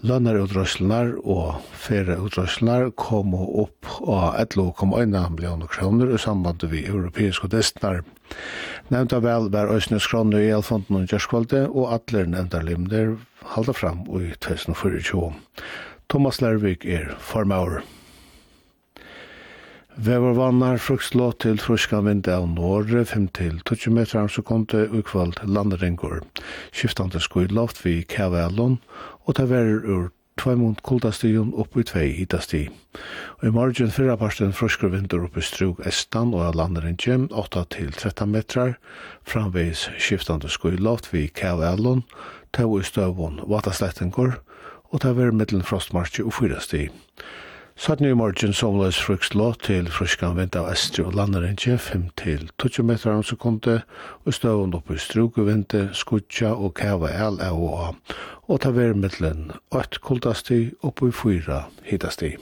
[0.00, 8.00] Lønnerutdragslunar og ferieutdragslunar kom opp av 11,1 millioner kroner i samband med europeiske destinar.
[8.88, 13.18] Nevnta vel var Øysnes kroner i Elfonden og Gjørskvalde, og atler nevnta limner
[13.52, 15.34] halda fram i 2024.
[16.08, 17.82] Thomas Lærvik er formaur.
[20.00, 26.22] Vever vannar frukslåt til fruska vind av norre 5-20 meter så sekunde det ukvald landringur.
[26.72, 28.78] Skiftande skuidloft vi kjavælun
[29.26, 30.06] og det verer ur
[30.40, 32.62] tveimund kuldastigun opp i 2 hitasti.
[33.42, 36.96] Og i morgen fyrra parsten fruskur vindur opp i strug estan og landaren
[37.28, 38.78] 8-13 metrar,
[39.22, 42.06] framveis skiftande skuidloft vi kjavælun,
[42.56, 44.40] tau i støvun vataslettingur
[44.90, 47.49] og det verer middelen frostmarki og 4 Og
[47.80, 52.42] Satt i morgen somles frukst lå til fruskan vind av Estri og landarindje 5 til
[52.60, 53.86] 20 meter om sekundet
[54.28, 60.60] og støvund oppi i strugevinde, skutja og kava el av og ta vermiddelen 8 kuldasti
[60.84, 62.34] oppi 4 hitasti.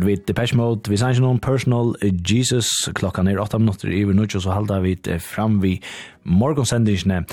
[0.00, 1.92] hørte vi Depeche Mode, vi sanns noen Personal
[2.24, 5.80] Jesus, klokka er 8 minutter i Nutsjo, så halda vi fram vi
[6.24, 7.26] morgonsendingsne.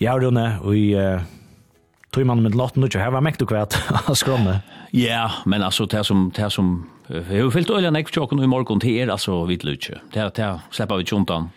[0.00, 1.22] Ja, rune, og i uh,
[2.12, 3.78] tog man med låten Nutsjo, her var mekt og kvært
[4.08, 4.60] av skromme.
[4.92, 8.80] Ja, men altså, det som, det som, jeg har jo fyllt øyne ekvitjåken i morgon,
[8.82, 11.46] det er altså vidt Nutsjo, det er, det er, slipper vi tjontan.
[11.46, 11.52] undan.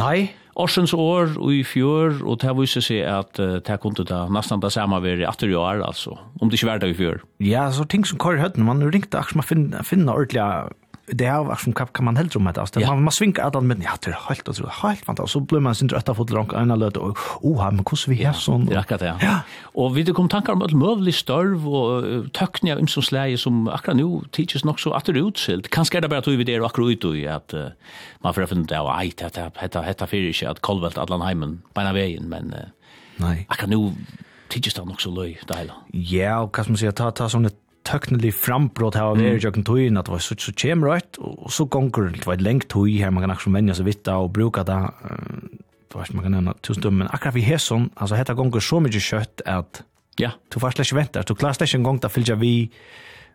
[0.00, 0.30] Nei?
[0.58, 4.62] Årsens år og i fjør, og det viser seg at uh, det kunne ta nesten
[4.62, 7.22] det samme være i atter i år, altså, om det ikke var det i fjør.
[7.44, 10.42] Ja, så ting som kører Høtten, man ringte akkurat man finner, finner ordentlig
[11.12, 13.96] det er vad som kan man helt rummet alltså man man svinkar att med ja
[14.04, 16.96] det är helt så helt fantastiskt så blir man sin rätta fot långt ena löt
[16.96, 19.40] och oh men hur vi här sån det räcker det ja.
[19.62, 23.68] Och vi det kom tankar om att mövlig störv och töckningar av som släge som
[23.68, 26.90] akkurat nu teaches nog så att det utskilt kanske det bara att vi det akra
[26.90, 27.54] ut och att
[28.18, 31.92] man får inte ja aj det hetta hetta för att kolvelt allan heimen på ena
[31.92, 32.54] vägen men
[33.16, 33.92] nej Akkurat nu
[34.48, 37.44] teaches det nog så löj det hela ja och kan man säga ta ta sån
[37.44, 40.84] ett tøknelig frambrott her av er i jøkken tøyen, at det var så, så kjem
[40.86, 42.26] rødt, og så gonger det.
[42.28, 44.78] Var et lengt tøy her, man kan akkurat vennja seg vitt og bruka det,
[45.88, 48.64] det vet, man kan nevna tusen dømme, men akkurat vi har sånn, altså hette gonger
[48.64, 49.84] så mykje kjøtt at
[50.20, 52.54] ja, du får slett ikke ventar, du klarer slett ikke en gong da fylgja vi,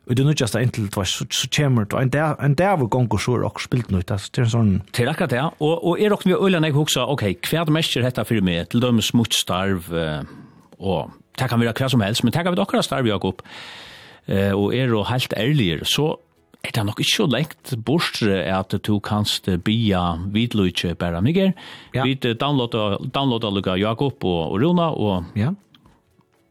[0.04, 2.90] Og du nødgjast det inntil det var så, så kommer det, og en dag var
[2.92, 4.74] gonger så er også spilt nødt, altså det er en sånn...
[4.92, 7.76] Til akkurat det, og, og er også vi øyla nek hoksa, ok, hva er det
[7.78, 9.88] mest hetta fyrir meg, til dømme smutstarv,
[10.84, 13.46] og det kan være hva som helst, men det kan være akkurat starv, Jakob,
[14.28, 16.14] eh, og er og helt ærligere, så
[16.64, 21.52] er det nok ikke så lengt bort at du kanst bia vidløyke bare mye.
[21.94, 22.06] Ja.
[22.06, 25.52] Vi downloader, downloader Luka Jakob og, og Rona, og ja.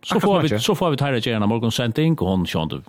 [0.03, 2.83] Så får vi så får vi ta det gärna morgon sending och hon sjön.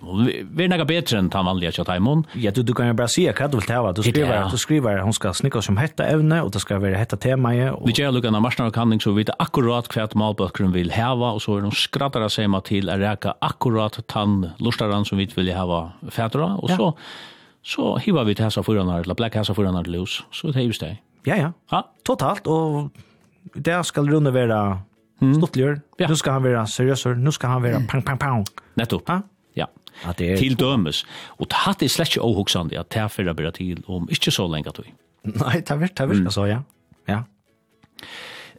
[0.50, 2.26] Vi är några bättre än han vanliga chat hemon.
[2.32, 4.50] Ja, du du kan ju bara se vad du vill ta vad du skriver.
[4.50, 7.72] Du skriver hon ska snicka som hetta ävne och det ska vara hetta tema ju.
[7.84, 11.42] Vi gör luckan av marsnar kan inte så vet akkurat kvärt malbökrum vill häva och
[11.42, 15.52] så är de skrattar sig med till att räka akkurat tann lustaran som vi vill
[15.52, 16.96] häva färdra och så
[17.62, 20.22] så hivar vi till häsa förarna eller black häsa förarna loose.
[20.30, 20.96] Så det är ju det.
[21.22, 21.52] Ja ja.
[21.70, 22.90] Ja, totalt och
[23.54, 24.78] där ska runda vara
[25.24, 25.34] mm.
[25.38, 25.78] stottliggjør.
[26.00, 26.08] Ja.
[26.10, 28.44] Nu skal han være seriösare, nu skal han være pang, pang, pang.
[28.80, 29.08] Nettopp.
[29.08, 29.20] Ja.
[29.56, 29.66] ja.
[30.04, 30.36] Att det er...
[30.36, 31.04] Til dømes.
[31.38, 34.30] Og det här är släck och hoxande att det här förra börjar til om ikke
[34.30, 34.92] så lenge att vi.
[35.24, 36.58] Nej, det virkelig, det er virkar så, ja.
[37.08, 37.22] Ja.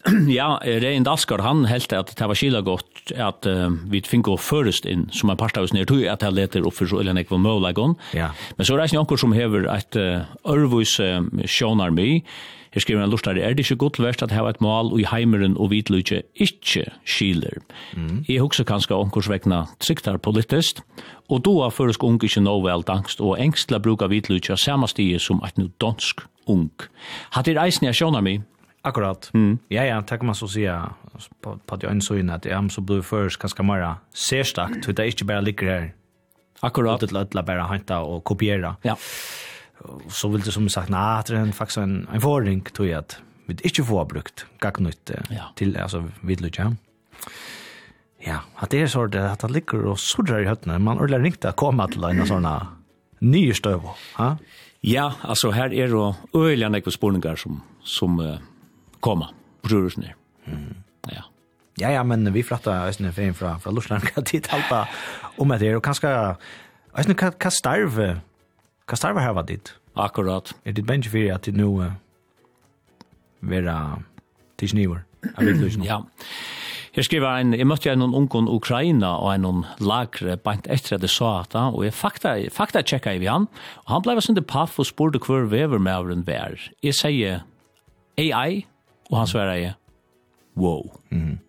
[0.39, 4.37] ja, Rein Dalsgaard, han helt at det var skilla godt at uh, vi fick å
[4.37, 7.37] först inn som en parstavs nere tog at han leter opp for så eller nekva
[7.41, 7.95] mölagon.
[8.13, 8.31] Ja.
[8.57, 12.23] Men så är det någon som hever et uh, örvus uh, sjönarmi
[12.75, 15.53] Her skriver han lortare, er det ikke godt verst at hava et mål i heimeren
[15.55, 17.61] og vitlutje ikke skiler?
[17.95, 18.25] Mm.
[18.27, 20.81] Jeg husker kanskje omkursvekna triktar politisk,
[21.29, 24.87] og då har føresk ung ikke nå vel dangst, og engstla bruka vitlutje av samme
[24.91, 26.69] stige som et nu dansk ung.
[27.31, 28.41] Hatt er eisen jeg sjånar mi?
[28.83, 29.31] Akkurat.
[29.33, 29.57] Mm.
[29.71, 30.91] Ja, ja, takk man så sier
[31.41, 34.99] på, på at jeg ønsker at jeg så blir først ganske mer særstakt, for det
[34.99, 35.89] er ikke bare ligger her.
[36.61, 37.01] Akkurat.
[37.01, 38.75] Det er bare henta og kopiera.
[38.83, 38.95] Ja
[40.09, 43.17] så vill det som sagt, nej, det är faktiskt en, en förring tror jag att
[43.45, 45.43] vi inte får brukt gagnytt ja.
[45.55, 46.75] till alltså vid vidlutja.
[48.19, 50.79] Ja, att det är så det att det ligger och surrar i hötterna.
[50.79, 52.67] Man ordlar ringt att komma till en såna
[53.19, 53.81] nye stöv,
[54.15, 54.37] Ha?
[54.81, 58.37] Ja, alltså här är då øyelig nekve spurningar som, som uh,
[58.99, 59.27] kommer
[59.61, 60.05] på rørelsen.
[60.45, 60.75] Mm.
[61.09, 61.23] Ja.
[61.77, 64.87] Ja, ja, men vi flytta Østene fin från från Lorsland, kan titta halpa
[65.37, 66.35] om det her, og kanskje
[66.97, 68.21] Østene, hva, hva starve
[68.85, 69.73] Hva starver her var ditt?
[69.95, 70.53] Akkurat.
[70.65, 71.93] Er ditt bench fyrir at ditt nu uh,
[73.41, 74.01] vera
[74.57, 75.05] tidsniver?
[75.83, 76.03] Ja.
[76.95, 81.11] Her skriver ein, jeg møtte en ungen Ukraina og en lagre bant etter at jeg
[81.11, 83.49] sa at han, og jeg fakta, fakta tjekka i vi han,
[83.83, 86.55] og han blei sånn paff og spurte hver vever med av den vær.
[86.85, 87.43] Jeg sier
[88.21, 88.63] AI,
[89.11, 89.75] og han svarer jeg,
[90.55, 90.87] wow.
[91.09, 91.41] Mm.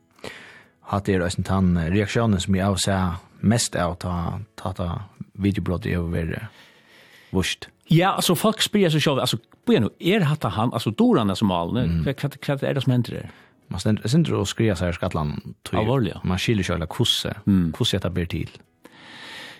[0.91, 4.17] Hatt er også tann reaksjonen som jeg avser mest av ta,
[4.59, 4.89] ta, ta
[5.39, 6.49] videobrottet over
[7.31, 7.69] vurst.
[7.89, 11.49] Ja, alltså folk spyr så själv alltså på nu är det han alltså Doran som
[11.49, 12.03] mal nu.
[12.07, 12.17] Vad
[12.47, 13.31] vad är det som händer där?
[13.69, 16.21] Man ständer sen då skriva så här Skottland tror jag.
[16.25, 17.35] Man skiljer själva kusse.
[17.75, 18.51] Kusse heter blir till.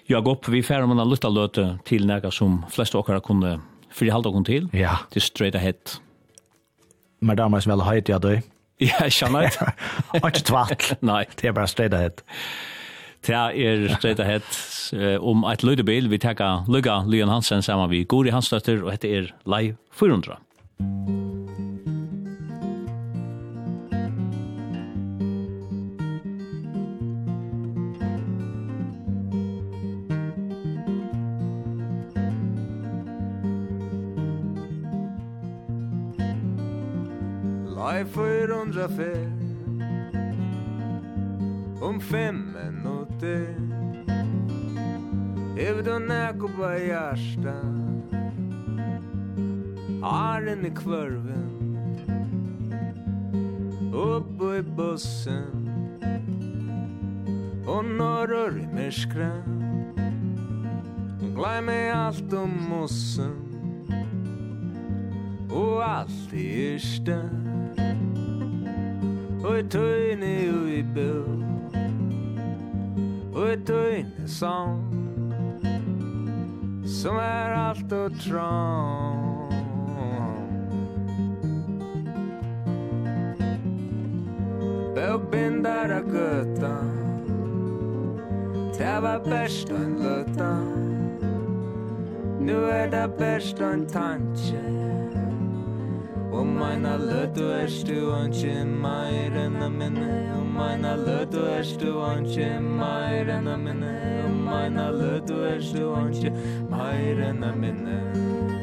[0.07, 3.61] Jag går upp vi färd man lutta löte till några som flesta åkare kunde
[3.91, 4.69] för halda kon till.
[4.73, 4.99] Ja.
[5.13, 5.73] Det straight ahead.
[7.21, 8.33] Men där måste väl ha det jag då.
[8.79, 9.73] Ja, jag känner inte.
[10.23, 10.93] Och tvatt.
[11.01, 12.11] Nej, det är bara straight ahead.
[13.27, 16.11] Det er streit ahead om um, et løydebil.
[16.11, 20.37] Vi takker Lugga Lyon Hansen sammen med Gori Hansdøtter, og dette er Live 400.
[37.97, 39.31] Live 400 fer
[41.83, 42.76] Om fem en
[43.17, 43.55] ute.
[45.85, 47.55] Du näko på hjärsta
[50.03, 51.53] Arren i kvörven
[53.95, 55.69] Upp i bussen.
[57.67, 59.31] Og norrör i märskra
[61.37, 63.37] Glei meg alt om mossen
[65.51, 67.21] Og alt i yrsta.
[69.45, 71.46] Og i tøyne og i bøl
[73.37, 74.81] utøyne sånn
[76.87, 79.27] Som er alt og trång.
[84.97, 86.73] Bøg bindar av gøtta
[88.79, 90.53] Det var best og en løtta
[92.47, 94.76] Nu er det best og en tanke
[96.57, 98.53] meina løtu erst du anki
[98.85, 102.49] meir enn a minne Um meina løtu erst du anki
[102.81, 103.93] meir enn a minne
[104.25, 106.33] Um meina løtu erst du anki
[106.73, 108.56] meir enn a minne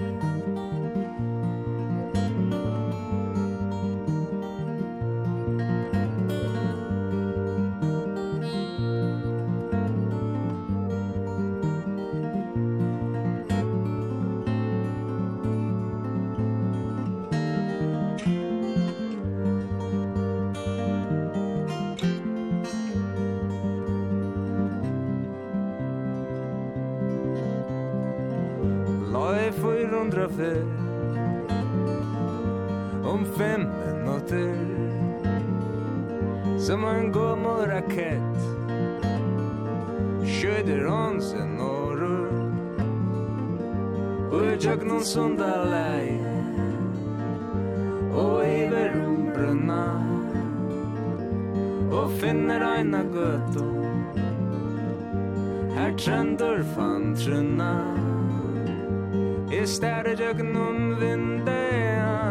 [60.34, 62.26] ögnum vindean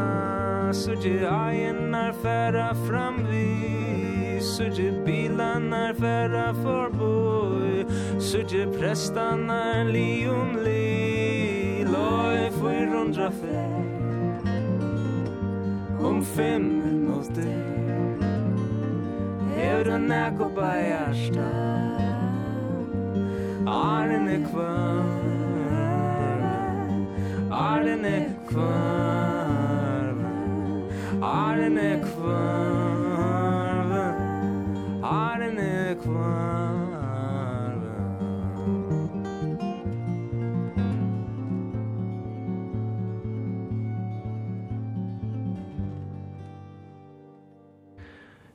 [0.74, 7.86] Sugi ajenar färra framvi Sugi bilanar färra förboj.
[8.14, 12.50] Prestan prestanar li om li Loj
[12.92, 13.84] rundra fer
[16.00, 17.56] Om fem minuter.
[19.56, 21.48] Evra nako på hjärsta.
[23.66, 25.21] Arne kvann
[28.02, 30.14] Arne kvar
[31.22, 33.92] Arne kvar
[35.06, 37.78] Arne kvar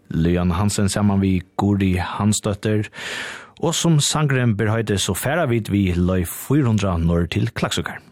[0.10, 2.91] Leon Hansen saman vi Gordi Hansdøtter
[3.64, 8.07] Og som sangren berhøyde så færa vid vi løy 400 når til klaksukar.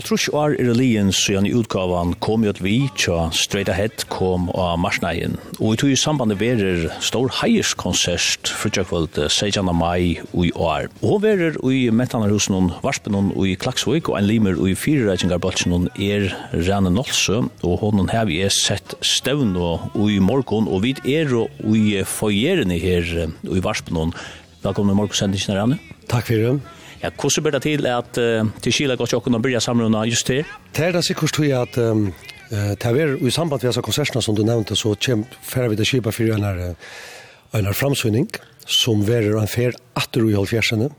[0.00, 4.46] Haltrush år er lien så gjerne utgavan kom jo at vi tja Straight Ahead kom
[4.56, 5.34] av marsneien.
[5.58, 9.68] Og i tog i sambandet verer stor heierskonsert frutjakvöld 16.
[9.76, 10.88] mai i år.
[11.02, 15.90] Og hun verer i Mentanarhusen Varspen og i Klaksvik og en limer og i firereisingarbalsen
[16.00, 21.36] er Rane Nolse og hun har vi sett stevn og i morgon og vid er
[21.36, 24.16] og i foyeren her i Varspen.
[24.64, 25.82] Velkommen i morgonsendingen, Rane.
[26.08, 26.79] Takk for det.
[27.00, 30.28] Ja, hvordan ber det til at uh, til Kila går jokken og byrja samrunda just
[30.28, 30.44] her?
[30.76, 32.10] Det er det sikkert tog at um,
[32.50, 35.86] det er i samband med disse konsertene som du nevnte, så kommer færre vi til
[35.86, 36.76] Kiba for en,
[37.54, 38.28] en framsynning
[38.66, 40.90] som verer en fer atter i halvfjersene,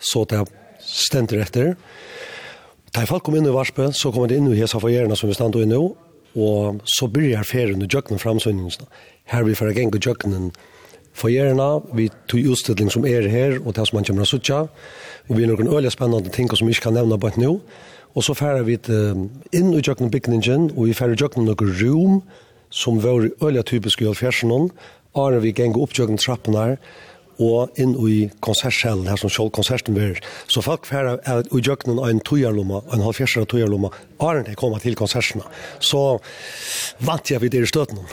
[0.00, 0.42] så det
[0.80, 1.74] stender etter.
[2.94, 5.36] Da folk kom inn i Varspe, så kom det inn i hese foyerene som vi
[5.36, 5.82] stand i nå,
[6.34, 8.88] og så byrjar ferien i jøkkenen framsynningen.
[9.30, 10.50] Her vi får gjenge jøkkenen
[11.14, 14.64] foyerna, vi tog utstilling som er her, og det som man kommer å suttje,
[15.28, 17.56] og vi har noen øyelig spennende ting som vi ikke kan nevne bare nå,
[18.14, 18.76] og så færer vi
[19.54, 22.20] inn i jøkken bygningen, og vi færer jøkken noen rom,
[22.74, 24.70] som var øyelig typisk i alfjersen,
[25.14, 26.78] og vi geng opp jøkken trappen her,
[27.42, 30.20] og inn i konsertsalen her som sjål konserten var.
[30.46, 33.90] Så folk færre er i jøkkenen av en tøyerlomma, en halvfjersere tøyerlomma,
[34.46, 35.42] det kommer til konsertene.
[35.80, 36.20] Så
[37.02, 38.06] vant jeg vidt i støtene.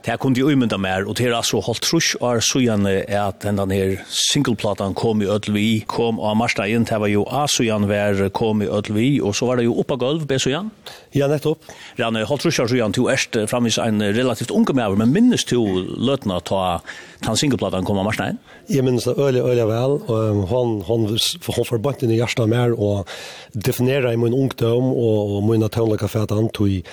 [0.00, 3.44] Det kunde ju umynda mer, og det er altså holdt trus og sujan er at
[3.44, 8.22] den her singleplatan kom i Ødelvi, kom av Marstein, det var jo a sujan vær
[8.32, 10.72] kom i Ødelvi, og så var det jo oppa gulv, b sujan.
[11.12, 11.68] Ja, nettopp.
[12.00, 15.60] Ranne, holdt trus og sujan, du erst framvis en relativt unge med, men minnes du
[16.00, 16.80] løtna ta
[17.20, 18.40] den singleplatan kom av Marstein?
[18.72, 22.72] Jeg minnes det øyelig, øyelig vel, og hon, hon, han forbant inn i hjertet mer,
[22.72, 23.04] og
[23.52, 26.88] definera i min ungdom, og, og min tøvnløkafet, han tog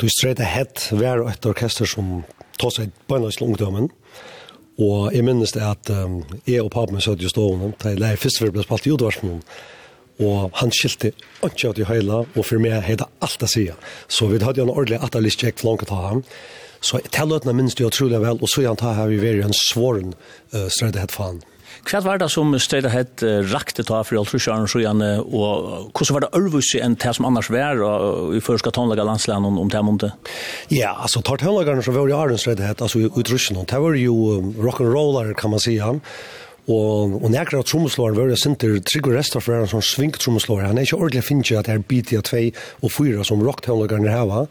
[0.00, 2.22] Du straight ahead var et orkester som
[2.60, 3.90] tog seg bønnes til ungdommen.
[4.80, 8.00] Og jeg minnes det at um, jeg og papen min søtte i stående, da jeg
[8.00, 9.42] lærte først ble spalt i Jodvarsmoen.
[10.22, 11.12] Og han skilte
[11.42, 13.66] ikke av de høyla, og for meg hadde alt å si.
[14.08, 16.24] Så vi hadde jo en ordentlig atterlig kjekk for langt å ta ham.
[16.82, 20.14] Så til løtene minnes det utrolig vel, og så han ta vi vært en svåren
[20.54, 21.42] uh, straight ahead-fanen.
[21.82, 26.24] Hva var det som stedet hett rakte ta for Altrushjaren så gjerne, og hvordan var
[26.24, 27.80] det ørvusi enn det som annars var
[28.36, 30.30] i første tonlaga landsland om det måndet?
[30.72, 34.14] Ja, altså tar tonlagerne som var i Arnsredet hett, altså i Utrushjaren, det var jo
[34.62, 36.00] rock'n'roller kan man si han,
[36.70, 40.68] Og, og nekker av trommeslåren var det sinter Trygve Restorff var en sånn svink trommeslåren.
[40.70, 42.42] Han er ikke ordentlig finnes at det er BTA 2
[42.86, 44.44] og 4 som rocktownlagerne heva.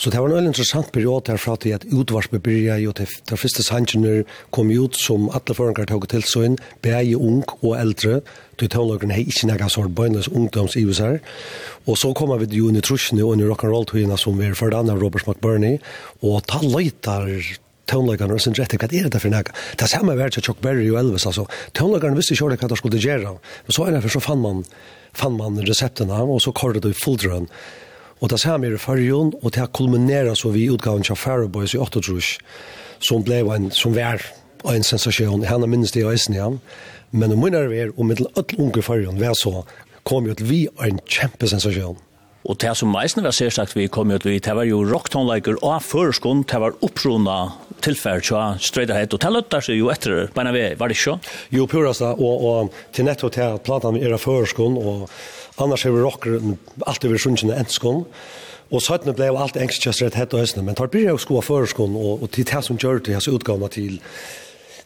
[0.00, 3.10] Så det var en veldig interessant periode her fra til at utvarspe byrja jo til
[3.28, 4.22] de første sannsjoner
[4.56, 8.22] kom ut som alle forangar tog til sånn, bæg ung og eldre,
[8.60, 11.18] til townlagerne hei ikke nekka ungdoms bøynes ungdomsivisar.
[11.88, 14.48] Og så kommer vi til jo inn i trusjene og inn i rock'n'roll-togene som vi
[14.48, 15.80] er for Robert McBurney,
[16.22, 17.28] og ta løytar
[17.86, 19.48] tonelagarna som rätt vad är det för något
[19.78, 22.98] det samma värde som Chuck Berry och Elvis alltså tonlagarna visste ju att det skulle
[22.98, 23.30] göra
[23.64, 24.64] men så är det för så fann man
[25.12, 27.46] fann man recepterna och så körde det full drön
[28.18, 31.74] och det samma är för Jon och det kulminerar så vi utgåvan av Faro Boys
[31.74, 32.14] i 83
[32.98, 34.20] som blev en som var
[34.74, 36.58] en sensation han minns det i Island
[37.10, 39.66] men om man är är och med alla unga förjon var så
[40.02, 41.96] kom ju att vi en kämpe sensation
[42.42, 45.82] Og det som meisen var særsagt vi kom ut i, det var jo rocktonleiker og
[45.86, 47.36] førskånd, det var opprona
[47.82, 51.18] tilfær tja strøyderhet, og det løttar seg jo etter, beina vi, var det ikke?
[51.54, 55.06] Jo, purast og, og til netto til at platan vi er førskånd, og
[55.62, 56.40] annars er vi rocker
[56.86, 58.06] alltid vi sunnkjene enskånd,
[58.72, 61.18] Og søttene ble jo alltid engst alt engstjøsrett hett og høstene, men tar bryr jeg
[61.18, 63.98] å av føreskånd, og, og til det som gjør det, jeg så utgavna til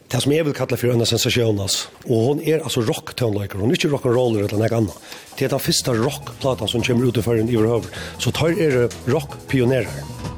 [0.07, 1.89] det som jeg vil kalla for en sensasjon, altså.
[2.07, 5.11] Og hon er altså rock-tønløyker, hon er ikke rock'n'roller eller noe annet.
[5.35, 8.01] Det er den første rock-platan som kommer ut i førren i vår høver.
[8.23, 10.36] Så tar er rock-pionerer.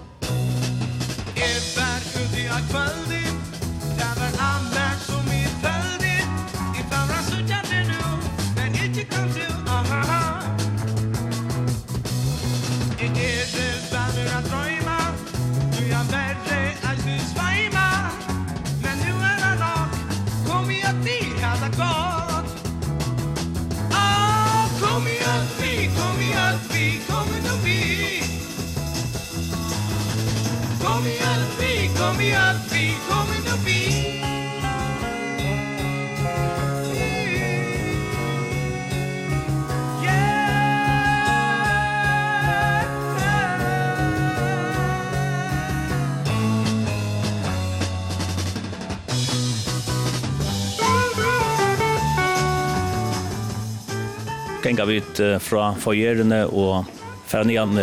[54.69, 56.85] gänga vit fra foyerene og
[57.29, 57.73] færa nian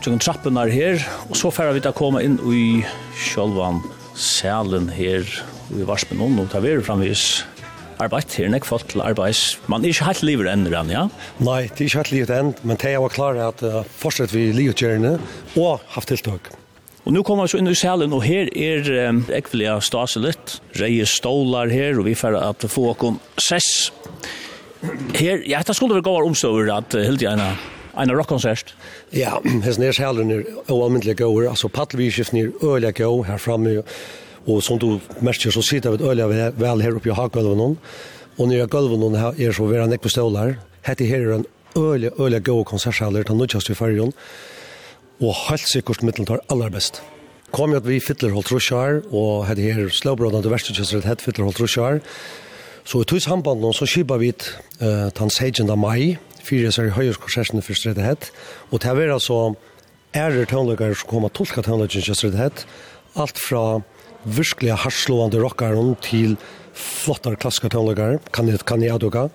[0.00, 2.80] tjung trappunar her og så færa vi ta koma inn i
[3.20, 3.82] sjálvan
[4.16, 5.24] salen her
[5.68, 7.42] og vi varspen og ta ver framvis
[8.00, 9.58] arbeid her, nek folk til arbeids.
[9.68, 11.04] Man er ikke helt livet enn, Rann, ja?
[11.44, 14.32] Nei, det er ikke helt livet enn, men det er jo klart at uh, fortsatt
[14.32, 15.18] vi livet gjerne
[15.60, 16.48] og haft tiltak.
[17.04, 20.58] Og nu kommer vi så inn i salen, og her er um, ekvelia stase litt.
[20.80, 23.90] Reie stålar her, og vi får at få okon sess.
[25.14, 27.52] Her, ja, det skulle vi gå omstøver at uh, Hildi Eina
[27.98, 28.74] en rockkonsert.
[29.12, 33.82] Ja, hesten er sjælen er oalmyndelig gåer, altså paddelvidskiften er øyelig gå her framme,
[34.46, 37.76] og som du merker så sitter vi øyelig vel her oppe i hakgulven,
[38.38, 41.46] og nye gulven her er så vera nekve stålar, hette her er en
[41.76, 44.14] øyelig, øyelig gå konsertsjæler, den nødgjast i fyrjon,
[45.20, 47.02] og helt sikkert mittelen tar aller best.
[47.52, 51.26] Kom jo at vi fytler holdt rusjar, og hette her slåbrådene til verste kjøsret hette
[51.26, 52.00] fytler holdt rusjar,
[52.84, 55.68] Så i tog samband så skipar vi uh, den 16.
[55.78, 58.30] mai, fire sær i høyreskorsersen for stredhet,
[58.70, 59.40] og til å være så
[60.16, 62.64] ærer tøvnløkere som kommer tolka tøvnløkene for stredhet,
[63.20, 63.64] alt fra
[64.24, 66.36] virkelig harslående rockeren til
[66.74, 69.28] flottere klassiske tøvnløkere, kan jeg, kan jeg aduka.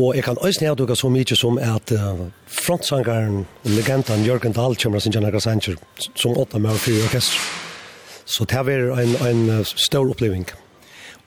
[0.00, 5.02] Og jeg kan også aduka så mye som at uh, frontsangeren, legenden Jørgen Dahl kommer
[5.02, 5.76] sin Janne Grassanger,
[6.14, 7.38] som åtta med og fire orkester.
[8.24, 10.61] Så det er en, en stor opplevelse.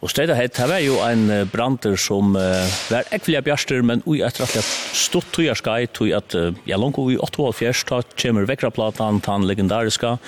[0.05, 4.19] Og stedet hett, det var jo en brander som uh, var ekvelige bjerster, men ui
[4.21, 8.03] etter at jeg stått tog jeg skai, tog at uh, jeg langt ui 8.5, ta
[8.13, 10.19] kommer vekkraplatan, ta den legendariska,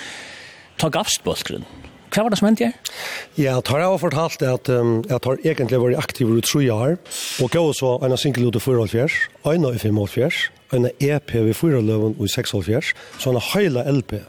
[0.81, 1.67] ta gavstbølgren.
[2.09, 2.91] Hva var det som hendte her?
[3.37, 6.97] Ja, tar jeg har fortalt at um, jeg har egentlig vært aktiv i tre år,
[7.45, 9.21] og gav så en single ut i 4.5,
[9.53, 14.23] en i 5.5, en EP i 4.5 og i 6.5, så en heila LP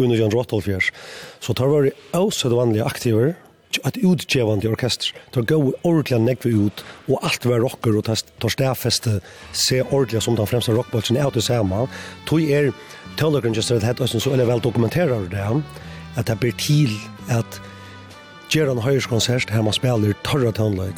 [0.00, 0.88] under Jan Rottalfjers.
[1.44, 3.36] Så tar jeg vært også vanlige aktiver,
[3.84, 5.14] ett utgivande orkester.
[5.30, 9.20] Det går ordentligt nekve ut och allt var rocker och tar stäfeste
[9.52, 11.88] se ordentligt som den främsta rockbolsen är ute samma.
[12.26, 12.72] Tog er
[13.18, 15.62] Tölökren just det här så eller väl dokumenterar det
[16.16, 16.98] att det blir till
[17.28, 17.60] att
[18.54, 20.94] göra en höjskonsert här man spelar torra tonlöjk.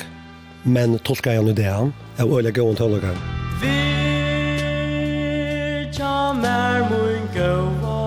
[0.62, 3.16] Men tolkar jag nu det här av öliga gåen tonlökar.
[5.82, 7.97] Virta märmun gåa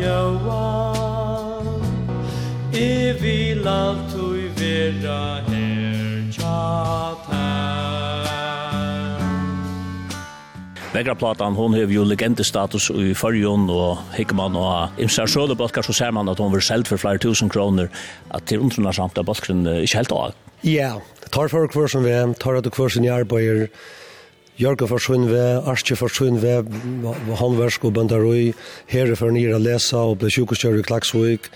[0.00, 0.90] ljóa
[2.72, 7.40] E vil alt ui vera her tjata
[10.90, 15.86] Vegra platan, hon hev jo legendestatus i fyrjon, og hikker man og imsar sjøle balkar,
[15.86, 17.86] så ser man at hon var selt for flere tusen kroner,
[18.34, 20.34] at til undrunarsamt er balkaren ikke helt av.
[20.66, 20.96] Ja,
[21.30, 23.70] tar folk hver som vi, tar at du hver som jeg arbeider,
[24.60, 26.66] Jørgen forsvinner, Arske forsvinner,
[27.40, 28.50] håndversk og bøndarøy,
[28.92, 31.48] herre for nere lesa og ble sjukkustjør i Klagsvøk.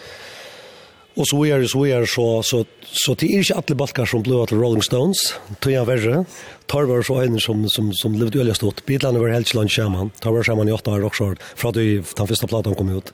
[1.15, 4.09] Og så er det, så er det så, så, så det er ikke alle balkar
[4.11, 5.21] som ble til Rolling Stones,
[5.61, 6.25] tog jeg verre.
[6.67, 8.83] Tar var så en som, som, som levde øyelig stått.
[8.89, 10.11] Bidlande var helt ikke land skjermen.
[10.25, 13.13] Tar var skjermen i åtta år også, fra det den første platen kom ut.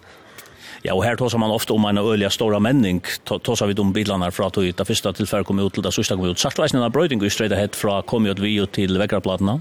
[0.81, 4.31] Ja, og her tåsar man ofta om en øliga stora menning, tåsar vi om bilarna
[4.33, 6.41] fra at det første tilfell kom ut til det sørste kom ut.
[6.41, 9.59] Sart veisen en brøyding i streida hett fra kom ut vi til vekkerplatene?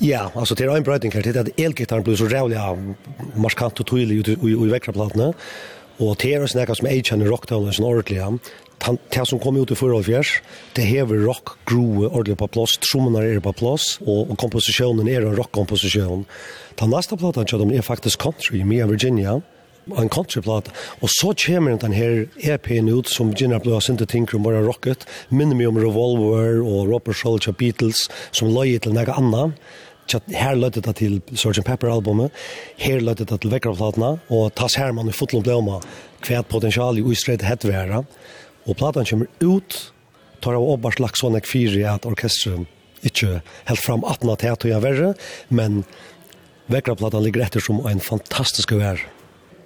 [0.00, 2.80] Ja, altså til en brøyding her, til at elgitarren blir så rævlig av
[3.36, 5.34] marskant og tydelig ut i vekkerplatene,
[6.00, 8.24] og til er snakka som jeg kjenner rockdalen som ordentlig,
[9.12, 10.40] det som kom ut i förra fjers,
[10.72, 15.20] det hever rock groove ordentlig på plats, trommene är på plats och, och kompositionen är
[15.20, 16.24] en rockkomposition.
[16.74, 19.42] Den nästa plattan kör de är faktiskt country, Mia Virginia,
[19.96, 20.70] en countryplat.
[21.00, 25.06] Og så kommer den her EP'en ut som Gina Blå sinte ting om bare rocket.
[25.30, 29.56] Minner meg om Revolver og Robert Schultz og Beatles som løy til noe annet.
[30.34, 31.62] Her løyte det til Sgt.
[31.66, 32.34] Pepper-albumet,
[32.82, 35.78] her løyte det til Vekkerplatene, og tas her man i Fotlom Blåma,
[36.26, 38.02] hvert potensial i Uistred Hedværa.
[38.66, 39.78] Og platan kommer ut,
[40.42, 42.66] tar av åbars lagt sånn ek fire at orkestret
[43.06, 43.38] ikke
[43.68, 45.12] helt fram 18 av teater og jeg verre,
[45.48, 45.84] men
[46.70, 49.00] Vekkerplatene ligger etter som en fantastisk vær.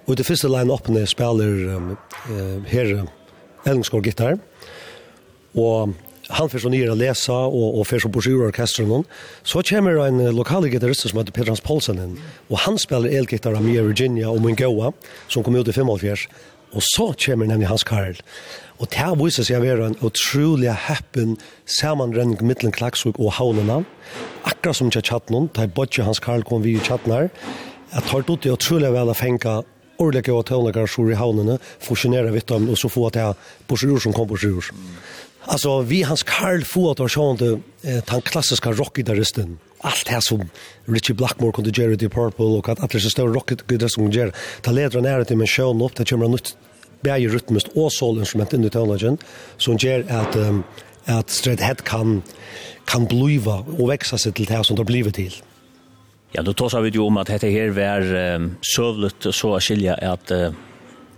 [0.05, 1.93] Og det første line-upene spiller um,
[2.29, 3.05] uh, her
[3.65, 4.37] Ellingsgård gitar.
[5.57, 5.95] Og
[6.29, 9.05] han får så nye å lese, og, og får så brosjur orkesteren.
[9.45, 12.17] Så kommer en lokale gitarist som heter Peter Hans Poulsen inn,
[12.49, 14.93] og han spiller elgitar av Mia Virginia og Mungoa,
[15.29, 16.27] som kom ut i 45.
[16.75, 18.17] Og så kommer nemlig Hans Karl.
[18.81, 21.37] Og det her viser seg å være en utrolig happen
[21.69, 23.83] sammenrenning mittelen Klaksvik og Havnena.
[24.43, 27.29] Akkurat som ikke har da jeg bodde Hans Karl kom vi i tjatt her.
[27.93, 29.61] Jeg tar ut det utrolig vel å fenge
[29.97, 33.99] ordentlige og tøvnleggere sjur i havnene, fusjonere vitt dem, og så få at jeg sjur
[33.99, 34.71] som kom på sjur.
[35.45, 39.59] Alltså vi hans Karl Ford var sånt eh den klassiska rockgitarristen.
[39.81, 40.49] Allt det som
[40.85, 44.33] Richie Blackmore kunde göra The Purple och att alla så stora rockgitarrister som gör.
[44.61, 46.57] Ta ledra nära till men show upp det kommer nytt
[47.01, 49.17] bäj rytmiskt och soul instrument in i tonagen
[49.57, 50.63] som gör att um,
[51.05, 52.21] att Straight Head kan
[52.85, 55.35] kan bliva och växa sig till det som det har blivit till.
[56.35, 59.93] Ja, då tar vi ju om att detta här var um, sövligt så att skilja
[59.93, 60.49] att uh,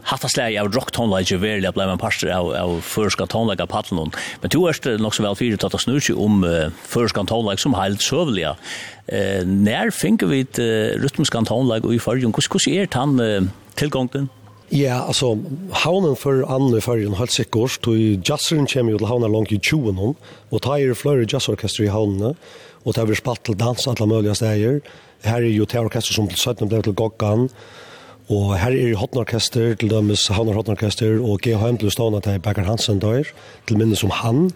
[0.01, 4.11] hatta släg av rock tonlage verligen blev en pastor av av förska tonlage pattlon.
[4.41, 8.01] Men du erst nog så väl fyrt att snurra om uh, förska tonlage som helt
[8.01, 8.55] sövliga.
[9.07, 12.87] Eh uh, när finner vi ett uh, rytmiska tonlage och i förjun hur hur är
[12.91, 13.43] han uh,
[13.75, 14.29] tillgången?
[14.71, 15.37] Ja, altså,
[15.71, 17.95] haunen for andre fargen har sikkert gårs, tog
[18.29, 20.15] jazzeren kommer jo til havnen langt i 20 nå,
[20.51, 22.33] og tar jo flere jazzorkester i havnene,
[22.83, 24.81] og tar vi spalt til dans alle mulige steder,
[25.25, 27.47] Her er jo teorkester som til 17 ble til Gokkan,
[28.27, 31.77] og her er jo Hotnorkester, til dømes Havner Hotnorkester, og G.H.M.
[31.79, 33.29] til Stående til Becker Hansen dør,
[33.67, 34.49] til minnes om han.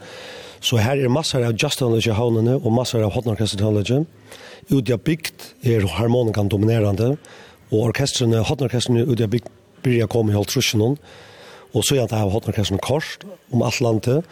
[0.60, 4.04] Så her er masser av Just Knowledge i havnene, og masser av Hotnorkester Knowledge.
[4.70, 7.16] Ut i bygd er harmonikan dominerende,
[7.72, 9.50] og orkestrene, Hotnorkestrene ut i bygd
[9.82, 11.00] blir jeg kommet i Holtrusjonen,
[11.72, 14.28] og så er det her Hotnorkestrene kort om alt landet,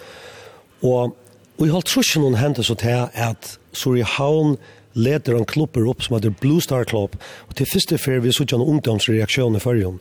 [0.83, 1.15] og
[1.59, 4.55] Og i holdt trusjen hun så til at Suri Havn
[4.93, 7.15] leder en klubber opp som heter Blue Star Club,
[7.47, 9.99] og til første fer vi suttet en ungdomsreaksjon i førjen.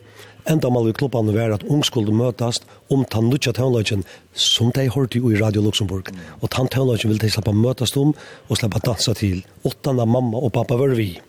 [0.49, 4.87] Enda mal vi klubbene være at ung skulle møtes om den nødja tøvnløgjen som de
[4.89, 6.09] hørte jo i Radio Luxemburg.
[6.41, 8.15] Og den tøvnløgjen vil de slippe møtes om
[8.47, 9.43] og slippe dansa til.
[9.63, 11.19] åttende mamma og pappa var vi.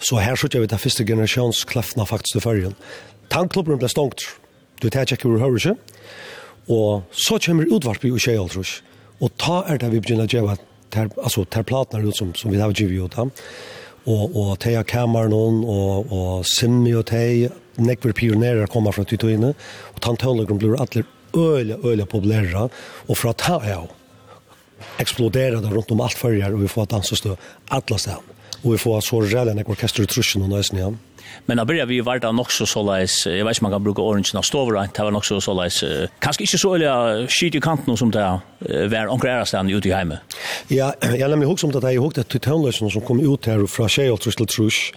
[0.00, 2.74] Så her suttet vi den første generasjonskleffene faktisk i førjen.
[3.30, 4.24] Tankklubben ble stongt.
[4.82, 5.76] Du tar ikke hvor hører ikke.
[6.68, 11.10] Og så kommer utvarp i Ushei Og ta er det vi begynner å gjøre ter,
[11.22, 13.18] alltså terplatnar ut som som vi har givit ut
[14.04, 19.54] Og, och och Teja Cameron och och Simmi och Tej nekver pionerer kommer fra Tytoine.
[19.94, 21.04] Och tantölegrum blir alla
[21.36, 22.68] öle öle populära
[23.06, 23.88] och fra ta ja
[24.98, 27.36] exploderade runt om allt förr och vi får dansa stå
[27.68, 28.22] alla stan
[28.62, 30.98] och vi får så rällen orkester i truschen och nästan
[31.46, 33.26] Men da börjar vi vart av också så läs.
[33.26, 34.94] Jag vet inte man kan bruka orange när står right.
[34.94, 35.84] Det var också så läs.
[36.18, 38.40] Kanske inte så eller skit i kanten som där
[38.88, 40.18] var onkrar stan ute i hemma.
[40.68, 43.88] Ja, jag lämnar ihåg som att jag ihåg att tutonlösen som kom ut här från
[43.88, 44.92] Shale till Trush.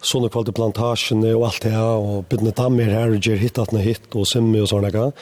[0.00, 3.82] Såna kvalte plantagen och allt det här och bitna dammer här och ger hittat något
[3.82, 5.12] hit och simmi och såna där.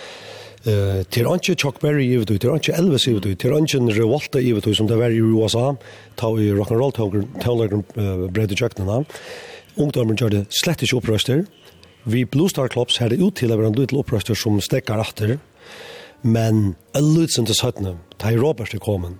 [0.64, 4.40] Eh, till anke Chuck Berry i ut, till anke Elvis i ut, till anke Revolta
[4.40, 5.76] i ut som det var i USA,
[6.14, 6.92] ta i rock and roll
[7.42, 7.84] tålagen
[8.32, 9.04] bredde jöknarna.
[9.80, 11.46] Ungdommen gjør det slett ikke opprøster.
[12.04, 15.00] Vi Blue Star Clubs har det ut til å være en liten opprøster som stekker
[15.00, 15.38] etter.
[16.20, 19.16] Men en liten til søttene, da er Robert til kommet,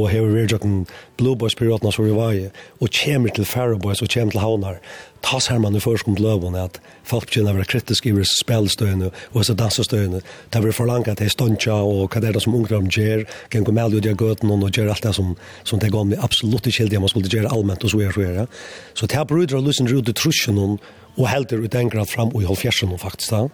[0.00, 0.74] og hever vi jokken
[1.20, 2.48] Blue Boys piratene som vi var i,
[2.80, 4.78] og kommer til Faro Boys og kommer til Havnar,
[5.22, 6.78] tas her man i førskom til løvene at
[7.08, 10.22] folk begynner å være kritiske i spillstøyene og så dansestøyene.
[10.52, 13.66] Det blir forlangt at de stuntja og hva det er det som ungdom gjør, kan
[13.66, 16.66] gå med ut i gøten og gjøre alt det som, som det går med absolutt
[16.66, 18.46] ikke helt det man skulle gjøre allment og så er det.
[18.94, 22.32] Så det her bryter å løse en rute trusjen og helter ut en grad fram
[22.32, 23.46] og i halvfjersen faktisk da.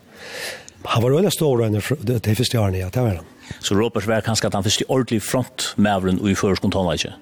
[0.86, 3.35] Han var veldig stor enn det første årene, ja, det var han.
[3.60, 7.14] Så Robert var kanskje at han første ordentlig frontmævren i førskontonen, ikke?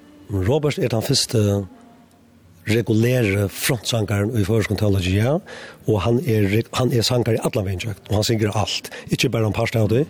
[0.48, 1.64] Robert er den første
[2.68, 5.38] regulære frontsankaren i førskon ja.
[5.86, 8.90] Og han er, han er sankar i alle vennjøkt, og han synger alt.
[9.10, 10.06] Ikke bare om parstene av det.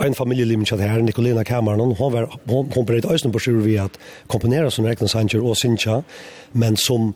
[0.00, 3.76] En familieliv med her, Nicolina Kameran, hon var hon, hon breit øyne på sjur vi
[3.76, 3.98] at
[4.28, 6.00] komponera som egen sanger og synja,
[6.52, 7.14] men som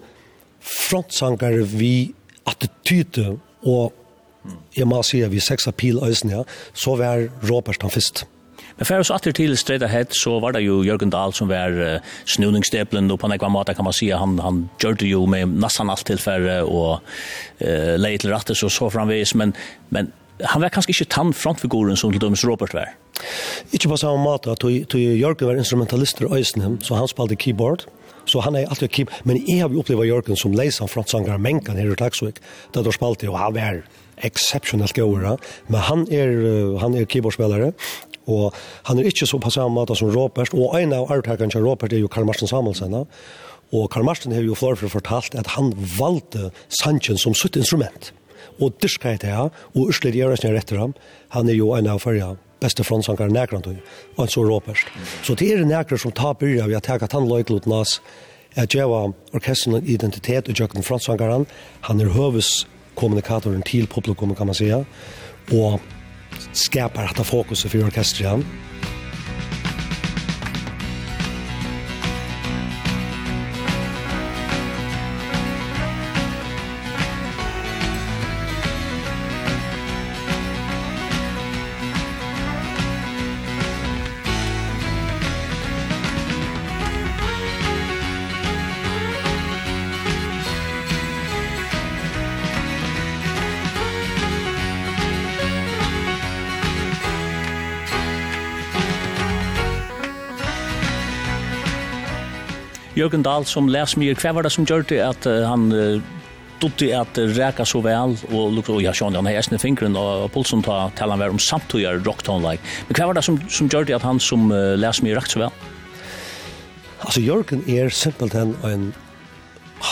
[0.61, 2.12] frontsankar vi
[2.47, 3.93] attityde og
[4.76, 6.42] Jeg må si at vi seks appeal øyne, ja,
[6.74, 8.26] så var Robert han først.
[8.76, 12.00] Men for oss atter till straight ahead så var det ju Jörgen Dahl som var
[12.26, 16.06] snurningssteplen og på något måte kan man säga han han gjorde ju med nesten allt
[16.06, 17.00] till og och
[17.60, 19.54] eh til rattes og så så framvis men
[19.90, 22.88] men han var kanske inte tant frontfiguren som til dømes Robert var.
[23.72, 24.64] Ikke på samma måte att
[24.94, 27.84] Jørgen var instrumentalister i øyne, så han spelade keyboard
[28.26, 31.76] så han er alltid keep men jeg har upplevt Jörgen som leiser från Sangar Menkan
[31.76, 32.34] her i Klagsvik,
[32.72, 33.82] där då spalte, och han var
[34.16, 35.36] exceptionellt gåra,
[35.68, 37.72] men han är er, han är er keyboardspelare
[38.26, 38.54] og
[38.88, 41.92] han er inte så på samme måte som Robert, og en av arvtakeren til Robert
[41.92, 42.94] er jo Karl Marsten Samuelsen,
[43.72, 48.12] og Karl Marsten har jo flere fortalt at han valgte Sanchez som sitt instrument,
[48.60, 50.94] og dyrka det her, og Ørsler Gjøres nere etter ham,
[51.34, 54.80] han er jo en av fyrja beste fronsankar nekrant, og han så Robert.
[55.22, 58.00] Så det er nekrar som tar byrja vi har teka han løyklot nas,
[58.56, 61.46] at jeg var orkestren identitet og jøkken fronsankaren,
[61.82, 62.64] han er høves
[62.94, 64.84] kommunikatoren til publikum kan man säga
[65.52, 65.80] og
[66.52, 68.44] skapar detta fokuset för orkestran.
[103.05, 105.68] Jørgen Dahl som läs mig kvar var det som gjorde att han
[106.60, 110.62] dotti at reka så vel og lukka og ja sjón han hesna fingrin og pulsen
[110.64, 112.62] ta talan var om samt og rock tone like.
[112.89, 115.43] Men kvar var det som som gjorde at han som uh, læs mig rakt så
[115.43, 115.52] vel.
[117.05, 118.94] Altså Jørgen er simpelthen en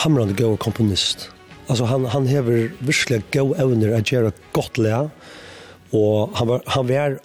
[0.01, 1.29] hamrande go komponist.
[1.69, 5.09] Alltså han han hever virkelig go evner at gjøre godt lære.
[5.93, 7.19] Og han var han var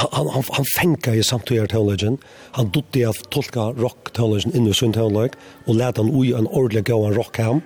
[0.00, 2.18] han, han, han fengar i till teologien,
[2.52, 5.30] han dotte av tolka rock-teologien in i sin teolog,
[5.66, 7.60] og lät han oj en ordentlig gå en rock ham,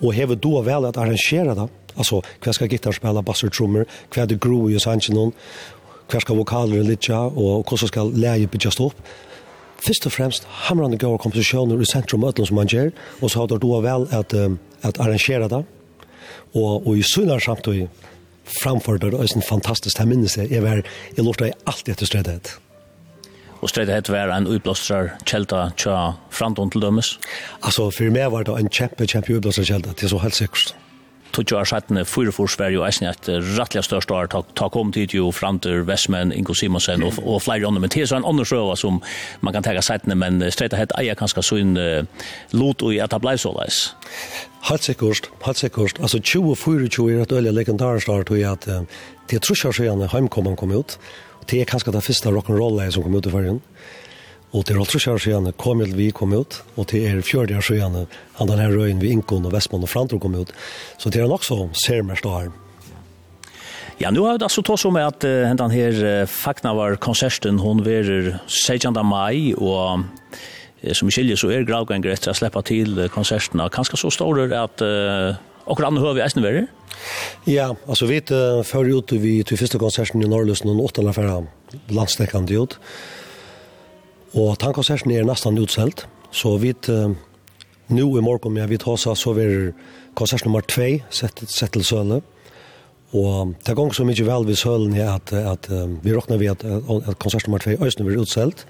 [0.00, 3.84] og heve då väl at arrangera det, Alltså, kvar ska gitarr spela bass och trommer,
[4.10, 5.32] kvar det gro i sannsjonen,
[6.10, 8.94] hva skal vokaler litja, og hvordan skal leie bytjast opp,
[9.80, 12.90] Først og fremst hamrande gode komposisjoner i sentrum ødlen som man gjør,
[13.22, 15.64] og så har det då vel at, um, at arrangere det,
[16.54, 17.88] og, og i sunnare samtidig
[18.62, 20.82] framfor det, og en fantastisk, jeg minnes det, jeg var,
[21.16, 22.52] jeg lortet alltid etter stredhet
[23.60, 27.18] Og stredhet var en utblåstrar kjelda tja framtånd til dømes?
[27.62, 30.74] Altså, for meg var det en kjempe, kjempe utblåstrar kjelda, det er så helt sikkert
[31.32, 35.14] tog år settene fyra for Sverige og eisen et rettelig største år ta kom tid
[35.14, 38.46] jo fram til Vestmenn, Ingo Simonsen og, og flere andre, men til så en andre
[38.48, 39.00] sjøva som
[39.40, 42.26] man kan tega settene, men streit og hett eier kanskje sånn uh,
[42.56, 43.80] lot og at det blei såleis.
[44.68, 46.02] Helt sikkert, helt sikkert.
[46.02, 48.68] Altså 2024 er et øyelig legendarisk år tog jeg at
[49.30, 50.98] det er trusjer siden heimkommen kom ut,
[51.40, 53.62] og det er kanskje det første rock'n'roll som kom ut i fargen.
[53.64, 53.99] Mm
[54.50, 58.06] Og til Roltrus år siden kom vi kom ut, og til er fjørde år siden
[58.38, 60.50] han den her røyen vi Inkon og Vestmann og Frantro kom ut.
[60.98, 62.50] Så til han også ser mer stål.
[64.00, 67.58] Ja, nu har vi altså tås om at uh, den her uh, fakna var konserten,
[67.60, 68.96] hon verer 16.
[69.04, 70.00] mai, og
[70.82, 73.68] uh, som i skiljer så er gravganger etter å slippe til uh, konsertene.
[73.70, 75.36] Kanskje så står det at uh,
[75.70, 76.66] Och rann hör vi ästen värre?
[77.44, 81.12] Ja, alltså vi uh, förr ut vi till första konserten i Norrlösen och åtta eller
[81.12, 81.46] färra
[81.88, 82.78] landstäckande ut.
[84.38, 87.10] Og tankkonserten er nesten utselt, så vi uh,
[87.90, 89.72] nå i morgen med vi tar så er
[90.14, 92.20] konsert nummer 2 sett, sett til Søle.
[93.10, 96.50] Og det gong så mye vel ved Sølen er at, at um, vi råkner vi
[96.50, 98.66] at, at konsert nummer 2 Øysten blir utselt.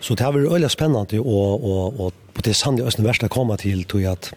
[0.00, 3.58] Så det har vært veldig spennende og, og, og, på det er sannig verste kommer
[3.60, 4.30] til til at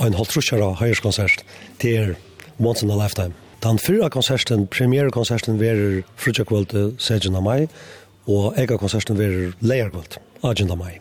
[0.00, 1.44] en halv trusjere høyerskonsert
[1.82, 2.14] til er
[2.58, 3.34] once in a lifetime.
[3.62, 7.42] Den fyrre konserten, premierekonserten, var frutjakvølte 16.
[7.42, 7.66] mai,
[8.30, 10.70] og ega konserten vil leierkvalt, 18.
[10.78, 11.00] mai.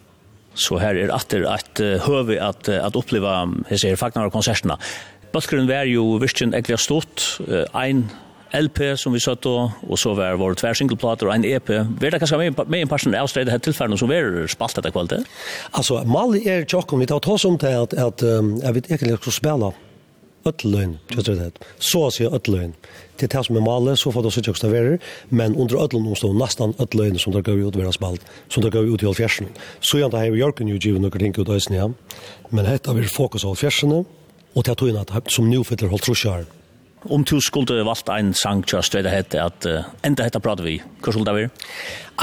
[0.54, 3.42] Så her er atter at uh, høve at, at oppleva
[3.72, 4.78] hese her fagnar og konserterna.
[5.34, 8.06] Bøtkeren var jo virkjen egentlig stort, uh, ein
[8.54, 11.72] LP som vi satt og, og så var våre tver singleplater og en EP.
[11.74, 15.32] Var det kanskje med en person avstredet her tilfellene som var spalt etter kvalitet?
[15.74, 19.18] Altså, Mali er tjokken, vi tar oss om til at, at um, jeg vet egentlig
[19.24, 19.72] skal spille
[20.44, 20.98] øtløgn,
[21.80, 22.76] så å si øtløgn
[23.18, 24.98] til det som er malet, så får det sikkert også være,
[25.30, 28.90] men under ødlen omstå nesten ødløyene som det går ut ved spalt, som det går
[28.90, 29.52] ut i halvfjersen.
[29.82, 31.88] Så gjerne har vi Jørgen jo givet noen ting ut av øsene, ja.
[32.50, 34.04] men dette vil fokus av halvfjersene,
[34.54, 36.50] og til togene som nå fyller holdt trusjøren.
[37.04, 40.64] Om du skulle valgt en sang til å støyde hette, at uh, enda hette prater
[40.64, 40.78] vi.
[41.04, 41.50] Hva skulle det være?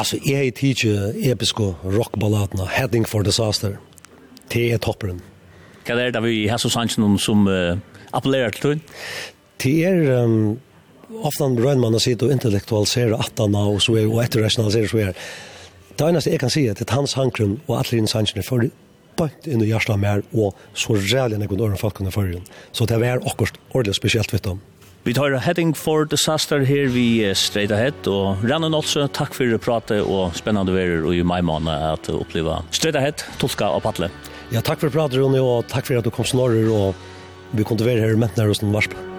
[0.00, 3.76] Altså, jeg er tidlig episke rockballadene, Heading for Disaster.
[4.48, 5.20] Det er topperen.
[5.84, 7.76] Hva er det vi har så sannsyn som uh,
[8.16, 8.80] appellerer til?
[9.60, 10.24] Det er...
[10.24, 10.58] Um,
[11.22, 15.24] ofta brønn man sitt og intellektualisere attana og så er og etterrationalisere så er.
[15.96, 18.70] Det eneste jeg kan si er at hans hankrum og alle hans hankrum for
[19.18, 22.42] bant inn i hjertet mer og så rævlig enn jeg kunne øre folk kunne forrige.
[22.72, 24.60] Så det var akkurat ordentlig spesielt vidt om.
[25.04, 30.04] Vi tar Heading for Disaster her vi straight ahead og Ranne Nålse, takk for pratet
[30.04, 34.10] og spennende verer og i mai måned at oppleva straight ahead, tolka og patle.
[34.52, 36.92] Ja, takk for pratet Rune og takk for at du kom snorrer og
[37.56, 39.09] vi kunne være her i mentene hos den varspe.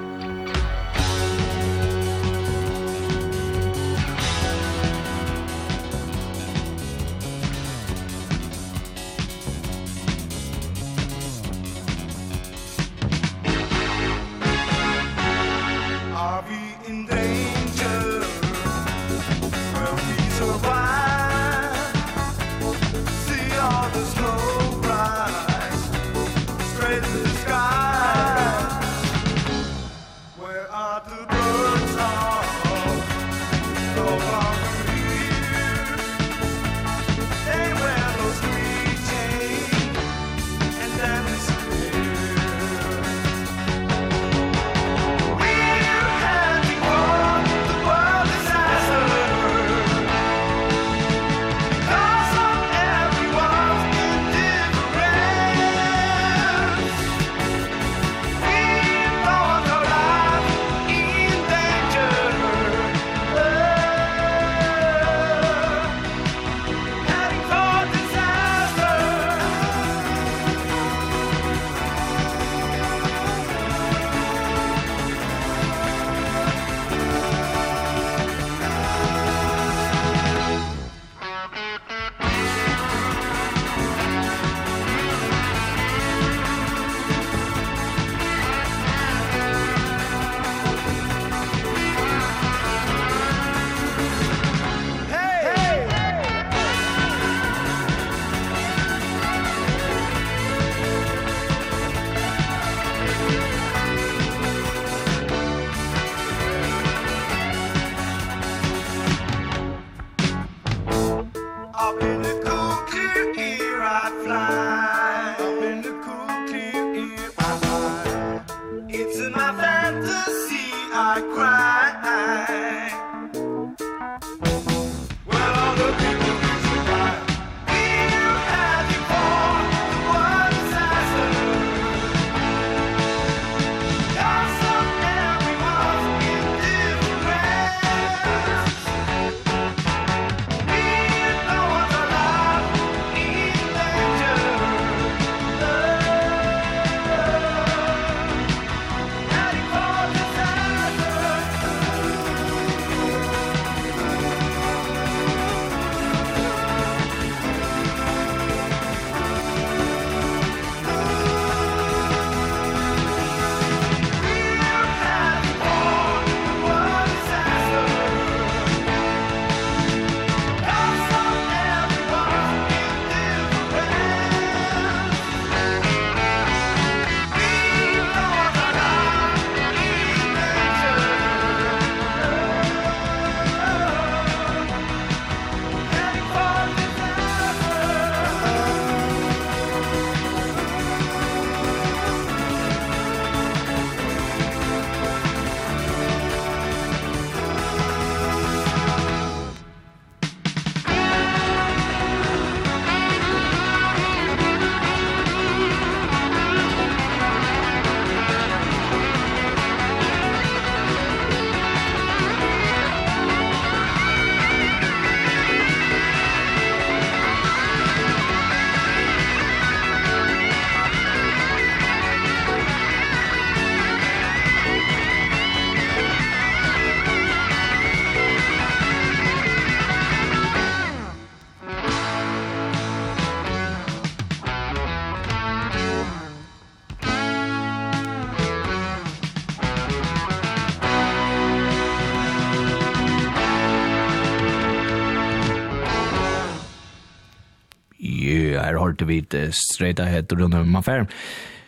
[249.01, 251.07] hørte vi straight ahead og rundt man fær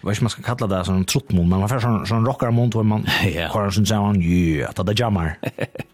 [0.03, 2.73] Jag vet inte man ska kalla det som trottmon, men man får sån, sån rockarmont
[2.75, 3.51] hvor man yeah.
[3.51, 5.37] har en sån sån, ja, att det jammar.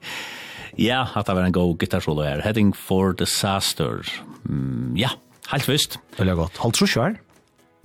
[0.75, 2.41] ja, at det var en god gitarsolo här.
[2.41, 4.01] Heading for Disaster.
[4.49, 5.09] Mm, ja,
[5.51, 5.99] helt visst.
[6.17, 6.57] Det är gott.
[6.57, 7.19] Halt tror kvar?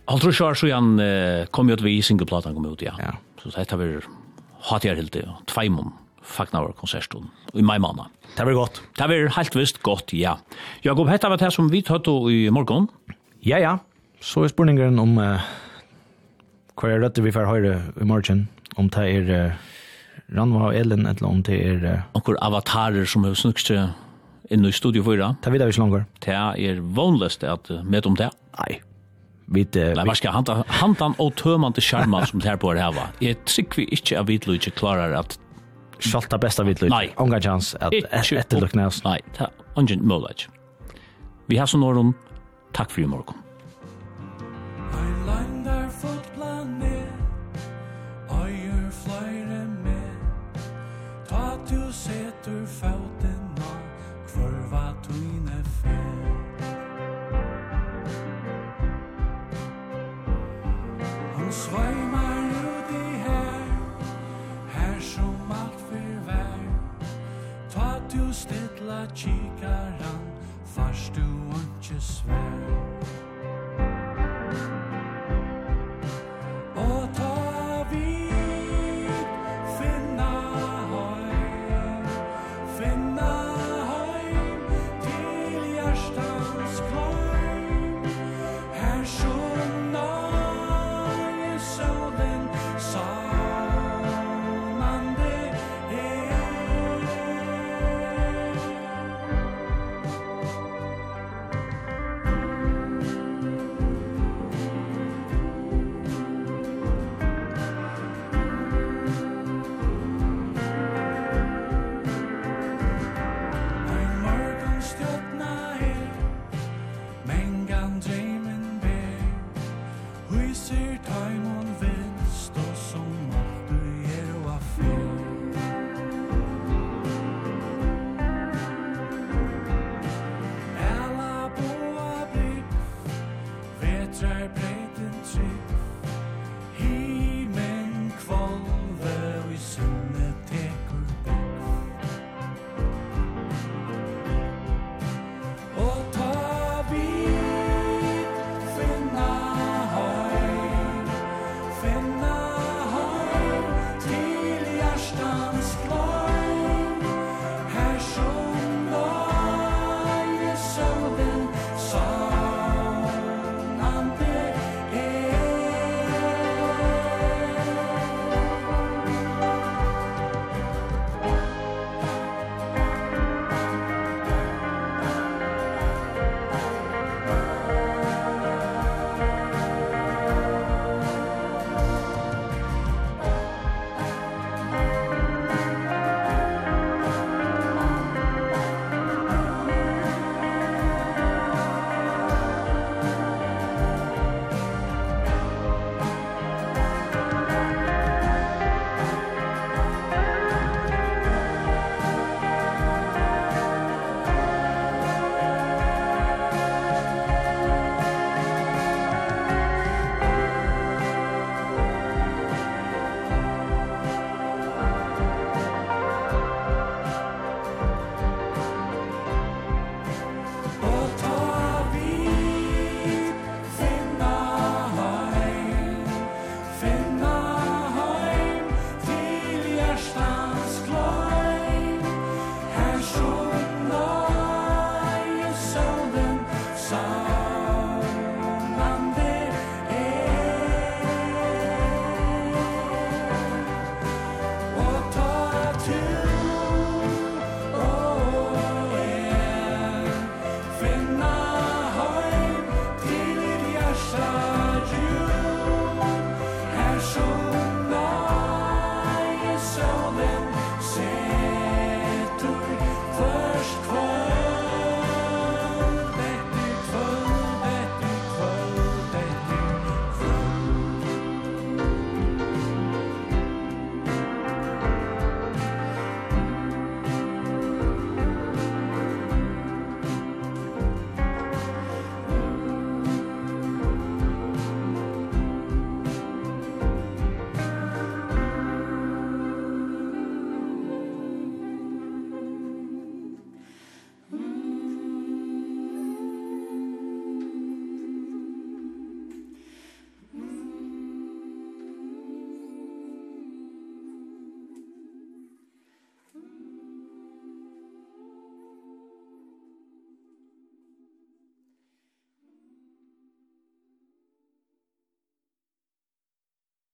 [0.06, 2.94] Halt tror kvar så han uh, kom ju ut vi singleplatan kom ut, ja.
[2.98, 3.12] ja.
[3.42, 4.00] Så det här
[4.60, 5.92] hatt jeg helt det, tvejmon
[6.24, 8.06] fagna vår konsertstund i maj månad.
[8.36, 8.80] Det var gott.
[8.96, 10.38] Det var helt visst gott, ja.
[10.82, 12.88] Jakob, hetta var det som vi tatt i morgon.
[13.44, 13.78] Ja, ja.
[14.24, 15.42] Så er spurningen om uh,
[16.80, 18.46] hva er rødt vi får høre i morgen,
[18.80, 19.66] om det er uh,
[20.34, 21.84] Ranva og Elin, eller om det er...
[21.84, 25.34] Uh, Onkur avatarer som har snukst inn i studio 4.
[25.44, 26.08] Det vidar vi ikke langer.
[26.24, 28.30] Det er vanligst at uh, med om det.
[28.58, 28.80] Nei.
[29.52, 32.80] Vi, uh, Nei, hva skal hanta, hanta og tømante skjermen som det her på er
[32.80, 33.10] heva.
[33.20, 35.38] Jeg tror vi ikke at vi ikke klarer at
[36.02, 36.90] Sjalt det beste vidt lyd.
[36.90, 37.06] Nei.
[37.22, 38.98] Ongar chans at etterlukne oss.
[39.06, 40.48] Nei, det er ungen mulig.
[41.48, 42.00] Vi har sånn år
[42.74, 43.34] Takk for i morgen.
[44.92, 47.14] Ein landar fot planet
[49.04, 50.16] flere med
[51.28, 53.72] Ta tu setur fauten na
[54.26, 55.98] Kvarva tuine fe
[61.36, 63.66] Han sveimar ut i her
[64.74, 66.60] Her som alt fyrvær
[67.74, 69.43] Ta tu stedla kir
[72.04, 72.83] svär